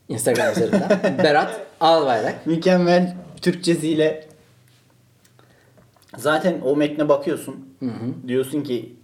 Instagram 0.10 0.52
üzerinden. 0.52 1.18
Berat 1.24 1.62
Albayrak. 1.80 2.46
Mükemmel 2.46 3.16
Türkçesiyle. 3.42 4.28
Zaten 6.18 6.62
o 6.66 6.76
metne 6.76 7.10
bakıyorsun. 7.10 7.76
Diyorsun 8.28 8.62
ki 8.62 8.96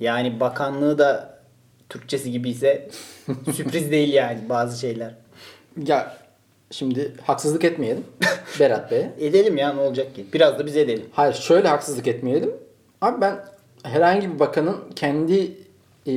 yani 0.00 0.40
bakanlığı 0.40 0.98
da 0.98 1.38
Türkçesi 1.88 2.32
gibiyse 2.32 2.88
sürpriz 3.54 3.90
değil 3.90 4.12
yani 4.12 4.38
bazı 4.48 4.80
şeyler. 4.80 5.14
Ya 5.86 6.16
şimdi 6.70 7.12
haksızlık 7.22 7.64
etmeyelim 7.64 8.04
Berat 8.60 8.90
Bey'e. 8.90 9.12
Edelim 9.26 9.56
ya 9.56 9.72
ne 9.72 9.80
olacak 9.80 10.14
ki? 10.14 10.26
Biraz 10.32 10.58
da 10.58 10.66
biz 10.66 10.76
edelim. 10.76 11.06
Hayır 11.12 11.34
şöyle 11.34 11.68
haksızlık 11.68 12.06
etmeyelim. 12.08 12.52
Abi 13.00 13.20
ben 13.20 13.38
herhangi 13.82 14.34
bir 14.34 14.38
bakanın 14.38 14.76
kendi 14.96 15.52
e, 16.06 16.12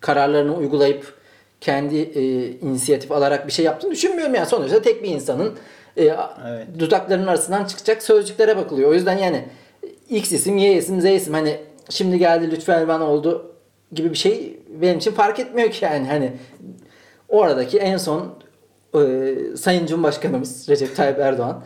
kararlarını 0.00 0.56
uygulayıp 0.56 1.14
kendi 1.60 1.96
e, 1.96 2.50
inisiyatif 2.50 3.12
alarak 3.12 3.46
bir 3.46 3.52
şey 3.52 3.64
yaptığını 3.64 3.90
düşünmüyorum 3.90 4.34
yani. 4.34 4.46
Sonuçta 4.46 4.82
tek 4.82 5.02
bir 5.02 5.08
insanın 5.08 5.54
e, 5.96 6.04
Evet. 6.04 6.66
dudaklarının 6.78 7.26
arasından 7.26 7.64
çıkacak 7.64 8.02
sözcüklere 8.02 8.56
bakılıyor. 8.56 8.90
O 8.90 8.94
yüzden 8.94 9.18
yani 9.18 9.44
X 10.10 10.32
isim, 10.32 10.56
Y 10.56 10.76
isim, 10.76 11.00
Z 11.00 11.04
isim 11.04 11.34
hani 11.34 11.60
şimdi 11.90 12.18
geldi 12.18 12.50
Lütfü 12.50 12.72
Elvan 12.72 13.00
oldu 13.00 13.52
gibi 13.92 14.10
bir 14.10 14.16
şey 14.16 14.60
benim 14.68 14.98
için 14.98 15.12
fark 15.12 15.40
etmiyor 15.40 15.70
ki 15.70 15.84
yani 15.84 16.06
hani 16.06 16.32
oradaki 17.28 17.78
en 17.78 17.96
son 17.96 18.34
e, 18.94 19.34
Sayın 19.56 19.86
Cumhurbaşkanımız 19.86 20.68
Recep 20.68 20.96
Tayyip 20.96 21.18
Erdoğan 21.18 21.64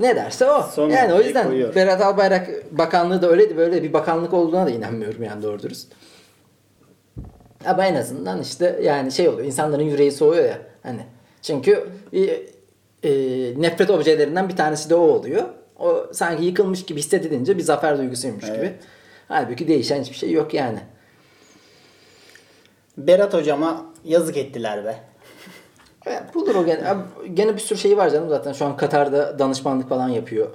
ne 0.00 0.16
derse 0.16 0.50
o. 0.50 0.62
Son 0.62 0.90
yani 0.90 1.14
o 1.14 1.20
yüzden 1.20 1.46
koyuyor. 1.46 1.74
Berat 1.74 2.00
Albayrak 2.00 2.48
bakanlığı 2.70 3.22
da 3.22 3.28
öyleydi 3.28 3.56
böyle 3.56 3.82
bir 3.82 3.92
bakanlık 3.92 4.32
olduğuna 4.32 4.66
da 4.66 4.70
inanmıyorum 4.70 5.22
yani 5.22 5.42
doğru 5.42 5.62
dürüst. 5.62 5.92
Ama 7.66 7.86
en 7.86 7.94
azından 7.94 8.40
işte 8.40 8.80
yani 8.82 9.12
şey 9.12 9.28
oluyor 9.28 9.46
insanların 9.46 9.82
yüreği 9.82 10.12
soğuyor 10.12 10.44
ya 10.44 10.58
hani 10.82 11.00
çünkü 11.42 11.88
bir, 12.12 12.30
e, 13.02 13.10
nefret 13.62 13.90
objelerinden 13.90 14.48
bir 14.48 14.56
tanesi 14.56 14.90
de 14.90 14.94
o 14.94 15.00
oluyor. 15.00 15.42
O 15.78 16.06
sanki 16.12 16.44
yıkılmış 16.44 16.84
gibi 16.84 16.98
hissedilince 16.98 17.58
bir 17.58 17.62
zafer 17.62 17.98
duygusuymuş 17.98 18.44
gibi. 18.44 18.56
Evet. 18.56 18.74
Halbuki 19.28 19.68
değişen 19.68 20.00
hiçbir 20.00 20.16
şey 20.16 20.30
yok 20.30 20.54
yani. 20.54 20.78
Berat 22.96 23.34
hocama 23.34 23.86
yazık 24.04 24.36
ettiler 24.36 24.84
be. 24.84 25.11
Evet, 26.06 26.34
bulur 26.34 26.54
o 26.54 26.66
gene. 26.66 26.96
Gene 27.34 27.54
bir 27.54 27.60
sürü 27.60 27.78
şey 27.78 27.96
var 27.96 28.10
canım 28.10 28.28
zaten. 28.28 28.52
Şu 28.52 28.64
an 28.64 28.76
Katar'da 28.76 29.38
danışmanlık 29.38 29.88
falan 29.88 30.08
yapıyor. 30.08 30.48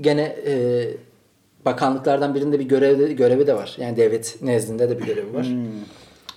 Gene 0.00 0.36
e, 0.46 0.84
bakanlıklardan 1.64 2.34
birinde 2.34 2.58
bir 2.58 2.64
görevi, 2.64 3.16
görevi 3.16 3.46
de 3.46 3.54
var. 3.54 3.76
Yani 3.78 3.96
devlet 3.96 4.42
nezdinde 4.42 4.90
de 4.90 4.98
bir 4.98 5.04
görevi 5.04 5.34
var. 5.34 5.46
Hmm. 5.46 5.66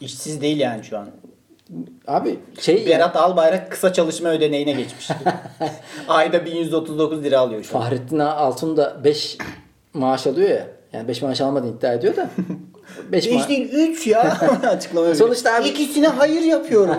İşsiz 0.02 0.41
değil 0.41 0.60
yani 0.60 0.84
şu 0.84 0.97
an. 0.97 1.08
Abi 2.08 2.39
şey 2.60 2.86
Berat 2.86 3.16
Albayrak 3.16 3.72
kısa 3.72 3.93
çalışma 3.93 4.30
ödeneğine 4.30 4.72
geçmiş. 4.72 5.10
Ayda 6.08 6.45
1139 6.45 7.24
lira 7.24 7.39
alıyor 7.39 7.64
şu 7.64 7.78
an. 7.78 7.82
Fahrettin 7.82 8.20
Altun 8.20 8.78
da 8.78 9.04
5 9.04 9.38
maaş 9.93 10.28
alıyor 10.28 10.49
ya. 10.49 10.68
Yani 10.93 11.08
5 11.08 11.22
maaş 11.22 11.41
almadığını 11.41 11.72
iddia 11.78 11.93
ediyor 11.93 12.16
da. 12.16 12.30
5 13.11 13.31
Beş 13.31 13.49
değil 13.49 13.69
3 13.73 14.07
ya. 14.07 14.21
Açıklama. 14.63 15.15
Sonuçta 15.15 15.53
abi- 15.55 15.67
İkisine 15.67 16.07
hayır 16.07 16.41
yapıyorum. 16.41 16.95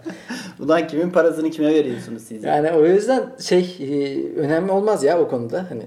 Ulan 0.60 0.86
kimin 0.86 1.10
parasını 1.10 1.50
kime 1.50 1.74
veriyorsunuz 1.74 2.22
siz? 2.22 2.44
Yani 2.44 2.70
o 2.72 2.86
yüzden 2.86 3.22
şey 3.40 3.76
e, 3.80 4.18
önemli 4.36 4.72
olmaz 4.72 5.04
ya 5.04 5.20
o 5.20 5.28
konuda. 5.28 5.66
Hani 5.70 5.82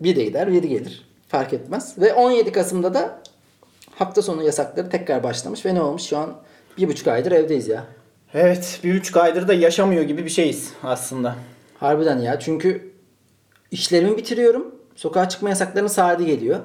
biri 0.00 0.24
gider 0.24 0.52
biri 0.52 0.68
gelir. 0.68 1.08
Fark 1.28 1.52
etmez. 1.52 1.94
Ve 1.98 2.14
17 2.14 2.52
Kasım'da 2.52 2.94
da 2.94 3.18
hafta 3.94 4.22
sonu 4.22 4.42
yasakları 4.42 4.90
tekrar 4.90 5.22
başlamış. 5.22 5.66
Ve 5.66 5.74
ne 5.74 5.82
olmuş? 5.82 6.02
Şu 6.02 6.18
an 6.18 6.32
bir 6.78 6.88
buçuk 6.88 7.08
aydır 7.08 7.32
evdeyiz 7.32 7.68
ya. 7.68 7.84
Evet 8.34 8.80
bir 8.84 8.98
buçuk 9.00 9.16
aydır 9.16 9.48
da 9.48 9.54
yaşamıyor 9.54 10.02
gibi 10.02 10.24
bir 10.24 10.30
şeyiz 10.30 10.72
aslında. 10.82 11.34
Harbiden 11.78 12.18
ya. 12.18 12.38
Çünkü 12.40 12.92
işlerimi 13.70 14.16
bitiriyorum. 14.16 14.74
Sokağa 14.96 15.28
çıkma 15.28 15.48
yasaklarının 15.48 15.88
saati 15.88 16.26
geliyor. 16.26 16.58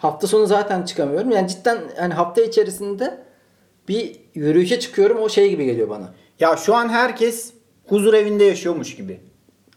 Hafta 0.00 0.26
sonu 0.26 0.46
zaten 0.46 0.82
çıkamıyorum. 0.82 1.30
Yani 1.30 1.48
cidden 1.48 1.78
hani 1.96 2.14
hafta 2.14 2.42
içerisinde 2.42 3.18
bir 3.88 4.20
yürüyüşe 4.34 4.80
çıkıyorum. 4.80 5.18
O 5.18 5.28
şey 5.28 5.50
gibi 5.50 5.64
geliyor 5.64 5.88
bana. 5.88 6.14
Ya 6.40 6.56
şu 6.56 6.74
an 6.74 6.88
herkes 6.88 7.52
huzur 7.86 8.14
evinde 8.14 8.44
yaşıyormuş 8.44 8.96
gibi. 8.96 9.20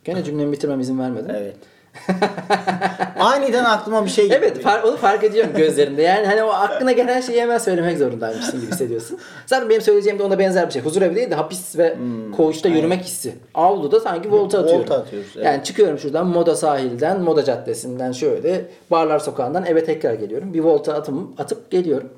Gene 0.04 0.24
cümlemi 0.24 0.52
bitirmem 0.52 0.80
izin 0.80 1.00
vermedin. 1.00 1.30
Evet. 1.30 1.56
Aniden 3.20 3.64
aklıma 3.64 4.06
bir 4.06 4.10
şey 4.10 4.28
geldi. 4.30 4.40
Evet 4.40 4.64
far- 4.64 4.82
onu 4.82 4.98
fark 4.98 5.24
ediyorum 5.24 5.52
gözlerinde. 5.58 6.02
Yani 6.02 6.28
hani 6.28 6.44
o 6.44 6.50
aklına 6.50 6.92
gelen 6.92 7.22
şeyi 7.22 7.42
hemen 7.42 7.58
söylemek 7.58 7.98
zorundaymışsın 7.98 8.62
gibi 8.62 8.72
hissediyorsun. 8.72 9.20
Zaten 9.46 9.70
benim 9.70 9.82
söyleyeceğim 9.82 10.20
de 10.20 10.24
ona 10.24 10.40
benzer 10.40 10.68
bir 10.68 10.74
şey. 10.74 10.82
Huzur 10.82 11.02
evi 11.02 11.16
değil 11.16 11.32
de 11.32 11.36
hapis 11.36 11.78
ve 11.78 11.98
koğuşta 12.38 12.70
yürümek 12.70 13.04
hissi. 13.04 13.36
Avluda 13.54 14.00
sanki 14.00 14.32
volta 14.32 14.60
atıyorum. 14.60 14.82
Volta 14.82 14.96
atıyoruz, 14.96 15.30
evet. 15.36 15.46
Yani 15.46 15.64
çıkıyorum 15.64 16.00
şuradan 16.00 16.28
Moda 16.28 16.56
sahilden, 16.56 17.22
Moda 17.22 17.44
caddesinden 17.44 18.12
şöyle 18.12 18.66
Barlar 18.92 19.20
sokağından 19.20 19.66
eve 19.66 19.84
tekrar 19.84 20.14
geliyorum. 20.14 20.54
Bir 20.54 20.60
volta 20.60 20.94
atım, 20.94 21.36
atıp 21.38 21.72
geliyorum. 21.72 22.10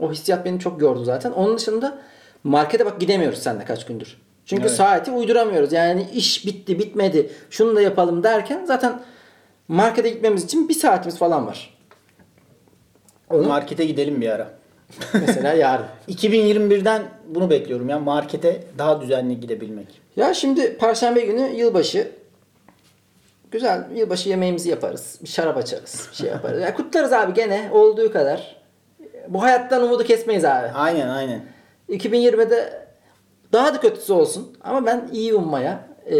O 0.00 0.12
hissiyat 0.12 0.44
beni 0.44 0.60
çok 0.60 0.82
yordu 0.82 1.04
zaten. 1.04 1.30
Onun 1.30 1.56
dışında 1.56 1.98
markete 2.44 2.86
bak 2.86 3.00
gidemiyoruz 3.00 3.38
seninle 3.38 3.64
kaç 3.64 3.86
gündür. 3.86 4.16
Çünkü 4.46 4.62
Evet. 4.62 4.72
saati 4.72 5.10
uyduramıyoruz. 5.10 5.72
Yani 5.72 6.06
iş 6.14 6.46
bitti 6.46 6.78
bitmedi 6.78 7.30
şunu 7.50 7.76
da 7.76 7.80
yapalım 7.80 8.22
derken 8.22 8.64
zaten 8.64 9.00
markete 9.68 10.10
gitmemiz 10.10 10.44
için 10.44 10.68
bir 10.68 10.74
saatimiz 10.74 11.18
falan 11.18 11.46
var. 11.46 11.78
Onu 13.30 13.48
Markete 13.48 13.84
gidelim 13.84 14.20
bir 14.20 14.28
ara. 14.28 14.50
mesela 15.14 15.52
yarın. 15.52 15.86
2021'den 16.08 17.02
bunu 17.28 17.50
bekliyorum 17.50 17.88
ya 17.88 17.98
markete 17.98 18.62
daha 18.78 19.00
düzenli 19.00 19.40
gidebilmek. 19.40 20.00
Ya 20.16 20.34
şimdi 20.34 20.78
Perşembe 20.78 21.20
günü 21.20 21.48
yılbaşı. 21.48 22.12
Güzel 23.50 23.84
yılbaşı 23.94 24.28
yemeğimizi 24.28 24.70
yaparız. 24.70 25.18
Bir 25.22 25.28
şarap 25.28 25.56
açarız. 25.56 26.08
Bir 26.10 26.16
şey 26.16 26.30
yaparız. 26.30 26.62
Ya 26.62 26.74
kutlarız 26.74 27.12
abi 27.12 27.34
gene 27.34 27.70
olduğu 27.72 28.12
kadar. 28.12 28.56
Bu 29.28 29.42
hayattan 29.42 29.82
umudu 29.82 30.04
kesmeyiz 30.04 30.44
abi. 30.44 30.68
Aynen 30.74 31.08
aynen. 31.08 31.42
2020'de 31.88 32.86
daha 33.52 33.74
da 33.74 33.80
kötüsü 33.80 34.12
olsun. 34.12 34.56
Ama 34.60 34.86
ben 34.86 35.08
iyi 35.12 35.34
ummaya 35.34 35.80
e, 36.10 36.16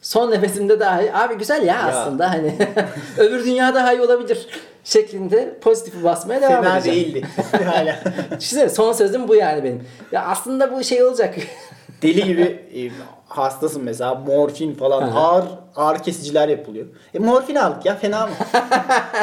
son 0.00 0.30
nefesimde 0.30 0.80
dahi 0.80 1.14
abi 1.14 1.34
güzel 1.38 1.66
ya, 1.66 1.82
aslında 1.82 2.30
hani 2.30 2.54
öbür 3.18 3.44
dünya 3.44 3.74
daha 3.74 3.92
iyi 3.92 4.02
olabilir 4.02 4.46
şeklinde 4.84 5.58
pozitifi 5.60 6.04
basmaya 6.04 6.42
devam 6.42 6.64
Fena 6.64 6.76
edeceğim. 6.78 7.14
değildi. 7.14 7.26
Hala. 7.64 7.96
Düşünsene 8.40 8.68
son 8.68 8.92
sözüm 8.92 9.28
bu 9.28 9.34
yani 9.34 9.64
benim. 9.64 9.82
Ya 10.12 10.24
aslında 10.24 10.72
bu 10.72 10.84
şey 10.84 11.02
olacak. 11.04 11.34
Deli 12.02 12.24
gibi 12.24 12.42
e, 12.74 12.80
hastasın 13.28 13.84
mesela 13.84 14.14
morfin 14.14 14.74
falan 14.74 15.02
Aha. 15.02 15.20
ağır 15.20 15.44
ağır 15.76 15.98
kesiciler 15.98 16.48
yapılıyor. 16.48 16.86
E 17.14 17.18
morfin 17.18 17.54
aldık 17.54 17.86
ya 17.86 17.96
fena 17.96 18.26
mı? 18.26 18.32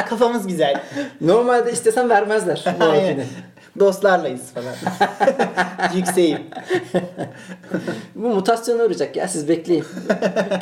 Kafamız 0.08 0.46
güzel. 0.46 0.80
Normalde 1.20 1.72
istesem 1.72 2.10
vermezler 2.10 2.64
morfini. 2.80 3.24
Dostlarlayız 3.80 4.42
falan. 4.52 4.74
Yükseğim. 5.96 6.38
Bu 8.14 8.28
mutasyona 8.28 8.82
uğrayacak 8.84 9.16
ya 9.16 9.28
siz 9.28 9.48
bekleyin. 9.48 9.84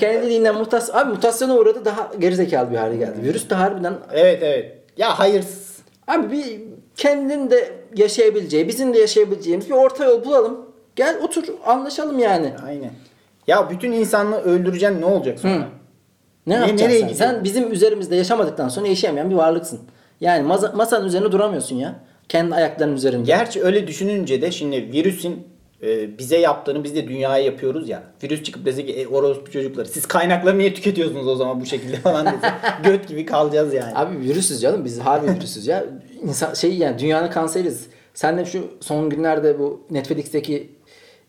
Kendiliğinden 0.00 0.54
mutasyon... 0.54 0.96
Abi 0.98 1.10
mutasyona 1.12 1.54
uğradı 1.56 1.84
daha 1.84 2.10
gerizekalı 2.18 2.70
bir 2.70 2.76
hale 2.76 2.96
geldi. 2.96 3.22
Virüs 3.22 3.50
de 3.50 3.54
harbiden... 3.54 3.94
Evet 4.12 4.42
evet. 4.42 4.78
Ya 4.96 5.18
hayırsız. 5.18 5.78
Abi 6.08 6.30
bir 6.30 6.60
kendinin 6.96 7.50
de 7.50 7.72
yaşayabileceği, 7.96 8.68
bizim 8.68 8.94
de 8.94 8.98
yaşayabileceğimiz 8.98 9.68
bir 9.68 9.74
orta 9.74 10.04
yol 10.04 10.24
bulalım. 10.24 10.60
Gel 10.96 11.16
otur 11.22 11.44
anlaşalım 11.66 12.18
yani. 12.18 12.52
Aynen. 12.66 12.90
Ya 13.46 13.70
bütün 13.70 13.92
insanlığı 13.92 14.40
öldüreceksin 14.40 15.00
ne 15.00 15.04
olacak 15.04 15.38
sonra? 15.40 15.54
Ne, 15.54 15.66
Ne- 16.46 16.54
yapacaksın 16.54 16.84
nereye 16.86 17.00
sen? 17.00 17.14
Sen 17.14 17.44
bizim 17.44 17.72
üzerimizde 17.72 18.16
yaşamadıktan 18.16 18.68
sonra 18.68 18.86
yaşayamayan 18.88 19.30
bir 19.30 19.34
varlıksın. 19.34 19.80
Yani 20.20 20.46
masa- 20.48 20.76
masanın 20.76 21.06
üzerine 21.06 21.32
duramıyorsun 21.32 21.76
ya. 21.76 21.94
Kendi 22.28 22.54
ayaklarının 22.54 22.96
üzerinde. 22.96 23.26
Gerçi 23.26 23.62
öyle 23.62 23.86
düşününce 23.86 24.42
de 24.42 24.50
şimdi 24.50 24.92
virüsün 24.92 25.46
e, 25.82 26.18
bize 26.18 26.38
yaptığını 26.38 26.84
biz 26.84 26.94
de 26.94 27.08
dünyaya 27.08 27.44
yapıyoruz 27.44 27.88
ya. 27.88 28.02
Virüs 28.22 28.42
çıkıp 28.42 28.64
dese 28.64 28.86
ki 28.86 28.92
e, 28.92 29.06
orospu 29.06 29.50
çocukları 29.50 29.88
siz 29.88 30.06
kaynakları 30.06 30.58
niye 30.58 30.74
tüketiyorsunuz 30.74 31.28
o 31.28 31.36
zaman 31.36 31.60
bu 31.60 31.66
şekilde 31.66 31.96
falan 31.96 32.26
dese. 32.26 32.52
Göt 32.84 33.08
gibi 33.08 33.26
kalacağız 33.26 33.74
yani. 33.74 33.92
Abi 33.94 34.18
virüsüz 34.18 34.60
canım 34.60 34.84
biz 34.84 35.00
harbi 35.00 35.32
virüsüz 35.32 35.66
ya. 35.66 35.84
İnsan 36.22 36.54
şey 36.54 36.74
yani 36.74 36.98
dünyanın 36.98 37.30
kanseriz. 37.30 37.86
Sen 38.14 38.38
de 38.38 38.44
şu 38.44 38.70
son 38.80 39.10
günlerde 39.10 39.58
bu 39.58 39.80
Netflix'teki 39.90 40.70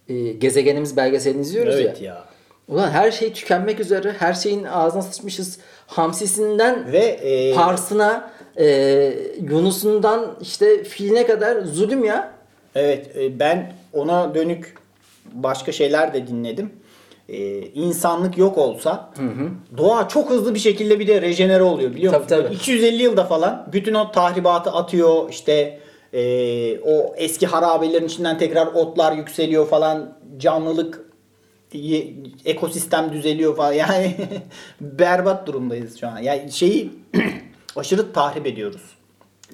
e, 0.09 0.31
gezegenimiz 0.31 0.97
belgeselini 0.97 1.41
izliyoruz 1.41 1.75
evet 1.75 2.01
ya. 2.01 2.13
ya. 2.13 2.25
Ulan 2.67 2.89
her 2.89 3.11
şey 3.11 3.33
tükenmek 3.33 3.79
üzere. 3.79 4.15
Her 4.19 4.33
şeyin 4.33 4.63
ağzına 4.63 5.01
sıçmışız. 5.01 5.59
Hamsisinden 5.87 6.91
Ve 6.91 6.99
e, 6.99 7.53
parsına, 7.53 8.31
e, 8.59 9.13
yunusundan 9.49 10.35
işte 10.41 10.83
filine 10.83 11.25
kadar 11.27 11.61
zulüm 11.61 12.03
ya. 12.03 12.31
Evet 12.75 13.17
e, 13.17 13.39
ben 13.39 13.73
ona 13.93 14.35
dönük 14.35 14.75
başka 15.33 15.71
şeyler 15.71 16.13
de 16.13 16.27
dinledim. 16.27 16.71
Ee, 17.29 17.59
insanlık 17.61 18.37
yok 18.37 18.57
olsa 18.57 19.09
doğa 19.77 20.07
çok 20.07 20.29
hızlı 20.29 20.53
bir 20.55 20.59
şekilde 20.59 20.99
bir 20.99 21.07
de 21.07 21.21
rejenere 21.21 21.63
oluyor 21.63 21.95
biliyor 21.95 22.13
Tabii, 22.13 22.23
musun? 22.23 22.35
tabii. 22.35 22.43
Böyle 22.43 22.55
250 22.55 23.03
yılda 23.03 23.23
falan 23.25 23.67
bütün 23.73 23.93
o 23.93 24.11
tahribatı 24.11 24.71
atıyor 24.71 25.29
işte 25.29 25.79
e, 26.13 26.79
o 26.79 27.13
eski 27.17 27.47
harabelerin 27.47 28.05
içinden 28.05 28.37
tekrar 28.37 28.67
otlar 28.67 29.11
yükseliyor 29.13 29.67
falan 29.67 30.17
canlılık 30.37 31.05
ekosistem 32.45 33.13
düzeliyor 33.13 33.55
falan 33.55 33.73
yani 33.83 34.15
berbat 34.81 35.47
durumdayız 35.47 35.99
şu 35.99 36.07
an. 36.07 36.19
Yani 36.19 36.51
şeyi 36.51 36.91
aşırı 37.76 38.13
tahrip 38.13 38.47
ediyoruz. 38.47 38.82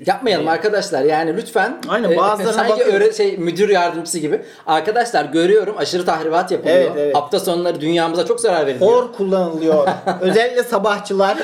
Yapmayalım 0.05 0.47
arkadaşlar 0.47 1.03
yani 1.03 1.37
lütfen. 1.37 1.81
Aynen, 1.89 2.17
bazılarına 2.17 2.53
sanki 2.57 2.71
bakıyorum. 2.71 2.93
öyle 2.93 3.13
şey 3.13 3.37
müdür 3.37 3.69
yardımcısı 3.69 4.19
gibi. 4.19 4.41
Arkadaşlar 4.67 5.25
görüyorum 5.25 5.75
aşırı 5.77 6.05
tahribat 6.05 6.51
yapılıyor. 6.51 6.77
Evet, 6.77 6.91
evet. 6.97 7.15
Hafta 7.15 7.39
sonları 7.39 7.81
dünyamıza 7.81 8.25
çok 8.25 8.39
zarar 8.39 8.67
veriliyor. 8.67 8.91
Hor 8.91 9.13
kullanılıyor. 9.13 9.87
Özellikle 10.21 10.63
sabahçılar. 10.63 11.37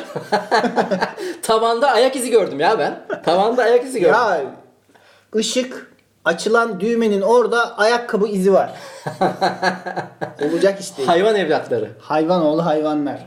Tavanda 1.42 1.92
ayak 1.92 2.16
izi 2.16 2.30
gördüm 2.30 2.60
ya 2.60 2.80
ben. 2.80 3.22
Tavanda 3.24 3.64
ayak 3.64 3.84
izi 3.86 4.00
gördüm. 4.00 4.16
Ya 4.16 4.42
ışık 5.36 5.92
açılan 6.26 6.80
düğmenin 6.80 7.22
orada 7.22 7.78
ayakkabı 7.78 8.28
izi 8.28 8.54
var. 8.54 8.74
Olacak 10.42 10.80
işte. 10.80 11.06
Hayvan 11.06 11.36
evlatları. 11.36 11.90
Hayvan 12.02 12.42
oğlu 12.42 12.66
hayvanlar. 12.66 13.26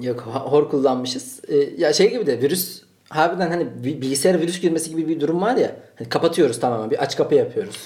Yok 0.00 0.20
hor 0.20 0.70
kullanmışız. 0.70 1.40
Ee, 1.48 1.56
ya 1.56 1.92
şey 1.92 2.10
gibi 2.10 2.26
de 2.26 2.42
virüs 2.42 2.82
harbiden 3.10 3.50
hani 3.50 3.66
bi- 3.84 4.02
bilgisayara 4.02 4.38
virüs 4.40 4.60
girmesi 4.60 4.90
gibi 4.90 5.08
bir 5.08 5.20
durum 5.20 5.42
var 5.42 5.56
ya. 5.56 5.70
Hani 5.98 6.08
kapatıyoruz 6.08 6.60
tamamen. 6.60 6.90
Bir 6.90 7.02
aç 7.02 7.16
kapı 7.16 7.34
yapıyoruz. 7.34 7.84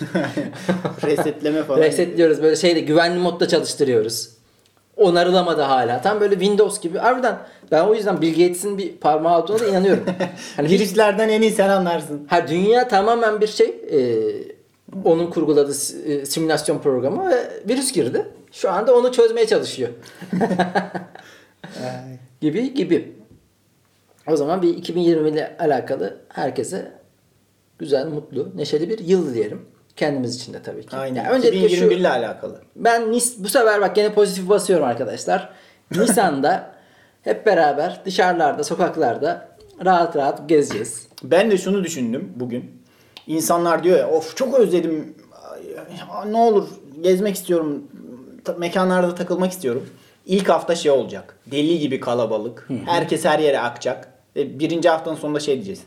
Resetleme 1.06 1.62
falan. 1.62 1.80
Resetliyoruz 1.80 2.42
böyle 2.42 2.56
şeyde 2.56 2.80
güvenli 2.80 3.18
modda 3.18 3.48
çalıştırıyoruz. 3.48 4.28
Onarılamadı 4.96 5.62
hala. 5.62 6.02
Tam 6.02 6.20
böyle 6.20 6.34
Windows 6.34 6.80
gibi. 6.80 6.98
Harbiden 6.98 7.38
ben 7.70 7.84
o 7.84 7.94
yüzden 7.94 8.20
Bill 8.22 8.30
Gates'in 8.30 8.78
bir 8.78 8.92
parmağı 8.96 9.42
olduğuna 9.42 9.58
da 9.60 9.66
inanıyorum. 9.66 10.04
Hani 10.56 10.68
Virüslerden 10.68 11.28
en 11.28 11.42
iyi 11.42 11.50
sen 11.50 11.68
anlarsın. 11.68 12.26
ha, 12.30 12.48
dünya 12.48 12.88
tamamen 12.88 13.40
bir 13.40 13.46
şey. 13.46 13.66
e, 13.66 14.00
onun 15.04 15.30
kurguladığı 15.30 15.72
e, 16.06 16.26
simülasyon 16.26 16.78
programı 16.78 17.30
ve 17.30 17.36
virüs 17.68 17.92
girdi. 17.92 18.26
Şu 18.52 18.70
anda 18.70 18.94
onu 18.96 19.12
çözmeye 19.12 19.46
çalışıyor. 19.46 19.88
gibi 22.40 22.74
gibi. 22.74 23.12
O 24.28 24.36
zaman 24.36 24.62
bir 24.62 24.68
2020 24.76 25.28
ile 25.30 25.56
alakalı 25.58 26.16
herkese 26.28 26.92
güzel, 27.78 28.06
mutlu, 28.06 28.52
neşeli 28.56 28.88
bir 28.88 28.98
yıl 28.98 29.30
dileyelim. 29.30 29.62
Kendimiz 29.96 30.36
için 30.36 30.54
de 30.54 30.62
tabii 30.62 30.86
ki. 30.86 30.96
Aynen. 30.96 31.24
Ya 31.24 31.30
öncelikle 31.30 31.58
şu- 31.60 31.64
2021 31.66 31.96
ile 32.00 32.08
alakalı. 32.10 32.60
ben 32.76 33.12
Nis 33.12 33.34
bu 33.38 33.48
sefer 33.48 33.80
bak 33.80 33.96
gene 33.96 34.14
pozitif 34.14 34.48
basıyorum 34.48 34.86
arkadaşlar. 34.86 35.48
Nisan'da 35.90 36.74
hep 37.22 37.46
beraber 37.46 38.00
dışarılarda, 38.04 38.64
sokaklarda 38.64 39.48
rahat 39.84 40.16
rahat 40.16 40.48
gezeceğiz. 40.48 41.08
Ben 41.22 41.50
de 41.50 41.58
şunu 41.58 41.84
düşündüm 41.84 42.32
bugün. 42.36 42.82
İnsanlar 43.26 43.84
diyor 43.84 43.98
ya 43.98 44.10
of 44.10 44.36
çok 44.36 44.54
özledim. 44.58 45.14
Ne 46.30 46.36
olur 46.36 46.68
gezmek 47.00 47.34
istiyorum. 47.34 47.84
Mekanlarda 48.58 49.14
takılmak 49.14 49.52
istiyorum. 49.52 49.88
İlk 50.26 50.48
hafta 50.48 50.74
şey 50.74 50.90
olacak. 50.92 51.36
Deli 51.46 51.78
gibi 51.78 52.00
kalabalık. 52.00 52.68
Herkes 52.86 53.24
her 53.24 53.38
yere 53.38 53.60
akacak. 53.60 54.08
Ve 54.36 54.58
birinci 54.58 54.88
haftanın 54.88 55.16
sonunda 55.16 55.40
şey 55.40 55.54
diyeceğiz. 55.54 55.80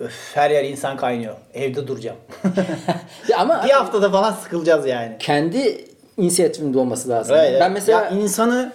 Öf 0.00 0.30
her 0.36 0.50
yer 0.50 0.64
insan 0.64 0.96
kaynıyor. 0.96 1.34
Evde 1.54 1.86
duracağım. 1.88 2.16
Ya 3.28 3.38
ama 3.38 3.62
bir 3.64 3.70
haftada 3.70 4.10
falan 4.10 4.32
sıkılacağız 4.32 4.86
yani. 4.86 5.16
kendi 5.18 5.84
inisiyatifimde 6.16 6.78
olması 6.78 7.08
lazım. 7.08 7.36
Evet, 7.38 7.60
ben 7.60 7.72
mesela 7.72 8.00
ya 8.00 8.08
insanı 8.10 8.72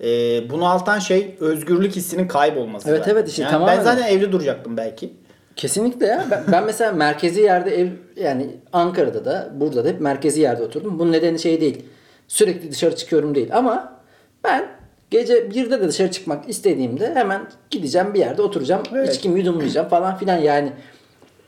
e, 0.00 0.06
bunaltan 0.50 0.98
şey 0.98 1.36
özgürlük 1.40 1.96
hissinin 1.96 2.28
kaybolması. 2.28 2.88
Evet, 2.90 2.98
zaten. 2.98 3.12
evet, 3.12 3.28
işte 3.28 3.42
Yani 3.42 3.50
tamamen 3.50 3.78
Ben 3.78 3.82
zaten 3.84 4.06
evde 4.06 4.32
duracaktım 4.32 4.76
belki. 4.76 5.12
kesinlikle 5.56 6.06
ya. 6.06 6.24
Ben, 6.30 6.42
ben 6.52 6.64
mesela 6.64 6.92
merkezi 6.92 7.40
yerde 7.40 7.80
ev 7.80 7.88
yani 8.16 8.50
Ankara'da 8.72 9.24
da 9.24 9.50
burada 9.54 9.84
da 9.84 9.88
hep 9.88 10.00
merkezi 10.00 10.40
yerde 10.40 10.62
oturdum. 10.62 10.98
Bunun 10.98 11.12
nedeni 11.12 11.38
şey 11.38 11.60
değil. 11.60 11.84
Sürekli 12.28 12.70
dışarı 12.70 12.96
çıkıyorum 12.96 13.34
değil 13.34 13.48
ama 13.56 13.92
ben 14.44 14.68
gece 15.12 15.50
birde 15.50 15.80
de 15.80 15.88
dışarı 15.88 16.10
çıkmak 16.10 16.48
istediğimde 16.48 17.14
hemen 17.14 17.46
gideceğim 17.70 18.14
bir 18.14 18.18
yerde 18.18 18.42
oturacağım. 18.42 18.82
Evet. 18.94 19.14
içkimi 19.14 19.40
yudumlayacağım 19.40 19.88
falan 19.88 20.16
filan 20.16 20.38
yani. 20.38 20.72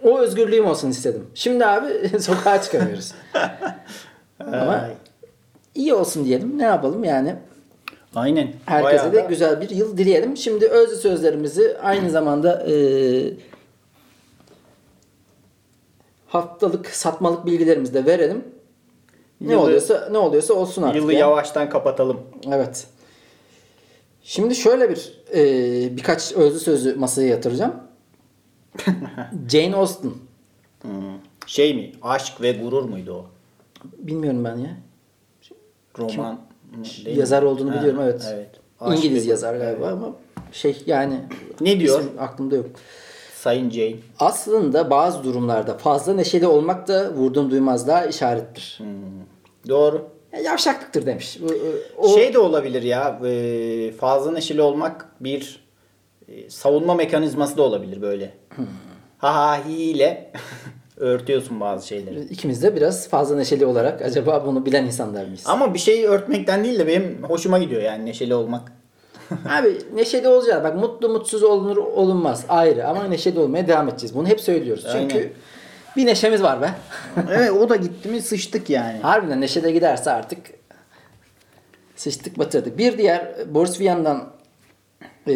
O 0.03 0.19
özgürlüğüm 0.19 0.67
olsun 0.67 0.91
istedim. 0.91 1.27
Şimdi 1.35 1.67
abi 1.67 2.09
sokağa 2.21 2.63
çıkamıyoruz. 2.63 3.13
Ama 4.41 4.89
iyi 5.75 5.95
olsun 5.95 6.25
diyelim. 6.25 6.59
Ne 6.59 6.63
yapalım 6.63 7.05
yani. 7.05 7.35
Aynen. 8.15 8.49
Herkese 8.67 8.95
Bayağı 8.97 9.13
de 9.13 9.17
da- 9.17 9.21
güzel 9.29 9.61
bir 9.61 9.71
yıl 9.71 9.97
dileyelim. 9.99 10.37
Şimdi 10.37 10.67
özlü 10.69 10.97
sözlerimizi 10.97 11.77
aynı 11.83 12.11
zamanda 12.11 12.67
e, 12.71 12.75
haftalık 16.27 16.87
satmalık 16.91 17.47
bilgilerimizi 17.47 17.95
de 17.95 18.07
verelim. 18.07 18.45
Ne 19.41 19.53
Yılı- 19.53 19.63
oluyorsa 19.63 20.09
ne 20.11 20.19
oluyorsa 20.19 20.55
olsun 20.55 20.83
artık. 20.83 20.97
Yılı 21.03 21.13
ya. 21.13 21.19
yavaştan 21.19 21.69
kapatalım. 21.71 22.21
Evet. 22.53 22.87
Şimdi 24.27 24.55
şöyle 24.55 24.91
bir 24.91 25.13
e, 25.35 25.97
birkaç 25.97 26.33
özlü 26.33 26.61
sözü 26.61 26.95
masaya 26.95 27.29
yatıracağım. 27.29 27.75
Jane 29.49 29.77
Austen. 29.77 30.11
Hmm. 30.83 30.91
Şey 31.47 31.75
mi? 31.75 31.93
Aşk 32.03 32.41
ve 32.41 32.53
gurur 32.53 32.83
muydu 32.83 33.13
o? 33.15 33.27
Bilmiyorum 33.99 34.45
ben 34.45 34.57
ya. 34.57 34.77
Roman. 35.99 36.41
Değil 37.05 37.17
yazar 37.17 37.43
mi? 37.43 37.49
olduğunu 37.49 37.71
Ha, 37.71 37.79
biliyorum 37.79 38.01
evet. 38.03 38.27
evet. 38.35 38.51
Aşk 38.81 39.05
İngiliz 39.05 39.27
yazar 39.27 39.57
galiba 39.57 39.89
ama 39.89 40.13
şey 40.53 40.83
yani 40.87 41.21
Ne 41.61 41.81
diyor? 41.81 42.03
aklımda 42.19 42.57
yok. 42.57 42.67
Sayın 43.37 43.71
Jane. 43.71 43.97
Aslında 44.19 44.91
bazı 44.91 45.25
durumlarda 45.25 45.79
fazla 45.79 46.15
neşeli 46.15 46.47
olmak 46.47 46.89
da 46.89 47.13
vurdum 47.13 47.51
duymazlığa 47.51 48.05
işarettir. 48.05 48.81
Doğru. 49.69 50.09
Ya, 50.35 50.41
Yavşaklıktır 50.41 51.07
demiş. 51.07 51.39
Bu- 51.43 51.55
O, 51.97 52.15
Şey 52.15 52.35
de 52.35 52.39
olabilir 52.39 52.83
ya. 52.83 53.21
e, 53.27 53.93
Fazla 53.93 54.33
neşeli 54.33 54.63
olmak 54.63 55.07
bir 55.21 55.65
e, 56.29 56.51
savunma 56.51 56.95
mekanizması 56.95 57.57
da 57.57 57.63
olabilir 57.63 58.03
böyle. 58.03 58.31
Ha 59.19 59.35
ha 59.35 59.61
hi 59.69 59.73
ile 59.73 60.33
örtüyorsun 60.97 61.61
bazı 61.61 61.87
şeyleri. 61.87 62.25
ikimiz 62.25 62.63
de 62.63 62.77
biraz 62.77 63.09
fazla 63.09 63.37
neşeli 63.37 63.67
olarak 63.67 64.03
acaba 64.03 64.47
bunu 64.47 64.67
bilen 64.67 64.85
insanlar 64.85 65.25
mıyız? 65.25 65.43
Ama 65.47 65.75
bir 65.75 65.79
şeyi 65.79 66.07
örtmekten 66.07 66.65
değil 66.65 66.79
de 66.79 66.87
benim 66.87 67.19
hoşuma 67.23 67.59
gidiyor 67.59 67.83
yani 67.83 68.07
neşeli 68.07 68.35
olmak. 68.35 68.73
Abi 69.51 69.79
neşeli 69.95 70.29
olacağız. 70.29 70.65
Bak 70.65 70.77
mutlu 70.77 71.09
mutsuz 71.09 71.43
olunur 71.43 71.77
olunmaz 71.77 72.45
ayrı 72.49 72.89
ama 72.89 73.05
neşeli 73.05 73.39
olmaya 73.39 73.67
devam 73.69 73.89
edeceğiz. 73.89 74.15
Bunu 74.17 74.29
hep 74.29 74.41
söylüyoruz. 74.41 74.87
Çünkü 74.93 75.15
Aynen. 75.17 75.31
Bir 75.97 76.07
neşemiz 76.07 76.43
var 76.43 76.63
be. 76.63 76.75
evet 77.31 77.51
o 77.51 77.69
da 77.69 77.77
gitti 77.77 78.09
mi 78.09 78.23
sıçtık 78.23 78.71
yani. 78.71 78.99
Harbiden 78.99 79.41
neşede 79.41 79.71
giderse 79.71 80.11
artık 80.11 80.39
sıçtık 81.97 82.39
batırdık. 82.39 82.79
Bir 82.79 82.99
diğer 82.99 83.55
Boris 83.55 83.81
Vian'dan 83.81 84.33
e, 85.29 85.35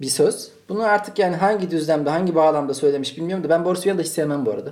bir 0.00 0.06
söz. 0.06 0.50
Bunu 0.68 0.82
artık 0.82 1.18
yani 1.18 1.36
hangi 1.36 1.70
düzlemde, 1.70 2.10
hangi 2.10 2.34
bağlamda 2.34 2.74
söylemiş 2.74 3.16
bilmiyorum 3.16 3.44
da 3.44 3.48
ben 3.48 3.64
Boris 3.64 3.86
Vian'ı 3.86 3.98
da 3.98 4.02
hiç 4.02 4.10
sevmem 4.10 4.46
bu 4.46 4.50
arada. 4.50 4.70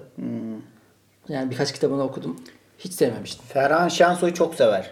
Yani 1.29 1.51
birkaç 1.51 1.73
kitabını 1.73 2.03
okudum. 2.03 2.37
Hiç 2.79 2.93
sevmemiştim. 2.93 3.45
Ferhan 3.49 3.89
Şensoy 3.89 4.35
çok 4.35 4.55
sever. 4.55 4.91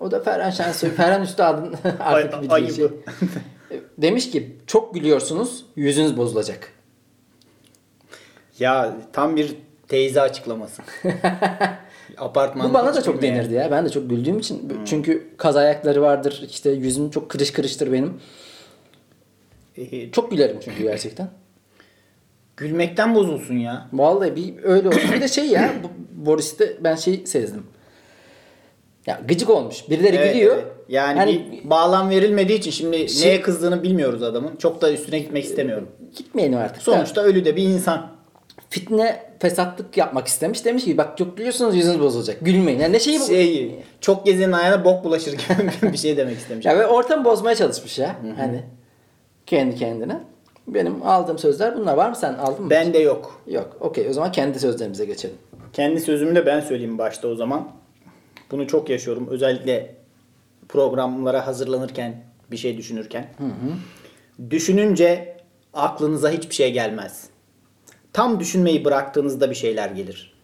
O 0.00 0.10
da 0.10 0.20
Ferhan 0.20 0.50
Şensoy, 0.50 0.90
Ferhan 0.90 1.22
Üstad'ın 1.22 1.74
artık 2.00 2.42
bir 2.42 2.74
şey. 2.74 2.88
Demiş 3.98 4.30
ki 4.30 4.56
çok 4.66 4.94
gülüyorsunuz, 4.94 5.66
yüzünüz 5.76 6.16
bozulacak. 6.16 6.72
Ya 8.60 8.96
tam 9.12 9.36
bir 9.36 9.56
teyze 9.88 10.20
açıklaması. 10.20 10.82
Apartman 12.18 12.70
Bu 12.70 12.74
bana 12.74 12.94
da 12.94 13.02
çok 13.02 13.22
denirdi 13.22 13.54
ya. 13.54 13.70
Ben 13.70 13.84
de 13.84 13.88
çok 13.90 14.10
güldüğüm 14.10 14.38
için. 14.38 14.72
Çünkü 14.86 15.28
kaz 15.36 15.56
ayakları 15.56 16.02
vardır. 16.02 16.42
İşte 16.50 16.70
yüzüm 16.70 17.10
çok 17.10 17.30
kırış 17.30 17.50
kırıştır 17.52 17.92
benim. 17.92 18.20
Ee, 19.76 20.10
Çok 20.10 20.30
gülerim 20.30 20.56
çünkü 20.64 20.82
gerçekten. 20.82 21.28
Gülmekten 22.56 23.14
bozulsun 23.14 23.54
ya. 23.54 23.88
Vallahi 23.92 24.36
bir 24.36 24.54
öyle 24.62 24.88
olsun. 24.88 25.12
Bir 25.14 25.20
de 25.20 25.28
şey 25.28 25.46
ya 25.46 25.72
Boris'te 26.12 26.76
ben 26.84 26.94
şey 26.96 27.26
sezdim. 27.26 27.62
Ya 29.06 29.20
gıcık 29.28 29.50
olmuş. 29.50 29.90
Birileri 29.90 30.16
Evet, 30.16 30.34
gülüyor. 30.34 30.54
evet. 30.54 30.66
Yani 30.88 31.18
Hani 31.18 31.52
bir 31.64 31.70
bağlam 31.70 32.10
verilmediği 32.10 32.58
için 32.58 32.70
şimdi 32.70 33.08
Şey- 33.08 33.28
neye 33.30 33.40
kızdığını 33.40 33.82
bilmiyoruz 33.82 34.22
adamın. 34.22 34.56
Çok 34.56 34.80
da 34.82 34.92
üstüne 34.92 35.18
gitmek 35.18 35.44
istemiyorum. 35.44 35.88
gitmeyelim 36.16 36.58
artık. 36.58 36.82
Sonuçta 36.82 37.22
ölü 37.22 37.44
de 37.44 37.56
bir 37.56 37.62
insan. 37.62 38.19
Fitne 38.70 39.22
fesatlık 39.38 39.96
yapmak 39.96 40.26
istemiş. 40.26 40.64
Demiş 40.64 40.84
ki 40.84 40.98
bak 40.98 41.18
çok 41.18 41.36
gülüyorsunuz 41.36 41.76
yüzünüz 41.76 42.00
bozulacak. 42.00 42.36
Gülmeyin. 42.40 42.78
Yani 42.78 42.92
ne 42.92 43.00
şeyi 43.00 43.20
bu? 43.20 43.24
Şey, 43.24 43.74
çok 44.00 44.26
gezenin 44.26 44.52
ayağına 44.52 44.84
bok 44.84 45.04
bulaşır 45.04 45.32
gibi 45.32 45.92
bir 45.92 45.98
şey 45.98 46.16
demek 46.16 46.38
istemiş. 46.38 46.66
Ya 46.66 46.78
ve 46.78 46.86
ortamı 46.86 47.24
bozmaya 47.24 47.56
çalışmış 47.56 47.98
ya. 47.98 48.16
Hani 48.36 48.62
kendi 49.46 49.76
kendine. 49.76 50.20
Benim 50.66 51.02
aldığım 51.02 51.38
sözler 51.38 51.76
bunlar. 51.76 51.94
Var 51.96 52.08
mı 52.08 52.16
sen 52.16 52.34
aldın 52.34 52.64
mı? 52.64 52.70
Ben 52.70 52.94
de 52.94 52.98
yok. 52.98 53.42
Yok. 53.46 53.76
Okey 53.80 54.08
o 54.08 54.12
zaman 54.12 54.32
kendi 54.32 54.60
sözlerimize 54.60 55.04
geçelim. 55.04 55.36
Kendi 55.72 56.00
sözümü 56.00 56.34
de 56.34 56.46
ben 56.46 56.60
söyleyeyim 56.60 56.98
başta 56.98 57.28
o 57.28 57.34
zaman. 57.34 57.68
Bunu 58.50 58.66
çok 58.66 58.90
yaşıyorum. 58.90 59.28
Özellikle 59.30 59.94
programlara 60.68 61.46
hazırlanırken, 61.46 62.22
bir 62.50 62.56
şey 62.56 62.76
düşünürken. 62.76 63.26
Düşününce 64.50 65.36
aklınıza 65.74 66.30
hiçbir 66.30 66.54
şey 66.54 66.72
gelmez. 66.72 67.29
Tam 68.12 68.40
düşünmeyi 68.40 68.84
bıraktığınızda 68.84 69.50
bir 69.50 69.54
şeyler 69.54 69.88
gelir. 69.90 70.34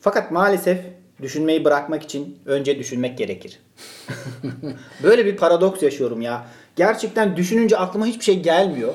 Fakat 0.00 0.30
maalesef 0.30 0.78
düşünmeyi 1.22 1.64
bırakmak 1.64 2.02
için 2.02 2.38
önce 2.46 2.78
düşünmek 2.78 3.18
gerekir. 3.18 3.60
Böyle 5.02 5.26
bir 5.26 5.36
paradoks 5.36 5.82
yaşıyorum 5.82 6.20
ya. 6.20 6.46
Gerçekten 6.76 7.36
düşününce 7.36 7.76
aklıma 7.76 8.06
hiçbir 8.06 8.24
şey 8.24 8.40
gelmiyor. 8.40 8.94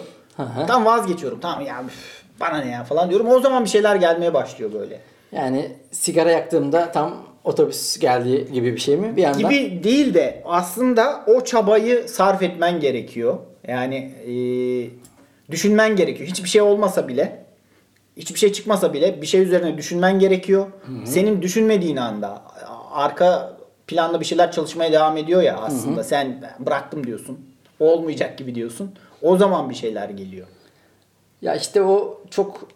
Tam 0.68 0.86
vazgeçiyorum. 0.86 1.40
Tamam 1.40 1.66
ya 1.66 1.84
üf, 1.86 2.24
bana 2.40 2.58
ne 2.58 2.72
ya 2.72 2.84
falan 2.84 3.10
diyorum. 3.10 3.28
O 3.28 3.40
zaman 3.40 3.66
bir 3.66 3.70
şeyler 3.70 3.96
gelmeye 3.96 4.34
başlıyor 4.34 4.74
böyle. 4.74 5.00
Yani 5.32 5.72
sigara 5.92 6.32
yaktığımda 6.32 6.92
tam 6.92 7.26
otobüs 7.44 8.00
geldiği 8.00 8.52
gibi 8.52 8.74
bir 8.74 8.80
şey 8.80 8.98
mi? 8.98 9.16
Bir 9.16 9.22
yandan. 9.22 9.50
gibi 9.50 9.84
değil 9.84 10.14
de 10.14 10.42
aslında 10.46 11.24
o 11.28 11.44
çabayı 11.44 12.10
sarf 12.10 12.44
etmen 12.44 12.80
gerekiyor. 12.80 13.38
Yani 13.68 13.96
e, 14.28 14.34
düşünmen 15.52 15.96
gerekiyor. 15.96 16.30
Hiçbir 16.30 16.50
şey 16.50 16.62
olmasa 16.62 17.08
bile, 17.08 17.46
hiçbir 18.20 18.40
şey 18.40 18.52
çıkmasa 18.54 18.94
bile 18.94 19.22
bir 19.22 19.28
şey 19.28 19.42
üzerine 19.42 19.78
düşünmen 19.78 20.20
gerekiyor. 20.20 20.68
Senin 21.06 21.42
düşünmediğin 21.42 21.98
anda 21.98 22.42
arka 22.92 23.58
planda 23.88 24.20
bir 24.20 24.26
şeyler 24.26 24.52
çalışmaya 24.52 24.92
devam 24.92 25.18
ediyor 25.18 25.42
ya 25.42 25.58
aslında. 25.58 26.04
Sen 26.04 26.42
bıraktım 26.60 27.08
diyorsun. 27.08 27.40
Olmayacak 27.80 28.38
gibi 28.38 28.56
diyorsun. 28.56 28.92
O 29.22 29.38
zaman 29.38 29.70
bir 29.70 29.76
şeyler 29.76 30.10
geliyor. 30.10 30.48
Ya 31.42 31.56
işte 31.56 31.82
o 31.82 32.22
çok 32.30 32.68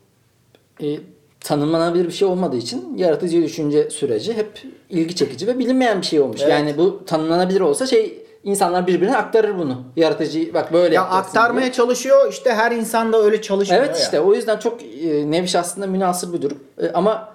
e, 0.81 0.97
tanımlanabilir 1.39 2.05
bir 2.05 2.11
şey 2.11 2.27
olmadığı 2.27 2.57
için 2.57 2.97
yaratıcı 2.97 3.43
düşünce 3.43 3.89
süreci 3.89 4.33
hep 4.33 4.61
ilgi 4.89 5.15
çekici 5.15 5.47
ve 5.47 5.59
bilinmeyen 5.59 6.01
bir 6.01 6.05
şey 6.05 6.19
olmuş. 6.19 6.41
Evet. 6.41 6.51
Yani 6.51 6.77
bu 6.77 7.05
tanımlanabilir 7.05 7.61
olsa 7.61 7.87
şey 7.87 8.22
insanlar 8.43 8.87
birbirine 8.87 9.17
aktarır 9.17 9.57
bunu. 9.57 9.81
Yaratıcı 9.95 10.53
bak 10.53 10.73
böyle 10.73 10.95
Ya 10.95 11.03
aktarmaya 11.05 11.61
diye. 11.61 11.71
çalışıyor. 11.71 12.29
İşte 12.29 12.53
her 12.53 12.71
insan 12.71 13.13
da 13.13 13.23
öyle 13.23 13.41
çalışmıyor 13.41 13.83
Evet 13.85 13.95
ya. 13.95 14.01
işte 14.03 14.19
o 14.19 14.33
yüzden 14.33 14.57
çok 14.59 14.83
e, 14.83 15.31
neviş 15.31 15.55
aslında 15.55 15.87
münasır 15.87 16.33
bir 16.33 16.41
durum. 16.41 16.59
E, 16.81 16.89
ama 16.91 17.33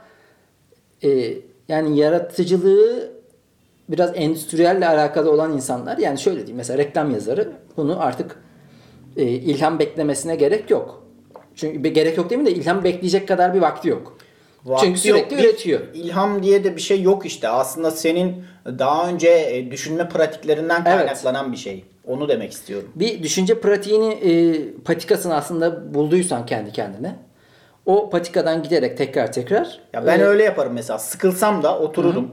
e, 1.04 1.32
yani 1.68 1.98
yaratıcılığı 1.98 3.10
biraz 3.88 4.10
endüstriyelle 4.14 4.88
alakalı 4.88 5.30
olan 5.32 5.52
insanlar 5.52 5.98
yani 5.98 6.18
şöyle 6.18 6.36
diyeyim 6.36 6.56
mesela 6.56 6.78
reklam 6.78 7.10
yazarı 7.10 7.52
bunu 7.76 8.00
artık 8.02 8.36
e, 9.16 9.22
ilham 9.22 9.78
beklemesine 9.78 10.36
gerek 10.36 10.70
yok. 10.70 11.02
Çünkü 11.54 11.88
gerek 11.88 12.18
yok 12.18 12.30
değil 12.30 12.40
mi 12.40 12.46
de 12.46 12.52
ilham 12.52 12.84
bekleyecek 12.84 13.28
kadar 13.28 13.54
bir 13.54 13.60
vakti 13.60 13.88
yok. 13.88 14.18
Vakti 14.64 14.86
Çünkü 14.86 15.00
sürekli 15.00 15.34
yok. 15.36 15.44
üretiyor. 15.44 15.80
İlham 15.94 16.42
diye 16.42 16.64
de 16.64 16.76
bir 16.76 16.80
şey 16.80 17.02
yok 17.02 17.26
işte. 17.26 17.48
Aslında 17.48 17.90
senin 17.90 18.44
daha 18.66 19.08
önce 19.08 19.28
e, 19.28 19.70
düşünme 19.70 20.08
pratiklerinden 20.08 20.82
Evet. 20.86 20.98
kaynaklanan 20.98 21.52
bir 21.52 21.56
şey. 21.56 21.84
Onu 22.06 22.28
demek 22.28 22.52
istiyorum. 22.52 22.92
Bir 22.94 23.22
düşünce 23.22 23.60
pratiğini 23.60 24.12
e, 24.12 24.32
patikasını 24.84 25.34
aslında 25.34 25.94
bulduysan 25.94 26.46
kendi 26.46 26.72
kendine 26.72 27.16
o 27.86 28.10
patikadan 28.10 28.62
giderek 28.62 28.98
tekrar 28.98 29.32
tekrar 29.32 29.78
Ya 29.92 30.06
ben 30.06 30.20
e, 30.20 30.22
öyle 30.22 30.44
yaparım 30.44 30.72
mesela. 30.72 30.98
Sıkılsam 30.98 31.62
da 31.62 31.78
otururum. 31.78 32.30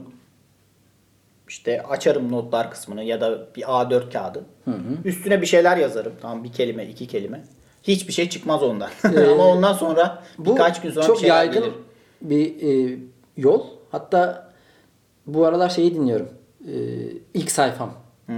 İşte 1.48 1.82
açarım 1.82 2.32
notlar 2.32 2.70
kısmını 2.70 3.04
ya 3.04 3.20
da 3.20 3.54
bir 3.56 3.62
A4 3.62 4.12
kağıdı. 4.12 4.44
Üstüne 5.04 5.40
bir 5.42 5.46
şeyler 5.46 5.76
yazarım. 5.76 6.12
Tamam 6.22 6.44
bir 6.44 6.52
kelime, 6.52 6.86
iki 6.86 7.06
kelime. 7.06 7.44
Hiçbir 7.82 8.12
şey 8.12 8.28
çıkmaz 8.28 8.62
ondan. 8.62 8.90
Ama 9.32 9.46
ondan 9.48 9.72
sonra 9.72 10.22
birkaç 10.38 10.80
gün 10.82 10.90
sonra 10.90 11.06
çok 11.06 11.16
bir 11.16 11.20
şeyler 11.20 11.36
yaygın 11.36 11.60
gelir. 11.60 11.74
Bir 12.22 12.62
e, 12.62 12.98
yol. 13.36 13.64
Hatta 13.90 14.52
bu 15.26 15.44
aralar 15.44 15.68
şeyi 15.68 15.94
dinliyorum. 15.94 16.28
E, 16.66 16.74
ilk 17.34 17.50
sayfam. 17.50 17.92
Hmm. 18.26 18.36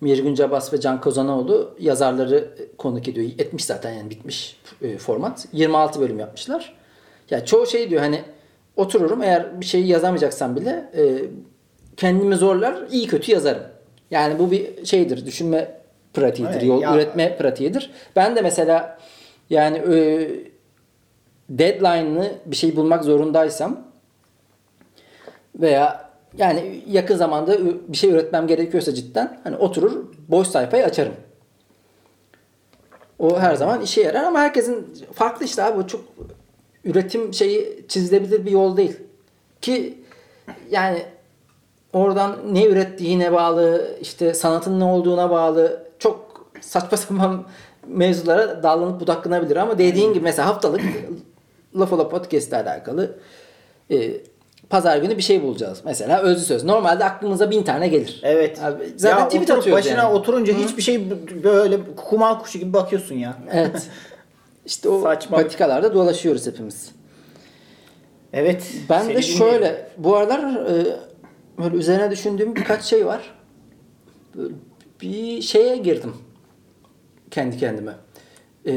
Mirgün 0.00 0.34
Cabas 0.34 0.72
ve 0.72 0.80
Can 0.80 1.00
Kozanoğlu 1.00 1.76
yazarları 1.80 2.54
konuk 2.78 3.08
ediyor. 3.08 3.26
Etmiş 3.38 3.64
zaten 3.64 3.92
yani 3.92 4.10
bitmiş 4.10 4.60
e, 4.82 4.98
format. 4.98 5.46
26 5.52 6.00
bölüm 6.00 6.18
yapmışlar. 6.18 6.74
Ya 7.30 7.44
çoğu 7.44 7.66
şey 7.66 7.90
diyor 7.90 8.02
hani 8.02 8.22
otururum 8.76 9.22
eğer 9.22 9.60
bir 9.60 9.66
şeyi 9.66 9.86
yazamayacaksam 9.86 10.56
bile 10.56 10.90
e, 10.96 11.24
kendimi 11.96 12.36
zorlar 12.36 12.76
iyi 12.90 13.06
kötü 13.06 13.32
yazarım. 13.32 13.62
Yani 14.10 14.38
bu 14.38 14.50
bir 14.50 14.86
şeydir 14.86 15.26
düşünme 15.26 15.80
pratiğidir. 16.14 16.52
Evet, 16.52 16.64
yol 16.64 16.82
ya- 16.82 16.94
üretme 16.94 17.36
pratiğidir. 17.36 17.90
Ben 18.16 18.36
de 18.36 18.42
mesela 18.42 18.98
yani 19.50 19.78
e, 19.78 20.28
deadline'lı 21.50 22.32
bir 22.46 22.56
şey 22.56 22.76
bulmak 22.76 23.04
zorundaysam 23.04 23.80
veya 25.60 26.10
yani 26.38 26.84
yakın 26.88 27.16
zamanda 27.16 27.58
bir 27.88 27.96
şey 27.96 28.10
üretmem 28.10 28.46
gerekiyorsa 28.46 28.94
cidden 28.94 29.40
hani 29.44 29.56
oturur 29.56 30.04
boş 30.28 30.48
sayfayı 30.48 30.84
açarım. 30.84 31.14
O 33.18 33.38
her 33.38 33.54
zaman 33.54 33.80
işe 33.80 34.02
yarar 34.02 34.24
ama 34.24 34.40
herkesin 34.40 34.94
farklı 35.12 35.44
işte 35.44 35.62
abi 35.62 35.78
o 35.78 35.86
çok 35.86 36.00
üretim 36.84 37.34
şeyi 37.34 37.84
çizilebilir 37.88 38.46
bir 38.46 38.50
yol 38.50 38.76
değil. 38.76 38.96
Ki 39.60 39.98
yani 40.70 41.02
oradan 41.92 42.36
ne 42.52 42.66
ürettiğine 42.66 43.32
bağlı, 43.32 43.96
işte 44.00 44.34
sanatın 44.34 44.80
ne 44.80 44.84
olduğuna 44.84 45.30
bağlı 45.30 45.86
çok 45.98 46.46
saçma 46.60 46.96
sapan 46.96 47.44
mevzulara 47.86 48.62
dallanıp 48.62 49.00
budaklanabilir 49.00 49.56
ama 49.56 49.78
dediğin 49.78 50.12
gibi 50.12 50.24
mesela 50.24 50.48
haftalık 50.48 50.80
Laf 51.78 51.92
Ola 51.92 52.08
Podcast 52.08 52.48
ile 52.48 52.56
alakalı 52.56 53.18
e, 53.90 54.10
pazar 54.70 54.96
günü 54.96 55.16
bir 55.16 55.22
şey 55.22 55.42
bulacağız. 55.42 55.80
Mesela 55.84 56.20
özlü 56.22 56.44
söz. 56.44 56.64
Normalde 56.64 57.04
aklımıza 57.04 57.50
bin 57.50 57.62
tane 57.62 57.88
gelir. 57.88 58.20
Evet. 58.22 58.62
Abi, 58.62 58.92
zaten 58.96 59.18
ya 59.18 59.28
tweet 59.28 59.50
atıyoruz 59.50 59.72
başına 59.72 60.02
yani. 60.02 60.14
oturunca 60.14 60.54
hiçbir 60.54 60.82
şey 60.82 61.10
böyle 61.44 61.78
kumal 61.96 62.38
kuşu 62.38 62.58
gibi 62.58 62.72
bakıyorsun 62.72 63.14
ya. 63.14 63.38
Evet. 63.52 63.82
İşte 64.66 64.88
o 64.88 65.02
Saçma. 65.02 65.36
patikalarda 65.36 65.94
dolaşıyoruz 65.94 66.46
hepimiz. 66.46 66.92
Evet. 68.32 68.72
Ben 68.90 69.08
de 69.08 69.22
şöyle 69.22 69.88
bu 69.98 70.16
aralar 70.16 70.66
e, 70.66 70.96
böyle 71.58 71.76
üzerine 71.76 72.10
düşündüğüm 72.10 72.56
birkaç 72.56 72.84
şey 72.84 73.06
var. 73.06 73.34
Böyle 74.36 74.54
bir 75.02 75.42
şeye 75.42 75.76
girdim 75.76 76.14
kendi 77.30 77.58
kendime. 77.58 77.92
E, 78.66 78.72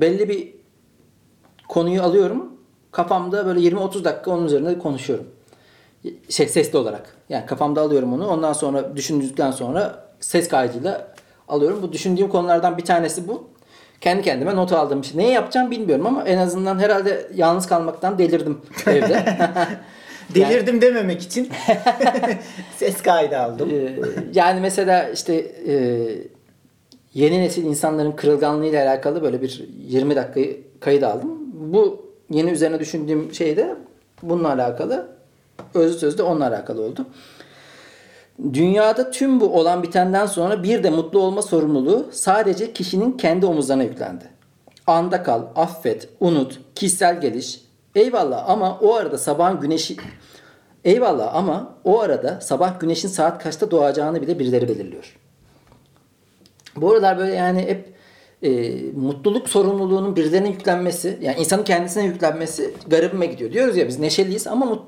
belli 0.00 0.28
bir 0.28 0.59
konuyu 1.70 2.02
alıyorum. 2.02 2.52
Kafamda 2.92 3.46
böyle 3.46 3.60
20-30 3.60 4.04
dakika 4.04 4.30
onun 4.30 4.46
üzerinde 4.46 4.78
konuşuyorum. 4.78 5.26
Şey 6.28 6.48
sesli 6.48 6.78
olarak. 6.78 7.16
Yani 7.28 7.46
kafamda 7.46 7.80
alıyorum 7.80 8.12
onu. 8.12 8.28
Ondan 8.28 8.52
sonra 8.52 8.96
düşündükten 8.96 9.50
sonra 9.50 10.04
ses 10.20 10.48
kaydıyla 10.48 11.08
alıyorum. 11.48 11.82
Bu 11.82 11.92
düşündüğüm 11.92 12.28
konulardan 12.28 12.78
bir 12.78 12.84
tanesi 12.84 13.28
bu. 13.28 13.48
Kendi 14.00 14.22
kendime 14.22 14.56
not 14.56 14.72
aldığım 14.72 15.04
şey. 15.04 15.20
Neyi 15.20 15.32
yapacağım 15.32 15.70
bilmiyorum 15.70 16.06
ama 16.06 16.24
en 16.24 16.38
azından 16.38 16.78
herhalde 16.78 17.30
yalnız 17.34 17.66
kalmaktan 17.66 18.18
delirdim 18.18 18.58
evde. 18.86 19.24
Delirdim 20.34 20.80
dememek 20.80 21.22
için 21.22 21.48
ses 22.76 23.02
kaydı 23.02 23.38
aldım. 23.38 23.70
Ee, 23.72 23.94
yani 24.34 24.60
mesela 24.60 25.08
işte 25.08 25.34
e, 25.68 25.74
yeni 27.14 27.40
nesil 27.40 27.64
insanların 27.64 28.12
kırılganlığıyla 28.12 28.90
alakalı 28.90 29.22
böyle 29.22 29.42
bir 29.42 29.68
20 29.88 30.16
dakikayı 30.16 30.60
kayıt 30.80 31.02
aldım. 31.02 31.39
Bu 31.60 32.06
yeni 32.30 32.50
üzerine 32.50 32.80
düşündüğüm 32.80 33.34
şey 33.34 33.56
de 33.56 33.76
bununla 34.22 34.48
alakalı. 34.48 35.08
Özlü 35.74 35.98
sözde 35.98 36.22
onunla 36.22 36.46
alakalı 36.46 36.82
oldu. 36.82 37.06
Dünyada 38.52 39.10
tüm 39.10 39.40
bu 39.40 39.58
olan 39.58 39.82
bitenden 39.82 40.26
sonra 40.26 40.62
bir 40.62 40.82
de 40.82 40.90
mutlu 40.90 41.18
olma 41.18 41.42
sorumluluğu 41.42 42.08
sadece 42.12 42.72
kişinin 42.72 43.12
kendi 43.12 43.46
omuzlarına 43.46 43.82
yüklendi. 43.82 44.24
Anda 44.86 45.22
kal, 45.22 45.42
affet, 45.56 46.08
unut, 46.20 46.60
kişisel 46.74 47.20
geliş. 47.20 47.60
Eyvallah 47.94 48.48
ama 48.48 48.78
o 48.78 48.94
arada 48.94 49.18
sabahın 49.18 49.60
güneşi 49.60 49.96
Eyvallah 50.84 51.34
ama 51.34 51.74
o 51.84 52.00
arada 52.00 52.40
sabah 52.40 52.80
güneşin 52.80 53.08
saat 53.08 53.42
kaçta 53.42 53.70
doğacağını 53.70 54.22
bile 54.22 54.38
birileri 54.38 54.68
belirliyor. 54.68 55.16
Bu 56.76 56.92
aralar 56.92 57.18
böyle 57.18 57.34
yani 57.34 57.62
hep 57.62 57.94
e, 58.42 58.72
mutluluk 58.96 59.48
sorumluluğunun 59.48 60.16
birilerine 60.16 60.48
yüklenmesi, 60.48 61.18
yani 61.22 61.40
insanın 61.40 61.64
kendisine 61.64 62.04
yüklenmesi 62.04 62.74
garibime 62.86 63.26
gidiyor. 63.26 63.52
Diyoruz 63.52 63.76
ya 63.76 63.88
biz 63.88 63.98
neşeliyiz 63.98 64.46
ama 64.46 64.66
mut, 64.66 64.82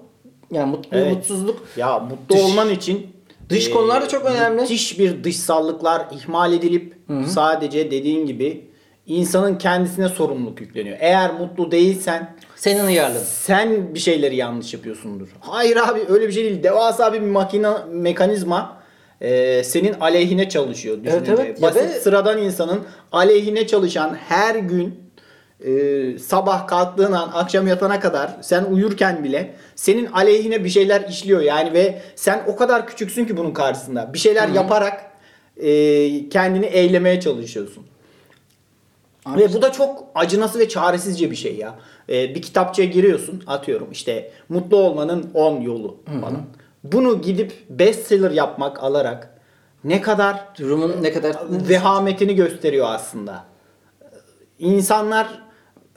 yani 0.51 0.71
mutlu 0.71 0.99
Evet. 0.99 1.13
mutsuzluk 1.17 1.63
Ya 1.77 1.99
mutlu 1.99 2.35
Dış- 2.35 2.43
olman 2.43 2.71
için 2.71 3.07
dış 3.49 3.69
e, 3.69 3.71
konular 3.71 4.03
da 4.03 4.09
çok 4.09 4.25
önemli. 4.25 4.61
Müthiş 4.61 4.99
bir 4.99 5.25
dışsallıklar 5.25 6.07
ihmal 6.13 6.53
edilip 6.53 6.97
sadece 7.29 7.91
dediğin 7.91 8.27
gibi 8.27 8.67
insanın 9.07 9.59
kendisine 9.59 10.09
sorumluluk 10.09 10.61
yükleniyor. 10.61 10.97
Eğer 11.01 11.35
mutlu 11.35 11.71
değilsen 11.71 12.37
senin 12.57 12.85
hıyarlığın. 12.85 13.23
sen 13.25 13.95
bir 13.95 13.99
şeyleri 13.99 14.37
yanlış 14.37 14.75
yapıyorsundur. 14.75 15.29
Hayır 15.41 15.77
abi 15.77 16.01
öyle 16.09 16.29
bir 16.29 16.33
şey 16.33 16.45
değil. 16.45 16.63
Devasa 16.63 17.13
bir 17.13 17.21
makine 17.21 17.71
mekanizma 17.91 18.82
e, 19.23 19.65
senin 19.65 20.01
aleyhine 20.01 20.49
çalışıyor. 20.49 21.05
düşününce. 21.05 21.33
evet. 21.33 21.61
Ya 21.61 21.69
Basit 21.69 21.83
ve- 21.83 22.01
sıradan 22.01 22.39
insanın 22.39 22.81
aleyhine 23.13 23.67
çalışan 23.67 24.15
her 24.29 24.55
gün 24.55 24.95
e, 25.65 26.19
sabah 26.19 26.67
kalktığın 26.67 27.13
an 27.13 27.31
akşam 27.35 27.67
yatana 27.67 28.01
kadar 28.01 28.37
sen 28.41 28.65
uyurken 28.65 29.25
bile 29.25 29.55
senin 29.77 30.07
aleyhine 30.07 30.65
bir 30.65 30.69
şeyler 30.69 31.09
işliyor 31.09 31.41
yani 31.41 31.73
ve 31.73 32.03
sen 32.17 32.43
o 32.47 32.57
kadar 32.57 32.87
küçüksün 32.87 33.25
ki 33.25 33.37
bunun 33.37 33.51
karşısında 33.51 34.15
bir 34.15 34.19
şeyler 34.19 34.49
yaparak 34.49 35.11
e, 35.57 36.29
kendini 36.29 36.67
eylemeye 36.67 37.21
çalışıyorsun. 37.21 37.87
Ve 39.27 39.53
bu 39.53 39.63
da 39.63 39.73
çok 39.73 40.05
acınası 40.15 40.59
ve 40.59 40.69
çaresizce 40.69 41.31
bir 41.31 41.37
şey 41.37 41.57
ya. 41.57 41.75
Ee, 42.09 42.35
bir 42.35 42.43
kitapçıya 42.43 42.89
giriyorsun 42.89 43.43
atıyorum 43.47 43.89
işte 43.93 44.31
mutlu 44.49 44.77
olmanın 44.77 45.31
10 45.35 45.61
yolu 45.61 45.97
falan. 46.21 46.43
Bunu 46.85 47.23
gidip 47.23 47.53
bestseller 47.71 48.31
yapmak 48.31 48.83
alarak 48.83 49.39
ne 49.85 50.01
kadar 50.01 50.49
Durumun 50.59 50.93
ne 51.03 51.13
kadar 51.13 51.37
vehametini 51.69 52.35
gösteriyor 52.35 52.87
aslında. 52.91 53.45
İnsanlar 54.59 55.43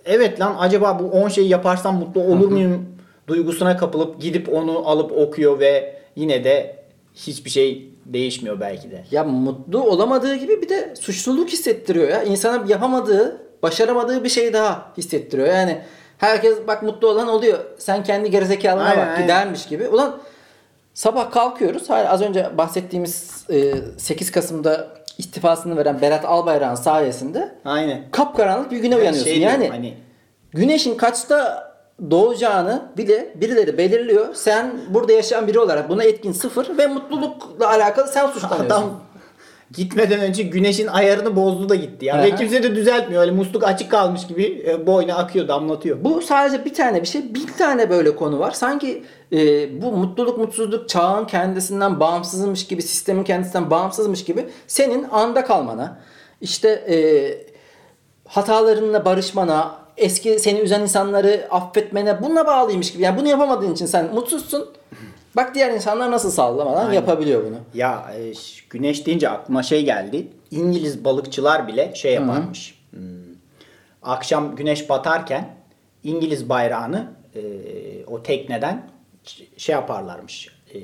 evet 0.05 0.39
lan 0.39 0.55
acaba 0.59 0.99
bu 0.99 1.03
10 1.11 1.29
şeyi 1.29 1.49
yaparsam 1.49 1.95
mutlu 1.99 2.21
olur 2.21 2.51
muyum 2.51 2.95
duygusuna 3.27 3.77
kapılıp 3.77 4.21
gidip 4.21 4.53
onu 4.53 4.89
alıp 4.89 5.11
okuyor 5.11 5.59
ve 5.59 5.99
yine 6.15 6.43
de 6.43 6.75
hiçbir 7.15 7.49
şey 7.49 7.89
değişmiyor 8.05 8.59
belki 8.59 8.91
de. 8.91 9.03
Ya 9.11 9.23
mutlu 9.23 9.83
olamadığı 9.83 10.35
gibi 10.35 10.61
bir 10.61 10.69
de 10.69 10.93
suçluluk 10.95 11.49
hissettiriyor 11.49 12.09
ya. 12.09 12.23
İnsana 12.23 12.63
yapamadığı, 12.67 13.41
başaramadığı 13.63 14.23
bir 14.23 14.29
şey 14.29 14.53
daha 14.53 14.91
hissettiriyor. 14.97 15.47
Yani 15.47 15.81
herkes 16.17 16.67
bak 16.67 16.83
mutlu 16.83 17.07
olan 17.07 17.27
oluyor. 17.27 17.59
Sen 17.77 18.03
kendi 18.03 18.31
gerizekalına 18.31 18.83
Aynen, 18.83 18.97
bak 18.97 19.07
aynen. 19.07 19.21
gidermiş 19.21 19.65
gibi. 19.65 19.87
Ulan 19.87 20.17
sabah 20.95 21.31
kalkıyoruz. 21.31 21.89
Hayır, 21.89 22.07
az 22.09 22.21
önce 22.21 22.57
bahsettiğimiz 22.57 23.45
e, 23.49 23.73
8 23.97 24.31
Kasım'da 24.31 24.87
istifasını 25.17 25.77
veren 25.77 26.01
Berat 26.01 26.25
Albayrak'ın 26.25 26.75
sayesinde 26.75 27.55
Aynen. 27.65 28.03
kapkaranlık 28.11 28.71
bir 28.71 28.77
güne 28.77 28.95
uyanıyorsun. 28.95 29.31
Şey 29.31 29.39
yani 29.39 29.69
hani 29.69 29.93
güneşin 30.51 30.97
kaçta 30.97 31.65
doğacağını 32.11 32.81
bile 32.97 33.33
birileri 33.35 33.77
belirliyor. 33.77 34.35
Sen 34.35 34.71
burada 34.89 35.11
yaşayan 35.11 35.47
biri 35.47 35.59
olarak 35.59 35.89
buna 35.89 36.03
etkin 36.03 36.31
sıfır 36.31 36.77
ve 36.77 36.87
mutlulukla 36.87 37.69
alakalı 37.69 38.07
sen 38.07 38.27
suçlanıyorsun. 38.27 38.65
Adam 38.65 39.01
gitmeden 39.75 40.19
önce 40.19 40.43
güneşin 40.43 40.87
ayarını 40.87 41.35
bozdu 41.35 41.69
da 41.69 41.75
gitti 41.75 42.05
ya. 42.05 42.15
Aha. 42.15 42.23
Ve 42.23 42.35
kimse 42.35 42.63
de 42.63 42.75
düzeltmiyor. 42.75 43.21
Öyle 43.21 43.31
musluk 43.31 43.63
açık 43.63 43.91
kalmış 43.91 44.27
gibi 44.27 44.65
e, 44.67 44.87
boyuna 44.87 45.15
akıyor, 45.15 45.47
damlatıyor. 45.47 46.03
Bu 46.03 46.21
sadece 46.21 46.65
bir 46.65 46.73
tane 46.73 47.01
bir 47.01 47.07
şey. 47.07 47.33
Bir 47.33 47.47
tane 47.57 47.89
böyle 47.89 48.15
konu 48.15 48.39
var. 48.39 48.51
Sanki 48.51 49.03
e, 49.31 49.37
bu 49.81 49.91
mutluluk 49.91 50.37
mutsuzluk 50.37 50.89
çağın 50.89 51.25
kendisinden 51.25 51.99
bağımsızmış 51.99 52.67
gibi, 52.67 52.81
sistemin 52.81 53.23
kendisinden 53.23 53.69
bağımsızmış 53.69 54.23
gibi 54.23 54.45
senin 54.67 55.03
anda 55.11 55.45
kalmana, 55.45 55.99
işte 56.41 56.69
e, 56.69 56.97
hatalarınla 58.27 59.05
barışmana, 59.05 59.75
eski 59.97 60.39
seni 60.39 60.59
üzen 60.59 60.81
insanları 60.81 61.47
affetmene 61.51 62.23
bununla 62.23 62.47
bağlıymış 62.47 62.93
gibi. 62.93 63.03
Yani 63.03 63.19
bunu 63.19 63.27
yapamadığın 63.27 63.73
için 63.73 63.85
sen 63.85 64.13
mutsuzsun. 64.13 64.69
Bak 65.35 65.55
diğer 65.55 65.71
insanlar 65.71 66.11
nasıl 66.11 66.31
sallamadan 66.31 66.81
Aynen. 66.81 66.93
yapabiliyor 66.93 67.45
bunu. 67.45 67.57
Ya 67.73 68.13
e, 68.17 68.33
güneş 68.69 69.05
deyince 69.05 69.29
aklıma 69.29 69.63
şey 69.63 69.85
geldi. 69.85 70.27
İngiliz 70.51 71.05
balıkçılar 71.05 71.67
bile 71.67 71.95
şey 71.95 72.13
yaparmış. 72.13 72.79
Hmm. 72.91 72.99
Akşam 74.03 74.55
güneş 74.55 74.89
batarken 74.89 75.55
İngiliz 76.03 76.49
bayrağını 76.49 77.11
e, 77.35 77.41
o 78.07 78.23
tekneden 78.23 78.89
şey 79.57 79.73
yaparlarmış. 79.73 80.49
E, 80.73 80.79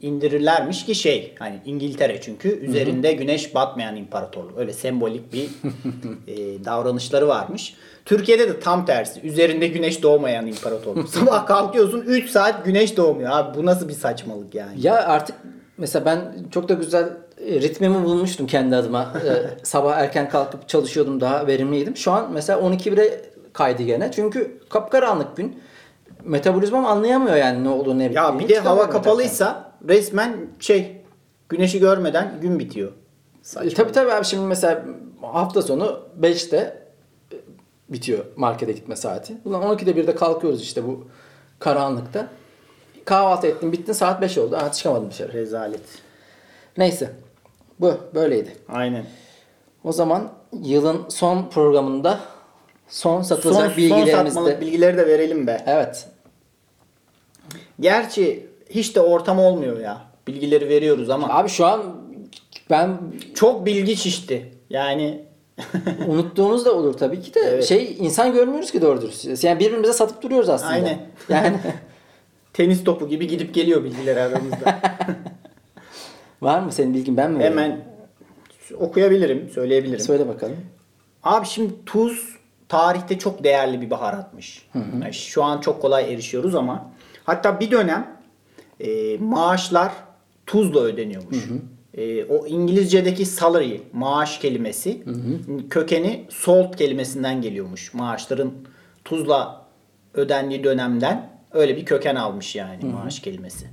indirirlermiş 0.00 0.84
ki 0.86 0.94
şey 0.94 1.34
hani 1.38 1.60
İngiltere 1.64 2.20
çünkü 2.20 2.48
üzerinde 2.48 3.12
güneş 3.12 3.54
batmayan 3.54 3.96
imparatorluk. 3.96 4.58
Öyle 4.58 4.72
sembolik 4.72 5.32
bir 5.32 5.44
e, 6.26 6.64
davranışları 6.64 7.28
varmış. 7.28 7.74
Türkiye'de 8.08 8.48
de 8.48 8.60
tam 8.60 8.86
tersi. 8.86 9.20
Üzerinde 9.20 9.66
güneş 9.66 10.02
doğmayan 10.02 10.46
imparatorluk. 10.46 11.08
Sabah 11.14 11.46
kalkıyorsun 11.46 12.00
3 12.00 12.30
saat 12.30 12.64
güneş 12.64 12.96
doğmuyor. 12.96 13.30
Abi 13.32 13.58
bu 13.58 13.66
nasıl 13.66 13.88
bir 13.88 13.92
saçmalık 13.92 14.54
yani? 14.54 14.72
Ya 14.80 14.94
artık 14.94 15.36
mesela 15.78 16.04
ben 16.04 16.34
çok 16.50 16.68
da 16.68 16.74
güzel 16.74 17.04
e, 17.46 17.60
ritmimi 17.60 18.04
bulmuştum 18.04 18.46
kendi 18.46 18.76
adıma. 18.76 19.12
Ee, 19.26 19.50
sabah 19.62 19.96
erken 19.96 20.28
kalkıp 20.28 20.68
çalışıyordum 20.68 21.20
daha 21.20 21.46
verimliydim. 21.46 21.96
Şu 21.96 22.12
an 22.12 22.32
mesela 22.32 22.60
12 22.60 22.92
bire 22.92 23.20
kaydı 23.52 23.82
gene. 23.82 24.10
Çünkü 24.12 24.60
kapkaranlık 24.70 25.36
gün. 25.36 25.60
Metabolizmam 26.24 26.86
anlayamıyor 26.86 27.36
yani 27.36 27.64
ne 27.64 27.68
olduğunu 27.68 27.98
ne. 27.98 28.12
Ya 28.12 28.38
bir 28.38 28.48
de 28.48 28.58
hava 28.58 28.90
kapalıysa 28.90 29.72
resmen 29.88 30.36
şey 30.60 31.02
güneşi 31.48 31.80
görmeden 31.80 32.34
gün 32.40 32.58
bitiyor. 32.58 32.92
yataktan. 33.44 33.66
E, 33.66 33.74
tabii 33.74 33.92
tabii 33.92 34.12
abi 34.12 34.24
şimdi 34.24 34.46
mesela 34.46 34.84
hafta 35.22 35.62
sonu 35.62 36.00
5'te 36.20 36.87
bitiyor 37.88 38.24
markete 38.36 38.72
gitme 38.72 38.96
saati. 38.96 39.34
Ulan 39.44 39.62
12'de 39.62 39.96
bir 39.96 40.06
de 40.06 40.14
kalkıyoruz 40.14 40.62
işte 40.62 40.86
bu 40.86 41.06
karanlıkta. 41.58 42.28
Kahvaltı 43.04 43.46
ettin 43.46 43.72
bittin 43.72 43.92
saat 43.92 44.20
5 44.22 44.38
oldu. 44.38 44.56
Aa, 44.56 44.72
çıkamadım 44.72 45.10
dışarı. 45.10 45.32
Rezalet. 45.32 45.80
Neyse. 46.76 47.10
Bu 47.80 47.94
böyleydi. 48.14 48.56
Aynen. 48.68 49.04
O 49.84 49.92
zaman 49.92 50.32
yılın 50.62 51.08
son 51.08 51.48
programında 51.48 52.20
son 52.88 53.22
satılacak 53.22 53.60
Son, 53.62 53.68
son 53.68 53.76
bilgilerimizde. 53.76 54.30
satmalık 54.30 54.60
bilgileri 54.60 54.96
de 54.96 55.06
verelim 55.06 55.46
be. 55.46 55.62
evet. 55.66 56.08
Gerçi 57.80 58.46
hiç 58.70 58.96
de 58.96 59.00
ortam 59.00 59.38
olmuyor 59.38 59.80
ya. 59.80 60.00
Bilgileri 60.26 60.68
veriyoruz 60.68 61.10
ama 61.10 61.28
Abi 61.28 61.48
şu 61.48 61.66
an 61.66 61.82
ben 62.70 62.98
çok 63.34 63.66
bilgi 63.66 63.96
şişti. 63.96 64.52
Yani 64.70 65.24
unuttuğumuz 66.08 66.64
da 66.64 66.74
olur 66.74 66.94
tabii 66.94 67.20
ki 67.20 67.34
de 67.34 67.40
Evet. 67.40 67.64
şey 67.64 67.96
insan 68.00 68.32
görmüyoruz 68.32 68.70
ki 68.70 68.82
doğru 68.82 69.02
dürüst. 69.02 69.44
Yani 69.44 69.60
birbirimize 69.60 69.92
satıp 69.92 70.22
duruyoruz 70.22 70.48
aslında. 70.48 70.72
Aynen. 70.72 70.98
Yani 71.28 71.56
tenis 72.52 72.84
topu 72.84 73.08
gibi 73.08 73.26
gidip 73.28 73.54
geliyor 73.54 73.84
bilgiler 73.84 74.16
aramızda. 74.16 74.78
var 76.42 76.60
mı 76.60 76.72
senin 76.72 76.94
bilgin 76.94 77.16
ben 77.16 77.30
mi? 77.30 77.38
vereyim? 77.38 77.58
Hemen 77.58 77.80
okuyabilirim, 78.78 79.50
söyleyebilirim. 79.54 80.00
Söyle 80.00 80.28
bakalım. 80.28 80.56
Abi 81.22 81.46
şimdi 81.46 81.72
tuz 81.86 82.36
tarihte 82.68 83.18
çok 83.18 83.44
değerli 83.44 83.80
bir 83.80 83.90
baharatmış. 83.90 84.68
Yani 85.02 85.14
şu 85.14 85.44
an 85.44 85.60
çok 85.60 85.82
kolay 85.82 86.14
erişiyoruz 86.14 86.54
ama 86.54 86.90
hatta 87.24 87.60
bir 87.60 87.70
dönem 87.70 88.16
e, 88.80 89.18
maaşlar 89.18 89.92
tuzla 90.46 90.80
ödeniyormuş. 90.80 91.36
E, 91.98 92.24
o 92.24 92.46
İngilizce'deki 92.46 93.26
salary, 93.26 93.80
maaş 93.92 94.38
kelimesi 94.38 95.02
kökeni 95.70 96.26
salt 96.30 96.76
kelimesinden 96.76 97.42
geliyormuş. 97.42 97.94
Maaşların 97.94 98.52
tuzla 99.04 99.66
ödendiği 100.14 100.64
dönemden 100.64 101.30
öyle 101.52 101.76
bir 101.76 101.84
köken 101.84 102.14
almış 102.14 102.56
yani 102.56 102.84
maaş 102.84 103.20
kelimesi. 103.20 103.66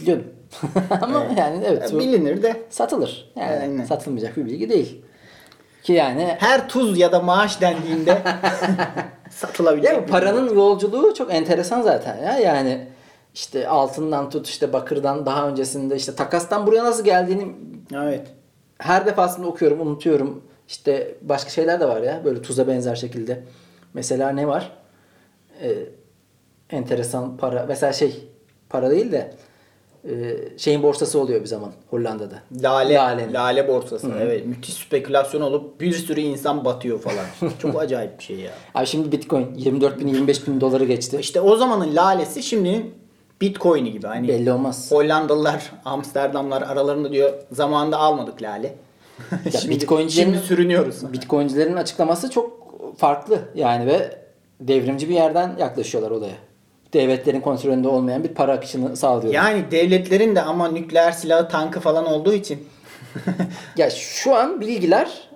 Biliyorum. 0.00 0.24
Ama 1.00 1.26
yani 1.36 1.64
evet. 1.66 1.92
E, 1.92 1.94
bu 1.94 1.98
Bilinir 1.98 2.42
de 2.42 2.62
satılır. 2.70 3.32
Yani 3.36 3.60
Aynen. 3.60 3.84
satılmayacak 3.84 4.36
bir 4.36 4.44
bilgi 4.44 4.68
değil. 4.68 5.02
Ki 5.82 5.92
yani 5.92 6.36
her 6.38 6.68
tuz 6.68 6.98
ya 6.98 7.12
da 7.12 7.20
maaş 7.20 7.60
dendiğinde 7.60 8.22
satılabilecek. 9.30 9.92
Ya 9.92 10.06
paranın 10.06 10.54
yolculuğu 10.54 11.14
çok 11.14 11.34
enteresan 11.34 11.82
zaten 11.82 12.16
ya. 12.22 12.38
Yani 12.38 12.86
işte 13.34 13.68
altından 13.68 14.30
tut 14.30 14.46
işte 14.48 14.72
bakırdan 14.72 15.26
daha 15.26 15.48
öncesinde 15.48 15.96
işte 15.96 16.14
takastan 16.14 16.66
buraya 16.66 16.84
nasıl 16.84 17.04
geldiğini 17.04 17.52
Evet. 17.94 18.26
her 18.78 19.06
defasında 19.06 19.46
okuyorum, 19.46 19.80
unutuyorum. 19.80 20.42
İşte 20.68 21.14
başka 21.22 21.50
şeyler 21.50 21.80
de 21.80 21.88
var 21.88 22.00
ya 22.02 22.20
böyle 22.24 22.42
tuza 22.42 22.68
benzer 22.68 22.94
şekilde. 22.94 23.44
Mesela 23.94 24.30
ne 24.30 24.46
var? 24.48 24.72
Ee, 25.62 25.70
enteresan 26.70 27.36
para. 27.36 27.64
Mesela 27.68 27.92
şey 27.92 28.28
para 28.68 28.90
değil 28.90 29.12
de 29.12 29.34
e, 30.08 30.36
şeyin 30.58 30.82
borsası 30.82 31.20
oluyor 31.20 31.40
bir 31.40 31.46
zaman 31.46 31.72
Hollanda'da. 31.90 32.42
Lale, 32.62 32.94
Lalenin. 32.94 33.34
lale 33.34 33.68
borsası. 33.68 34.12
Evet. 34.20 34.46
Müthiş 34.46 34.74
spekülasyon 34.74 35.40
olup 35.40 35.80
bir 35.80 35.92
sürü 35.92 36.20
insan 36.20 36.64
batıyor 36.64 37.00
falan. 37.00 37.52
Çok 37.58 37.80
acayip 37.82 38.18
bir 38.18 38.24
şey 38.24 38.36
ya. 38.36 38.52
Abi 38.74 38.86
şimdi 38.86 39.12
Bitcoin 39.12 39.54
24 39.54 40.00
bin 40.00 40.06
25 40.08 40.46
bin 40.46 40.60
doları 40.60 40.84
geçti. 40.84 41.16
İşte 41.20 41.40
o 41.40 41.56
zamanın 41.56 41.96
lalesi 41.96 42.42
şimdinin 42.42 42.94
Bitcoin'i 43.40 43.92
gibi 43.92 44.06
hani 44.06 44.28
Belli 44.28 44.52
olmaz. 44.52 44.90
Hollandalılar, 44.92 45.72
Amsterdamlar 45.84 46.62
aralarında 46.62 47.12
diyor 47.12 47.32
zamanında 47.52 47.98
almadık 47.98 48.42
Lale. 48.42 48.74
şimdi, 49.60 49.74
Bitcoin'cilerin- 49.74 50.08
şimdi 50.10 50.38
sürünüyoruz. 50.38 51.12
Bitcoin'cilerin 51.12 51.76
açıklaması 51.76 52.30
çok 52.30 52.60
farklı 52.98 53.38
yani 53.54 53.86
ve 53.86 54.18
devrimci 54.60 55.08
bir 55.08 55.14
yerden 55.14 55.56
yaklaşıyorlar 55.58 56.10
olaya. 56.10 56.34
Devletlerin 56.92 57.40
kontrolünde 57.40 57.88
olmayan 57.88 58.24
bir 58.24 58.28
para 58.28 58.52
akışını 58.52 58.96
sağlıyorlar. 58.96 59.32
Yani 59.34 59.64
devletlerin 59.70 60.36
de 60.36 60.42
ama 60.42 60.68
nükleer 60.68 61.12
silahı 61.12 61.48
tankı 61.48 61.80
falan 61.80 62.06
olduğu 62.06 62.32
için 62.32 62.68
Ya 63.76 63.90
şu 63.90 64.36
an 64.36 64.60
bilgiler 64.60 65.28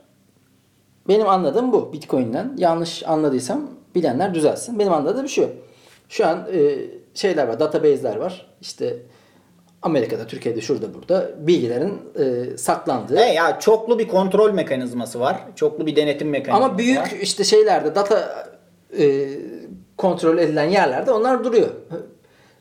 benim 1.09 1.29
anladığım 1.29 1.73
bu 1.73 1.93
Bitcoin'den. 1.93 2.53
Yanlış 2.57 3.03
anladıysam 3.07 3.71
bilenler 3.95 4.35
düzelsin. 4.35 4.79
Benim 4.79 4.93
anladığım 4.93 5.29
şu. 5.29 5.51
Şu 6.09 6.27
an 6.27 6.47
e, 6.53 6.77
şeyler 7.15 7.49
var, 7.49 7.61
database'ler 7.61 8.17
var. 8.17 8.47
İşte 8.61 8.97
Amerika'da, 9.83 10.27
Türkiye'de, 10.27 10.61
şurada 10.61 10.95
burada 10.95 11.31
bilgilerin 11.39 12.01
e, 12.19 12.57
saklandığı. 12.57 13.17
e 13.19 13.33
ya 13.33 13.59
çoklu 13.61 13.99
bir 13.99 14.09
kontrol 14.09 14.53
mekanizması 14.53 15.21
var. 15.21 15.37
Çoklu 15.57 15.87
bir 15.87 15.97
denetim 15.97 16.29
mekanizması 16.29 16.65
Ama 16.71 16.79
büyük 16.79 16.99
var. 16.99 17.12
işte 17.23 17.45
şeylerde 17.45 17.95
data 17.95 18.47
e, 18.99 19.29
kontrol 19.97 20.39
edilen 20.39 20.71
yerlerde 20.71 21.12
onlar 21.12 21.45
duruyor. 21.45 21.69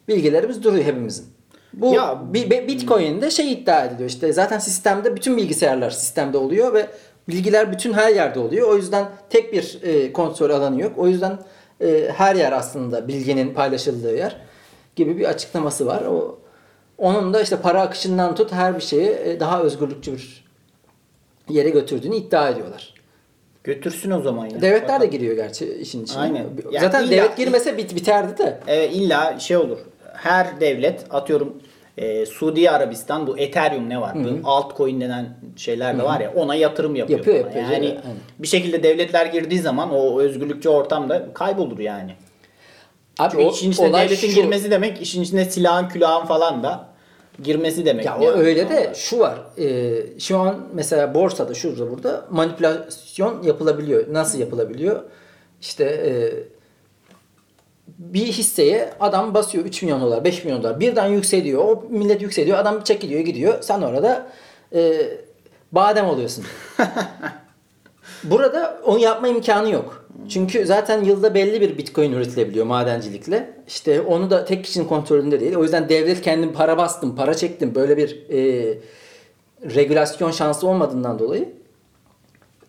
Bilgilerimiz 0.08 0.64
duruyor 0.64 0.84
hepimizin. 0.84 1.26
Bu 1.74 1.93
Ya- 1.93 2.22
bi- 2.34 2.51
bi- 2.51 2.68
Bitcoin'de 2.68 3.32
şey 3.32 3.51
iddia 3.54 3.86
ediliyor 3.86 4.10
işte 4.10 4.34
zaten 4.34 4.60
sistemde 4.60 5.16
bütün 5.16 5.38
bilgisayarlar 5.38 5.89
sistemde 5.91 6.38
oluyor 6.38 6.74
ve 6.74 6.88
bilgiler 7.30 7.72
bütün 7.72 7.93
her 7.93 8.10
yerde 8.16 8.39
oluyor. 8.39 8.70
O 8.70 8.76
yüzden 8.76 9.06
tek 9.30 9.54
bir 9.54 9.80
e, 9.84 10.14
kontrol 10.14 10.49
alanı 10.49 10.82
yok. 10.82 10.91
O 10.97 11.08
yüzden 11.08 11.38
e, 11.82 12.09
her 12.15 12.36
yer 12.36 12.51
aslında 12.51 13.07
bilginin 13.07 13.53
paylaşıldığı 13.53 14.15
yer 14.17 14.38
gibi 14.95 15.17
bir 15.17 15.26
açıklaması 15.26 15.86
var. 15.86 16.01
O 16.05 16.39
onun 16.97 17.34
da 17.34 17.41
işte 17.41 17.57
para 17.57 17.82
akışından 17.82 18.36
tut 18.36 18.51
her 18.51 18.76
bir 18.76 18.82
şeyi 18.82 19.09
e, 19.09 19.39
daha 19.39 19.61
özgürlükçü 19.61 20.11
bir 20.13 20.43
yere 21.49 21.69
götürdüğünü 21.69 22.15
iddia 22.15 22.49
ediyorlar. 22.49 22.93
Götürsün 23.63 24.11
o 24.11 24.21
zaman 24.21 24.45
ya. 24.45 24.61
Devletler 24.61 24.88
de 24.88 24.93
Bakalım. 24.93 25.11
giriyor 25.11 25.36
gerçi 25.36 25.74
işin 25.74 26.03
içine. 26.03 26.19
Aynen. 26.19 26.45
Yani 26.71 26.86
Zaten 26.86 27.03
illa- 27.03 27.09
devlet 27.11 27.38
girmese 27.38 27.78
bit 27.78 27.95
biterdi 27.95 28.38
de. 28.38 28.59
E, 28.67 28.89
illa 28.89 29.39
şey 29.39 29.57
olur. 29.57 29.78
Her 30.13 30.59
devlet 30.59 31.05
atıyorum 31.09 31.53
e, 31.98 32.26
Suudi 32.26 32.70
Arabistan 32.70 33.28
bu 33.28 33.38
Ethereum 33.38 33.89
ne 33.89 34.02
var? 34.02 34.16
Bu 34.16 34.50
altcoin 34.50 35.02
denen 35.02 35.38
şeyler 35.56 36.00
de 36.00 36.04
var 36.04 36.20
ya 36.20 36.34
ona 36.36 36.56
yatırım 36.56 36.96
yapıyor. 36.96 37.20
Yapıyor, 37.20 37.38
yapıyor, 37.38 37.64
Yani 37.66 37.86
evet, 37.86 38.04
bir 38.39 38.48
şekilde 38.48 38.84
devletler 38.84 39.26
girdiği 39.26 39.60
zaman 39.60 39.91
o 39.94 40.22
özgürlükçü 40.22 40.70
ortamda 40.70 41.34
kaybolur 41.34 41.80
yani. 41.80 42.16
Abi 43.20 43.32
Çünkü 43.32 43.44
işin 43.54 43.72
içine 43.72 43.94
devletin 43.94 44.28
şu- 44.30 44.36
girmesi 44.36 44.72
demek 44.72 45.02
işin 45.02 45.22
içine 45.24 45.46
silahın 45.46 45.88
külahın 45.88 46.26
falan 46.26 46.64
da 46.64 46.88
girmesi 47.44 47.86
demek. 47.86 48.06
Ya 48.06 48.18
o 48.20 48.24
Yani. 48.24 48.34
öyle 48.41 48.70
de 48.70 48.91
şu 48.96 49.20
var. 49.20 49.38
e, 49.58 49.96
şu 50.20 50.38
an 50.39 50.60
mesela 50.74 51.14
borsada 51.14 51.54
şurada 51.54 51.91
burada 51.91 52.26
manipülasyon 52.30 53.44
yapılabiliyor. 53.44 54.14
Nasıl 54.14 54.39
yapılabiliyor? 54.39 55.04
İşte 55.62 55.84
e, 55.84 56.12
bir 58.14 58.26
hisseye 58.26 58.89
adam 58.99 59.34
basıyor 59.34 59.66
3 59.66 59.82
milyon 59.84 60.01
dolar, 60.01 60.24
5 60.24 60.43
milyon 60.45 60.64
dolar. 60.64 60.80
Birden 60.80 61.08
yükseliyor. 61.08 61.64
O 61.66 61.84
millet 61.89 62.22
yükseliyor. 62.22 62.58
Adam 62.58 62.84
çekiliyor, 62.84 63.22
gidiyor. 63.22 63.54
Sen 63.62 63.82
orada 63.82 64.28
e, 64.76 65.01
badem 65.72 66.06
oluyorsun. 66.06 66.45
Burada 68.24 68.80
onu 68.86 68.99
yapma 68.99 69.28
imkanı 69.28 69.70
yok. 69.70 70.06
Çünkü 70.30 70.66
zaten 70.66 71.04
yılda 71.04 71.34
belli 71.34 71.62
bir 71.62 71.78
bitcoin 71.78 72.12
üretilebiliyor 72.12 72.66
madencilikle. 72.66 73.54
İşte 73.68 74.01
onu 74.01 74.30
da 74.30 74.45
tek 74.45 74.64
kişinin 74.66 74.86
kontrolünde 74.88 75.39
değil. 75.39 75.56
O 75.56 75.64
yüzden 75.64 75.89
devlet 75.89 76.22
kendim 76.22 76.54
para 76.54 76.78
bastım, 76.78 77.16
para 77.16 77.34
çektim. 77.34 77.76
Böyle 77.76 77.97
bir 77.97 78.30
e, 78.30 78.78
regülasyon 79.76 80.32
şansı 80.32 80.68
olmadığından 80.68 81.20
dolayı 81.20 81.49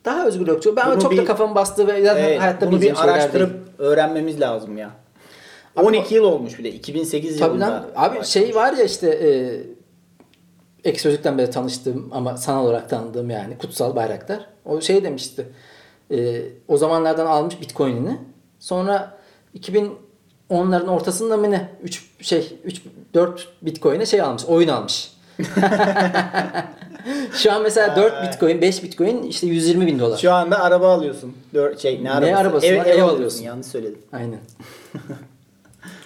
daha 0.04 0.26
özgürlükçü. 0.26 0.76
Ben 0.76 0.90
Bunu 0.92 1.00
çok 1.02 1.12
da 1.12 1.16
bir- 1.20 1.26
kafamı 1.26 1.54
bastı 1.54 1.86
ve 1.86 2.02
zaten 2.04 2.24
Evet, 2.24 2.40
hayatta 2.40 2.66
bunu 2.72 2.80
bir 2.80 3.04
araştırıp 3.04 3.50
değil. 3.52 3.62
öğrenmemiz 3.78 4.40
lazım 4.40 4.78
ya. 4.78 4.90
12 5.76 6.14
yıl 6.14 6.24
olmuş 6.24 6.58
bir 6.58 6.64
de 6.64 6.72
2008 6.72 7.38
Tabii 7.38 7.48
yılında. 7.48 7.66
lan 7.70 7.86
abi 7.96 8.24
şey 8.24 8.54
var 8.54 8.72
ya 8.72 8.84
işte 8.84 9.08
e, 9.10 9.28
ek 10.90 10.98
sözlükten 10.98 11.38
beri 11.38 11.50
tanıştığım 11.50 12.08
ama 12.12 12.36
sanal 12.36 12.64
olarak 12.64 12.90
tanıdığım 12.90 13.30
yani 13.30 13.58
Kutsal 13.58 13.96
Bayraktar. 13.96 14.46
O 14.64 14.80
şey 14.80 15.04
demişti. 15.04 15.46
E, 16.10 16.42
o 16.68 16.76
zamanlardan 16.76 17.26
almış 17.26 17.60
Bitcoin'ini. 17.60 18.18
Sonra 18.58 19.18
2010'ların 19.58 20.88
ortasında 20.88 21.36
mı 21.36 21.50
ne? 21.50 21.68
3 21.82 22.10
şey 22.20 22.58
3 22.64 22.82
4 23.14 23.48
Bitcoin'e 23.62 24.06
şey 24.06 24.20
almış. 24.20 24.44
Oyun 24.44 24.68
almış. 24.68 25.12
Şu 27.34 27.52
an 27.52 27.62
mesela 27.62 27.96
4 27.96 28.22
Bitcoin, 28.32 28.60
5 28.60 28.82
Bitcoin 28.82 29.22
işte 29.22 29.46
120 29.46 29.86
bin 29.86 29.98
dolar. 29.98 30.18
Şu 30.18 30.32
anda 30.32 30.58
araba 30.60 30.92
alıyorsun. 30.94 31.34
Dört, 31.54 31.80
şey 31.80 32.04
ne 32.04 32.10
arabası? 32.12 32.36
arabası 32.36 32.66
ev, 32.66 32.72
ev 32.74 32.76
Ev 32.78 32.84
alıyorsun. 32.84 33.14
alıyorsun. 33.14 33.44
Yanlış 33.44 33.66
söyledim. 33.66 33.98
Aynen. 34.12 34.38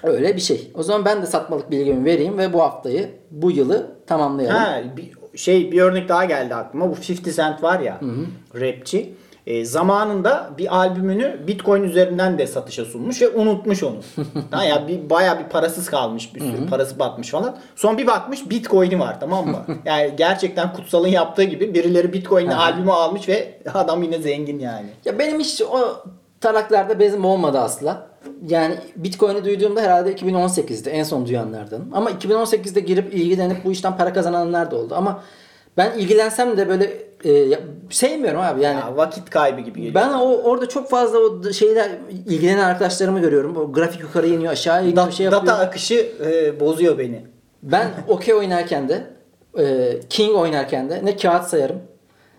Öyle 0.03 0.37
bir 0.37 0.41
şey. 0.41 0.71
O 0.75 0.83
zaman 0.83 1.05
ben 1.05 1.23
de 1.23 1.27
satmalık 1.27 1.71
bilgimi 1.71 2.05
vereyim 2.05 2.39
ve 2.39 2.53
bu 2.53 2.63
haftayı, 2.63 3.11
bu 3.31 3.51
yılı 3.51 3.87
tamamlayalım. 4.07 4.57
Ha, 4.57 4.81
bir, 4.97 5.11
şey 5.39 5.73
bir 5.73 5.83
örnek 5.83 6.09
daha 6.09 6.25
geldi 6.25 6.55
aklıma. 6.55 6.91
Bu 6.91 6.95
50 6.95 7.35
Cent 7.35 7.63
var 7.63 7.81
ya 7.81 8.01
rapçi. 8.55 9.15
E, 9.49 9.65
zamanında 9.65 10.51
bir 10.59 10.77
albümünü 10.77 11.41
Bitcoin 11.47 11.83
üzerinden 11.83 12.39
de 12.39 12.47
satışa 12.47 12.85
sunmuş 12.85 13.23
ve 13.23 13.29
unutmuş 13.29 13.83
onu. 13.83 13.97
ha, 14.51 14.65
ya 14.65 14.89
bir 14.89 15.11
bayağı 15.11 15.39
bir 15.39 15.45
parasız 15.45 15.91
kalmış, 15.91 16.35
bir 16.35 16.41
sürü 16.41 16.67
parası 16.71 16.99
batmış 16.99 17.31
falan. 17.31 17.57
Son 17.77 17.99
bir 17.99 18.07
bakmış 18.07 18.51
Bitcoin'i 18.51 19.01
var 19.01 19.21
tamam 19.21 19.49
mı? 19.49 19.65
Yani 19.85 20.13
gerçekten 20.17 20.73
Kutsal'ın 20.73 21.09
yaptığı 21.09 21.43
gibi 21.43 21.75
birileri 21.75 22.13
Bitcoin'le 22.13 22.51
albümü 22.51 22.93
almış 22.93 23.29
ve 23.29 23.59
adam 23.75 24.03
yine 24.03 24.19
zengin 24.19 24.59
yani. 24.59 24.87
Ya 25.05 25.19
benim 25.19 25.41
hiç 25.41 25.63
o 25.63 26.03
taraklarda 26.41 26.99
bezim 27.01 27.25
olmadı 27.25 27.59
asla. 27.59 28.08
Yani 28.49 28.75
Bitcoin'i 28.97 29.45
duyduğumda 29.45 29.81
herhalde 29.83 30.13
2018'de 30.13 30.91
en 30.91 31.03
son 31.03 31.27
duyanlardanım. 31.27 31.89
Ama 31.93 32.11
2018'de 32.11 32.81
girip 32.81 33.15
ilgilenip 33.15 33.65
bu 33.65 33.73
işten 33.73 33.97
para 33.97 34.13
kazananlar 34.13 34.71
da 34.71 34.77
oldu. 34.77 34.95
Ama 34.97 35.23
ben 35.77 35.99
ilgilensem 35.99 36.57
de 36.57 36.69
böyle 36.69 36.85
e, 37.25 37.59
sevmiyorum 37.91 38.41
abi 38.41 38.63
yani. 38.63 38.81
Ya, 38.81 38.97
vakit 38.97 39.31
kaybı 39.31 39.61
gibi 39.61 39.77
geliyor. 39.81 39.95
Ben 39.95 40.13
o 40.13 40.37
orada 40.37 40.69
çok 40.69 40.91
fazla 40.91 41.19
o 41.19 41.53
şeyler 41.53 41.91
ilgilenen 42.27 42.65
arkadaşlarımı 42.65 43.21
görüyorum. 43.21 43.57
O 43.57 43.73
grafik 43.73 44.01
yukarı 44.01 44.27
iniyor, 44.29 44.53
aşağı 44.53 44.83
iniyor, 44.83 44.97
Da- 44.97 45.11
şey 45.11 45.25
yapıyor. 45.25 45.43
data 45.47 45.59
akışı 45.59 46.07
e, 46.27 46.61
bozuyor 46.61 46.99
beni. 46.99 47.23
Ben 47.63 47.89
okey 48.09 48.35
oynarken 48.35 48.89
de 48.89 49.05
e, 49.59 49.93
King 50.11 50.37
oynarken 50.37 50.91
de 50.91 51.01
ne 51.05 51.17
kağıt 51.17 51.45
sayarım 51.49 51.77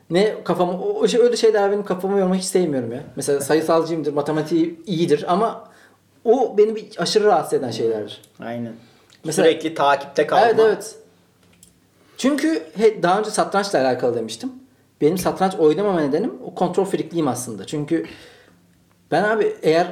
ne 0.09 0.35
kafamı 0.43 0.71
o, 0.71 0.99
o 0.99 1.07
şey, 1.07 1.21
öyle 1.21 1.35
şeyler 1.37 1.71
benim 1.71 1.85
kafamı 1.85 2.19
yormak 2.19 2.37
hiç 2.37 2.45
sevmiyorum 2.45 2.91
ya. 2.91 2.99
Mesela 3.15 3.39
sayısalcıyımdır, 3.41 4.13
matematiği 4.13 4.79
iyidir 4.85 5.25
ama 5.27 5.68
o 6.25 6.57
beni 6.57 6.75
bir 6.75 6.85
aşırı 6.97 7.23
rahatsız 7.25 7.59
eden 7.59 7.71
şeylerdir. 7.71 8.21
Aynen. 8.39 8.73
Mesela- 9.23 9.47
Sürekli 9.49 9.73
takipte 9.73 10.27
kalma. 10.27 10.45
Evet 10.45 10.55
evet. 10.59 10.95
Çünkü 12.17 12.63
he, 12.77 13.03
daha 13.03 13.19
önce 13.19 13.29
satrançla 13.31 13.81
alakalı 13.81 14.15
demiştim. 14.15 14.51
Benim 15.01 15.17
satranç 15.17 15.55
oynamama 15.55 16.01
nedenim 16.01 16.33
o 16.45 16.55
kontrol 16.55 16.85
frikliğim 16.85 17.27
aslında. 17.27 17.65
Çünkü 17.65 18.05
ben 19.11 19.23
abi 19.23 19.55
eğer 19.61 19.87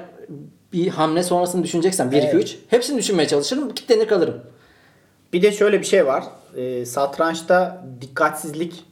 bir 0.73 0.88
hamle 0.88 1.23
sonrasını 1.23 1.63
düşüneceksem 1.63 2.11
1 2.11 2.17
2 2.17 2.28
Evet. 2.28 2.36
3 2.43 2.57
hepsini 2.69 2.97
düşünmeye 2.97 3.28
çalışırım. 3.28 3.73
Kitlenir 3.73 4.07
kalırım. 4.07 4.41
Bir 5.34 5.41
de 5.41 5.51
şöyle 5.51 5.80
bir 5.80 5.86
şey 5.86 6.05
var. 6.05 6.23
Ee, 6.57 6.86
satrançta 6.86 7.86
dikkatsizlik 8.01 8.84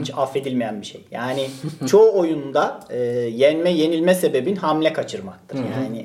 hiç 0.00 0.10
affedilmeyen 0.16 0.80
bir 0.80 0.86
şey. 0.86 1.04
Yani 1.10 1.50
çoğu 1.86 2.18
oyunda 2.18 2.80
e, 2.90 2.98
yenme 3.12 3.70
yenilme 3.70 4.14
sebebin 4.14 4.56
hamle 4.56 4.92
kaçırmaktır. 4.92 5.58
Yani 5.58 6.04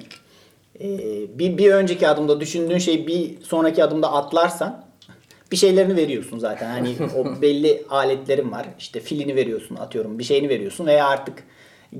e, 0.83 1.39
bir, 1.39 1.57
bir 1.57 1.71
önceki 1.73 2.07
adımda 2.07 2.39
düşündüğün 2.39 2.77
şeyi 2.77 3.07
bir 3.07 3.41
sonraki 3.43 3.83
adımda 3.83 4.13
atlarsan 4.13 4.85
bir 5.51 5.57
şeylerini 5.57 5.95
veriyorsun 5.95 6.39
zaten. 6.39 6.69
Hani 6.69 6.95
o 7.17 7.41
belli 7.41 7.83
aletlerin 7.89 8.51
var. 8.51 8.65
İşte 8.79 8.99
filini 8.99 9.35
veriyorsun 9.35 9.75
atıyorum. 9.75 10.19
Bir 10.19 10.23
şeyini 10.23 10.49
veriyorsun 10.49 10.85
veya 10.85 11.07
artık 11.07 11.43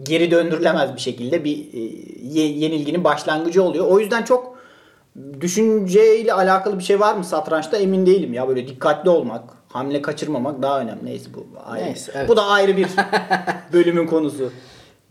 geri 0.03 0.31
döndürülemez 0.31 0.95
bir 0.95 1.01
şekilde 1.01 1.43
bir 1.43 1.57
e, 1.73 1.79
ye- 2.23 2.51
yenilginin 2.57 3.03
başlangıcı 3.03 3.63
oluyor. 3.63 3.87
O 3.87 3.99
yüzden 3.99 4.23
çok 4.23 4.57
düşünceyle 5.41 6.33
alakalı 6.33 6.79
bir 6.79 6.83
şey 6.83 6.99
var 6.99 7.15
mı 7.15 7.23
satrançta 7.23 7.77
emin 7.77 8.05
değilim 8.05 8.33
ya. 8.33 8.47
Böyle 8.47 8.67
dikkatli 8.67 9.09
olmak, 9.09 9.43
hamle 9.67 10.01
kaçırmamak 10.01 10.61
daha 10.61 10.79
önemli. 10.81 11.05
Neyse 11.05 11.29
bu 11.33 11.47
ayrı. 11.65 11.85
Neyse, 11.85 12.11
evet. 12.15 12.29
Bu 12.29 12.35
da 12.37 12.45
ayrı 12.45 12.77
bir 12.77 12.87
bölümün 13.73 14.07
konusu. 14.07 14.51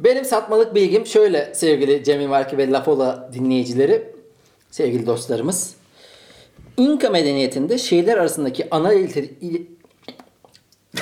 Benim 0.00 0.24
satmalık 0.24 0.74
bilgim 0.74 1.06
şöyle 1.06 1.54
sevgili 1.54 2.04
Cemil 2.04 2.26
Marki 2.26 2.58
ve 2.58 2.70
Lafola 2.70 3.30
dinleyicileri, 3.32 4.02
sevgili 4.70 5.06
dostlarımız. 5.06 5.74
İnka 6.76 7.10
medeniyetinde 7.10 7.78
şehirler 7.78 8.16
arasındaki 8.18 8.68
ana 8.70 8.92
ilti... 8.92 9.34
il- 9.40 9.66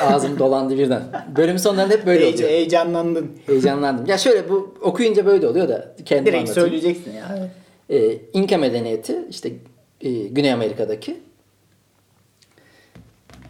Ağzım 0.01 0.39
dolandı 0.39 0.79
birden. 0.79 1.03
Bölüm 1.37 1.59
sonlarında 1.59 1.95
hep 1.95 2.07
böyle 2.07 2.21
Heyece- 2.25 2.35
oluyor. 2.45 2.51
heyecanlandın. 2.51 3.31
Heyecanlandım. 3.47 4.07
Ya 4.07 4.19
şöyle 4.19 4.49
bu 4.49 4.75
okuyunca 4.81 5.27
böyle 5.27 5.49
oluyor 5.49 5.69
da 5.69 5.95
kendim 6.05 6.27
Direkt 6.27 6.49
anlatayım. 6.49 6.69
söyleyeceksin 6.69 7.13
ya. 7.17 7.51
Ee, 7.91 8.19
İnka 8.33 8.59
medeniyeti 8.59 9.17
işte 9.31 9.51
e, 10.01 10.11
Güney 10.13 10.53
Amerika'daki. 10.53 11.17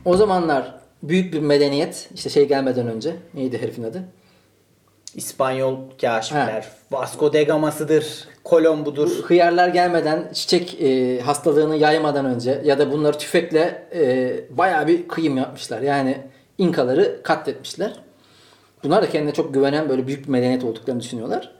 O 0.04 0.16
zamanlar 0.16 0.74
büyük 1.02 1.32
bir 1.32 1.40
medeniyet 1.40 2.08
işte 2.14 2.30
şey 2.30 2.48
gelmeden 2.48 2.88
önce 2.88 3.16
neydi 3.34 3.62
herifin 3.62 3.82
adı? 3.82 4.02
İspanyol 5.14 5.76
kaşifler. 6.00 6.66
Vasco 6.92 7.32
da 7.32 7.42
Gama'sıdır. 7.42 8.24
Kolombu'dur. 8.44 9.10
Hıyarlar 9.22 9.68
gelmeden 9.68 10.30
çiçek 10.32 10.82
e, 10.82 11.20
hastalığını 11.20 11.76
yaymadan 11.76 12.24
önce 12.24 12.62
ya 12.64 12.78
da 12.78 12.92
bunları 12.92 13.18
tüfekle 13.18 13.88
e, 13.94 14.32
bayağı 14.50 14.86
bir 14.86 15.08
kıyım 15.08 15.36
yapmışlar. 15.36 15.80
Yani 15.82 16.18
İnkaları 16.58 17.22
katletmişler. 17.22 17.92
Bunlar 18.84 19.02
da 19.02 19.10
kendine 19.10 19.32
çok 19.32 19.54
güvenen 19.54 19.88
böyle 19.88 20.06
büyük 20.06 20.24
bir 20.24 20.28
medeniyet 20.28 20.64
olduklarını 20.64 21.00
düşünüyorlar. 21.00 21.52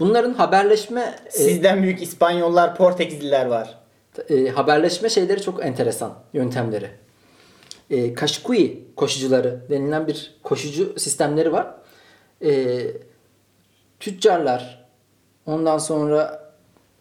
Bunların 0.00 0.34
haberleşme 0.34 1.14
e, 1.26 1.30
Sizden 1.30 1.82
büyük 1.82 2.02
İspanyollar, 2.02 2.76
Portekizliler 2.76 3.46
var. 3.46 3.78
e, 4.28 4.48
haberleşme 4.48 5.08
şeyleri 5.08 5.42
çok 5.42 5.64
enteresan 5.64 6.14
yöntemleri. 6.32 6.90
E, 7.90 8.14
Kaşkui 8.14 8.84
koşucuları 8.96 9.60
denilen 9.70 10.06
bir 10.06 10.34
koşucu 10.42 10.94
sistemleri 10.98 11.52
var. 11.52 11.74
E, 12.44 12.80
tüccarlar, 14.00 14.84
ondan 15.46 15.78
sonra 15.78 16.42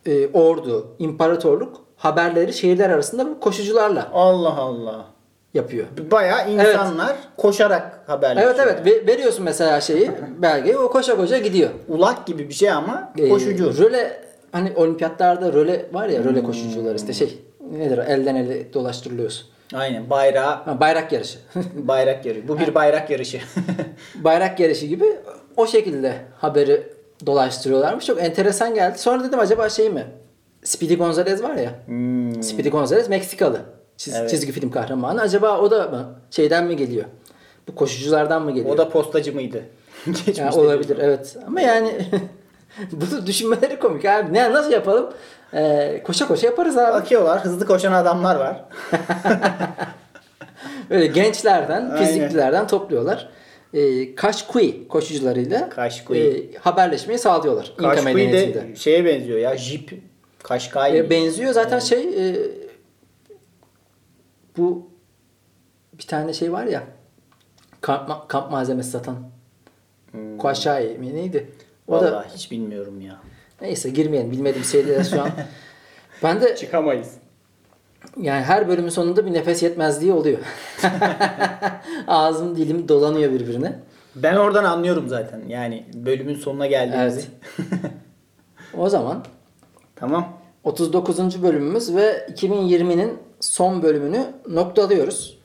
e, 0.06 0.28
ordu, 0.28 0.88
imparatorluk 1.00 1.82
haberleri 1.98 2.54
şehirler 2.54 2.90
arasında 2.90 3.26
bu 3.30 3.40
koşucularla 3.40 4.10
Allah 4.14 4.58
Allah. 4.58 5.06
yapıyor. 5.54 5.86
Bayağı 6.12 6.52
insanlar 6.52 7.16
koşarak 7.38 8.04
haberleşiyor. 8.08 8.56
Evet 8.56 8.60
evet 8.68 8.86
Ve- 8.86 9.08
veriyorsun 9.08 9.44
mesela 9.46 9.82
şeyi 9.82 10.12
belgeyi 10.38 10.78
o 10.78 10.92
koşa 10.92 11.18
koşa 11.18 11.38
gidiyor. 11.38 11.70
Ulak 11.88 12.28
gibi 12.28 12.50
bir 12.50 12.54
şey 12.54 12.72
ama 12.72 13.14
E, 13.18 13.30
koşucu. 13.30 13.78
röle 13.78 14.22
hani 14.52 14.72
olimpiyatlarda 14.76 15.54
röle 15.54 15.86
var 15.94 16.08
ya 16.08 16.24
röle 16.24 16.44
koşucular 16.44 16.96
işte 16.96 17.14
şey 17.14 17.40
nedir 17.72 17.98
o? 17.98 18.02
elden 18.02 18.36
ele 18.36 18.74
dolaştırılıyorsun. 18.74 19.48
Aynen 19.74 20.10
bayrağı 20.10 20.64
Ha, 20.64 20.80
bayrak 20.80 21.12
yarışı. 21.12 21.40
bayrak 21.76 22.26
yarışı. 22.26 22.48
Bu 22.48 22.60
bir 22.60 22.76
bayrak 22.76 23.10
yarışı. 23.10 23.40
bayrak 24.16 24.60
yarışı 24.60 24.86
gibi 24.86 25.06
o 25.58 25.68
şekilde 25.68 26.14
haberi 26.38 26.94
dolaştırıyorlarmış. 27.26 28.06
Çok 28.06 28.22
enteresan 28.24 28.74
geldi. 28.76 28.98
Sonra 28.98 29.24
dedim 29.24 29.40
acaba 29.40 29.70
şey 29.70 29.90
mi? 29.90 30.06
Speedy 30.64 30.96
Gonzales 30.96 31.44
var 31.44 31.56
ya. 31.56 31.72
Hmm. 31.86 32.44
Speedy 32.44 32.70
Gonzales 32.70 33.10
Meksikalı. 33.10 33.60
Çiz- 33.98 34.18
Evet. 34.20 34.30
Çizgi 34.30 34.52
film 34.52 34.72
kahramanı. 34.72 35.22
Acaba 35.22 35.58
o 35.60 35.72
da 35.72 35.88
mı? 35.88 36.16
Şeyden 36.32 36.66
mi 36.66 36.76
geliyor? 36.78 37.06
Bu 37.68 37.76
koşuculardan 37.76 38.42
mı 38.44 38.52
geliyor? 38.52 38.76
o 38.76 38.78
da 38.78 38.90
postacı 38.90 39.34
mıydı? 39.34 39.64
Geçmişte. 40.06 40.42
Ya 40.42 40.52
olabilir 40.52 40.98
evet. 41.02 41.38
Ama 41.48 41.62
yani 41.62 42.06
bunu 42.92 43.26
düşünmeleri 43.28 43.80
komik 43.80 44.06
abi. 44.06 44.34
Ne 44.34 44.54
nasıl 44.54 44.72
yapalım? 44.72 45.10
Ee, 45.54 46.02
koşa 46.06 46.28
koşa 46.28 46.48
yaparız 46.48 46.78
abi. 46.78 46.94
Bakıyorlar 46.94 47.46
hızlı 47.46 47.66
koşan 47.66 47.92
adamlar 47.92 48.36
var. 48.36 48.66
Böyle 50.90 51.08
gençlerden, 51.08 51.98
fiziklilerden 51.98 52.68
topluyorlar. 52.68 53.30
Ee, 53.74 54.16
Kaşkui 54.16 54.88
koşucularıyla 54.88 55.70
Kaşkui. 55.70 56.18
e, 56.18 56.58
haberleşmeyi 56.58 57.20
sağlıyorlar. 57.20 57.74
Medeniyetinde. 58.04 58.68
de 58.72 58.76
şeye 58.76 59.06
benziyor 59.06 59.40
ya. 59.40 59.58
Jip. 59.58 60.02
Kaşkay. 60.44 61.00
E, 61.00 61.10
benziyor 61.10 61.54
zaten 61.54 61.80
şey 61.80 62.30
e, 62.30 62.36
bu 64.58 64.90
bir 65.98 66.04
tane 66.04 66.34
şey 66.34 66.52
var 66.54 66.66
ya 66.66 66.84
kamp, 67.82 68.30
kamp 68.30 68.52
malzemesi 68.52 68.90
satan. 68.90 69.16
Hmm. 70.12 70.38
Kuaşai 70.38 70.98
mi 70.98 71.16
neydi? 71.16 71.50
O 71.88 71.94
Vallahi 71.94 72.12
da 72.12 72.26
hiç 72.36 72.52
bilmiyorum 72.52 73.02
ya. 73.02 73.20
Neyse 73.62 73.90
girmeyelim 73.90 74.32
bilmediğim 74.32 74.66
şeylere 74.66 75.04
şu 75.04 75.22
an. 75.22 75.30
ben 76.24 76.42
de 76.42 76.56
Çıkamayız. 76.56 77.14
yani 78.18 78.44
her 78.44 78.68
bölümün 78.68 78.90
sonunda 78.90 79.26
bir 79.26 79.34
nefes 79.34 79.64
yetmezliği 79.64 80.14
oluyor. 80.14 80.40
Ağzım 82.08 82.56
dilim 82.56 82.88
dolanıyor 82.88 83.32
birbirine. 83.32 83.80
Ben 84.16 84.36
oradan 84.36 84.64
anlıyorum 84.64 85.08
zaten. 85.08 85.42
Yani 85.48 85.86
bölümün 85.94 86.36
sonuna 86.36 86.68
geldiğimizi. 86.68 87.22
O 88.78 88.90
zaman 88.90 89.26
Tamam. 89.96 90.38
39. 90.64 91.44
bölümümüz 91.44 91.96
ve 91.96 92.28
2020'nin 92.34 93.20
son 93.40 93.84
bölümünü 93.84 94.26
noktalıyoruz. 94.50 95.38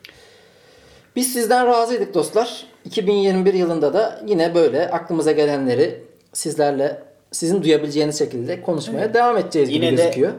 Biz 1.17 1.33
sizden 1.33 1.67
razıydık 1.67 2.15
dostlar. 2.15 2.67
2021 2.85 3.55
yılında 3.55 3.95
da 3.95 4.21
yine 4.27 4.55
böyle 4.55 4.91
aklımıza 4.91 5.33
gelenleri 5.33 6.05
sizlerle 6.33 7.03
sizin 7.33 7.63
duyabileceğiniz 7.63 8.19
şekilde 8.19 8.63
konuşmaya 8.63 9.15
devam 9.15 9.37
edeceğiz 9.37 9.71
Yine 9.71 9.87
gibi 9.87 9.97
de 9.99 10.03
gözüküyor. 10.03 10.33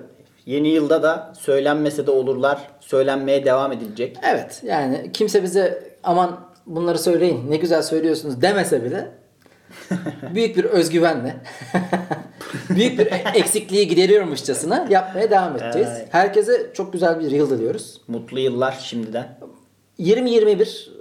yeni 0.46 0.68
yılda 0.70 1.04
da 1.04 1.34
söylenmese 1.40 2.08
de 2.08 2.12
olurlar. 2.12 2.68
Söylenmeye 2.80 3.46
devam 3.46 3.72
edilecek. 3.72 4.18
Evet 4.32 4.62
yani 4.66 5.10
kimse 5.14 5.44
bize 5.44 5.84
aman 6.04 6.40
bunları 6.66 7.00
söyleyin 7.00 7.52
ne 7.52 7.58
güzel 7.58 7.82
söylüyorsunuz 7.82 8.42
demese 8.42 8.84
bile 8.84 9.08
büyük 10.36 10.58
bir 10.58 10.64
özgüvenle 10.64 11.36
büyük 12.70 13.00
bir 13.00 13.08
eksikliği 13.36 13.88
gideriyormuşçasına 13.88 14.88
yapmaya 14.90 15.32
devam 15.32 15.56
edeceğiz. 15.56 15.88
Evet. 15.98 16.08
Herkese 16.12 16.72
çok 16.74 16.94
güzel 16.94 17.20
bir 17.20 17.32
yıl 17.32 17.50
diliyoruz. 17.50 18.02
Mutlu 18.08 18.40
yıllar 18.40 18.78
şimdiden. 18.84 19.38
2021 19.98 20.92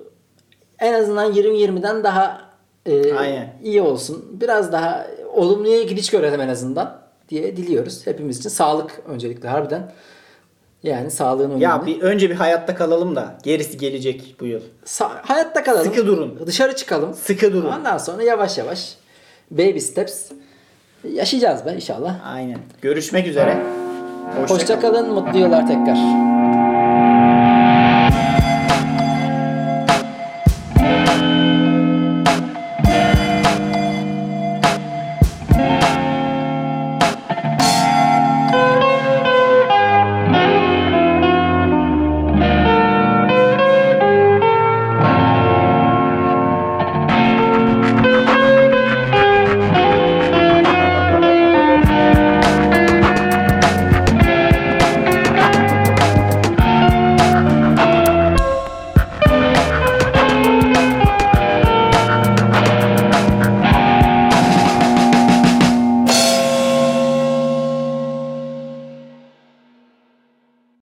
en 0.78 0.92
azından 0.92 1.32
2020'den 1.32 2.04
daha 2.04 2.40
e, 2.86 3.14
Aynen. 3.14 3.52
iyi 3.62 3.82
olsun. 3.82 4.24
Biraz 4.40 4.72
daha 4.72 5.06
olumluya 5.36 5.82
gidiş 5.82 6.10
görelim 6.10 6.40
en 6.40 6.48
azından 6.48 6.98
diye 7.28 7.56
diliyoruz. 7.56 8.06
Hepimiz 8.06 8.38
için 8.38 8.48
sağlık 8.48 9.02
öncelikle 9.08 9.48
harbiden. 9.48 9.92
Yani 10.82 11.10
sağlığın 11.10 11.50
önemli. 11.50 11.64
Ya 11.64 11.86
bir 11.86 12.00
önce 12.00 12.30
bir 12.30 12.34
hayatta 12.34 12.74
kalalım 12.74 13.16
da 13.16 13.38
gerisi 13.42 13.78
gelecek 13.78 14.36
bu 14.40 14.46
yıl. 14.46 14.60
Sa- 14.86 15.20
hayatta 15.22 15.62
kalalım. 15.64 15.84
Sıkı 15.84 16.06
durun. 16.06 16.40
Dışarı 16.46 16.76
çıkalım. 16.76 17.14
Sıkı 17.14 17.52
durun. 17.52 17.72
Ondan 17.72 17.98
sonra 17.98 18.22
yavaş 18.22 18.58
yavaş 18.58 18.94
baby 19.50 19.78
steps 19.78 20.30
yaşayacağız 21.12 21.66
be 21.66 21.72
inşallah. 21.74 22.34
Aynen. 22.34 22.58
Görüşmek 22.82 23.26
üzere. 23.26 23.62
Hoşça 24.40 24.54
Hoşça 24.54 24.80
kalın, 24.80 25.12
mutlu 25.12 25.38
yıllar 25.38 25.66
tekrar. 25.66 25.96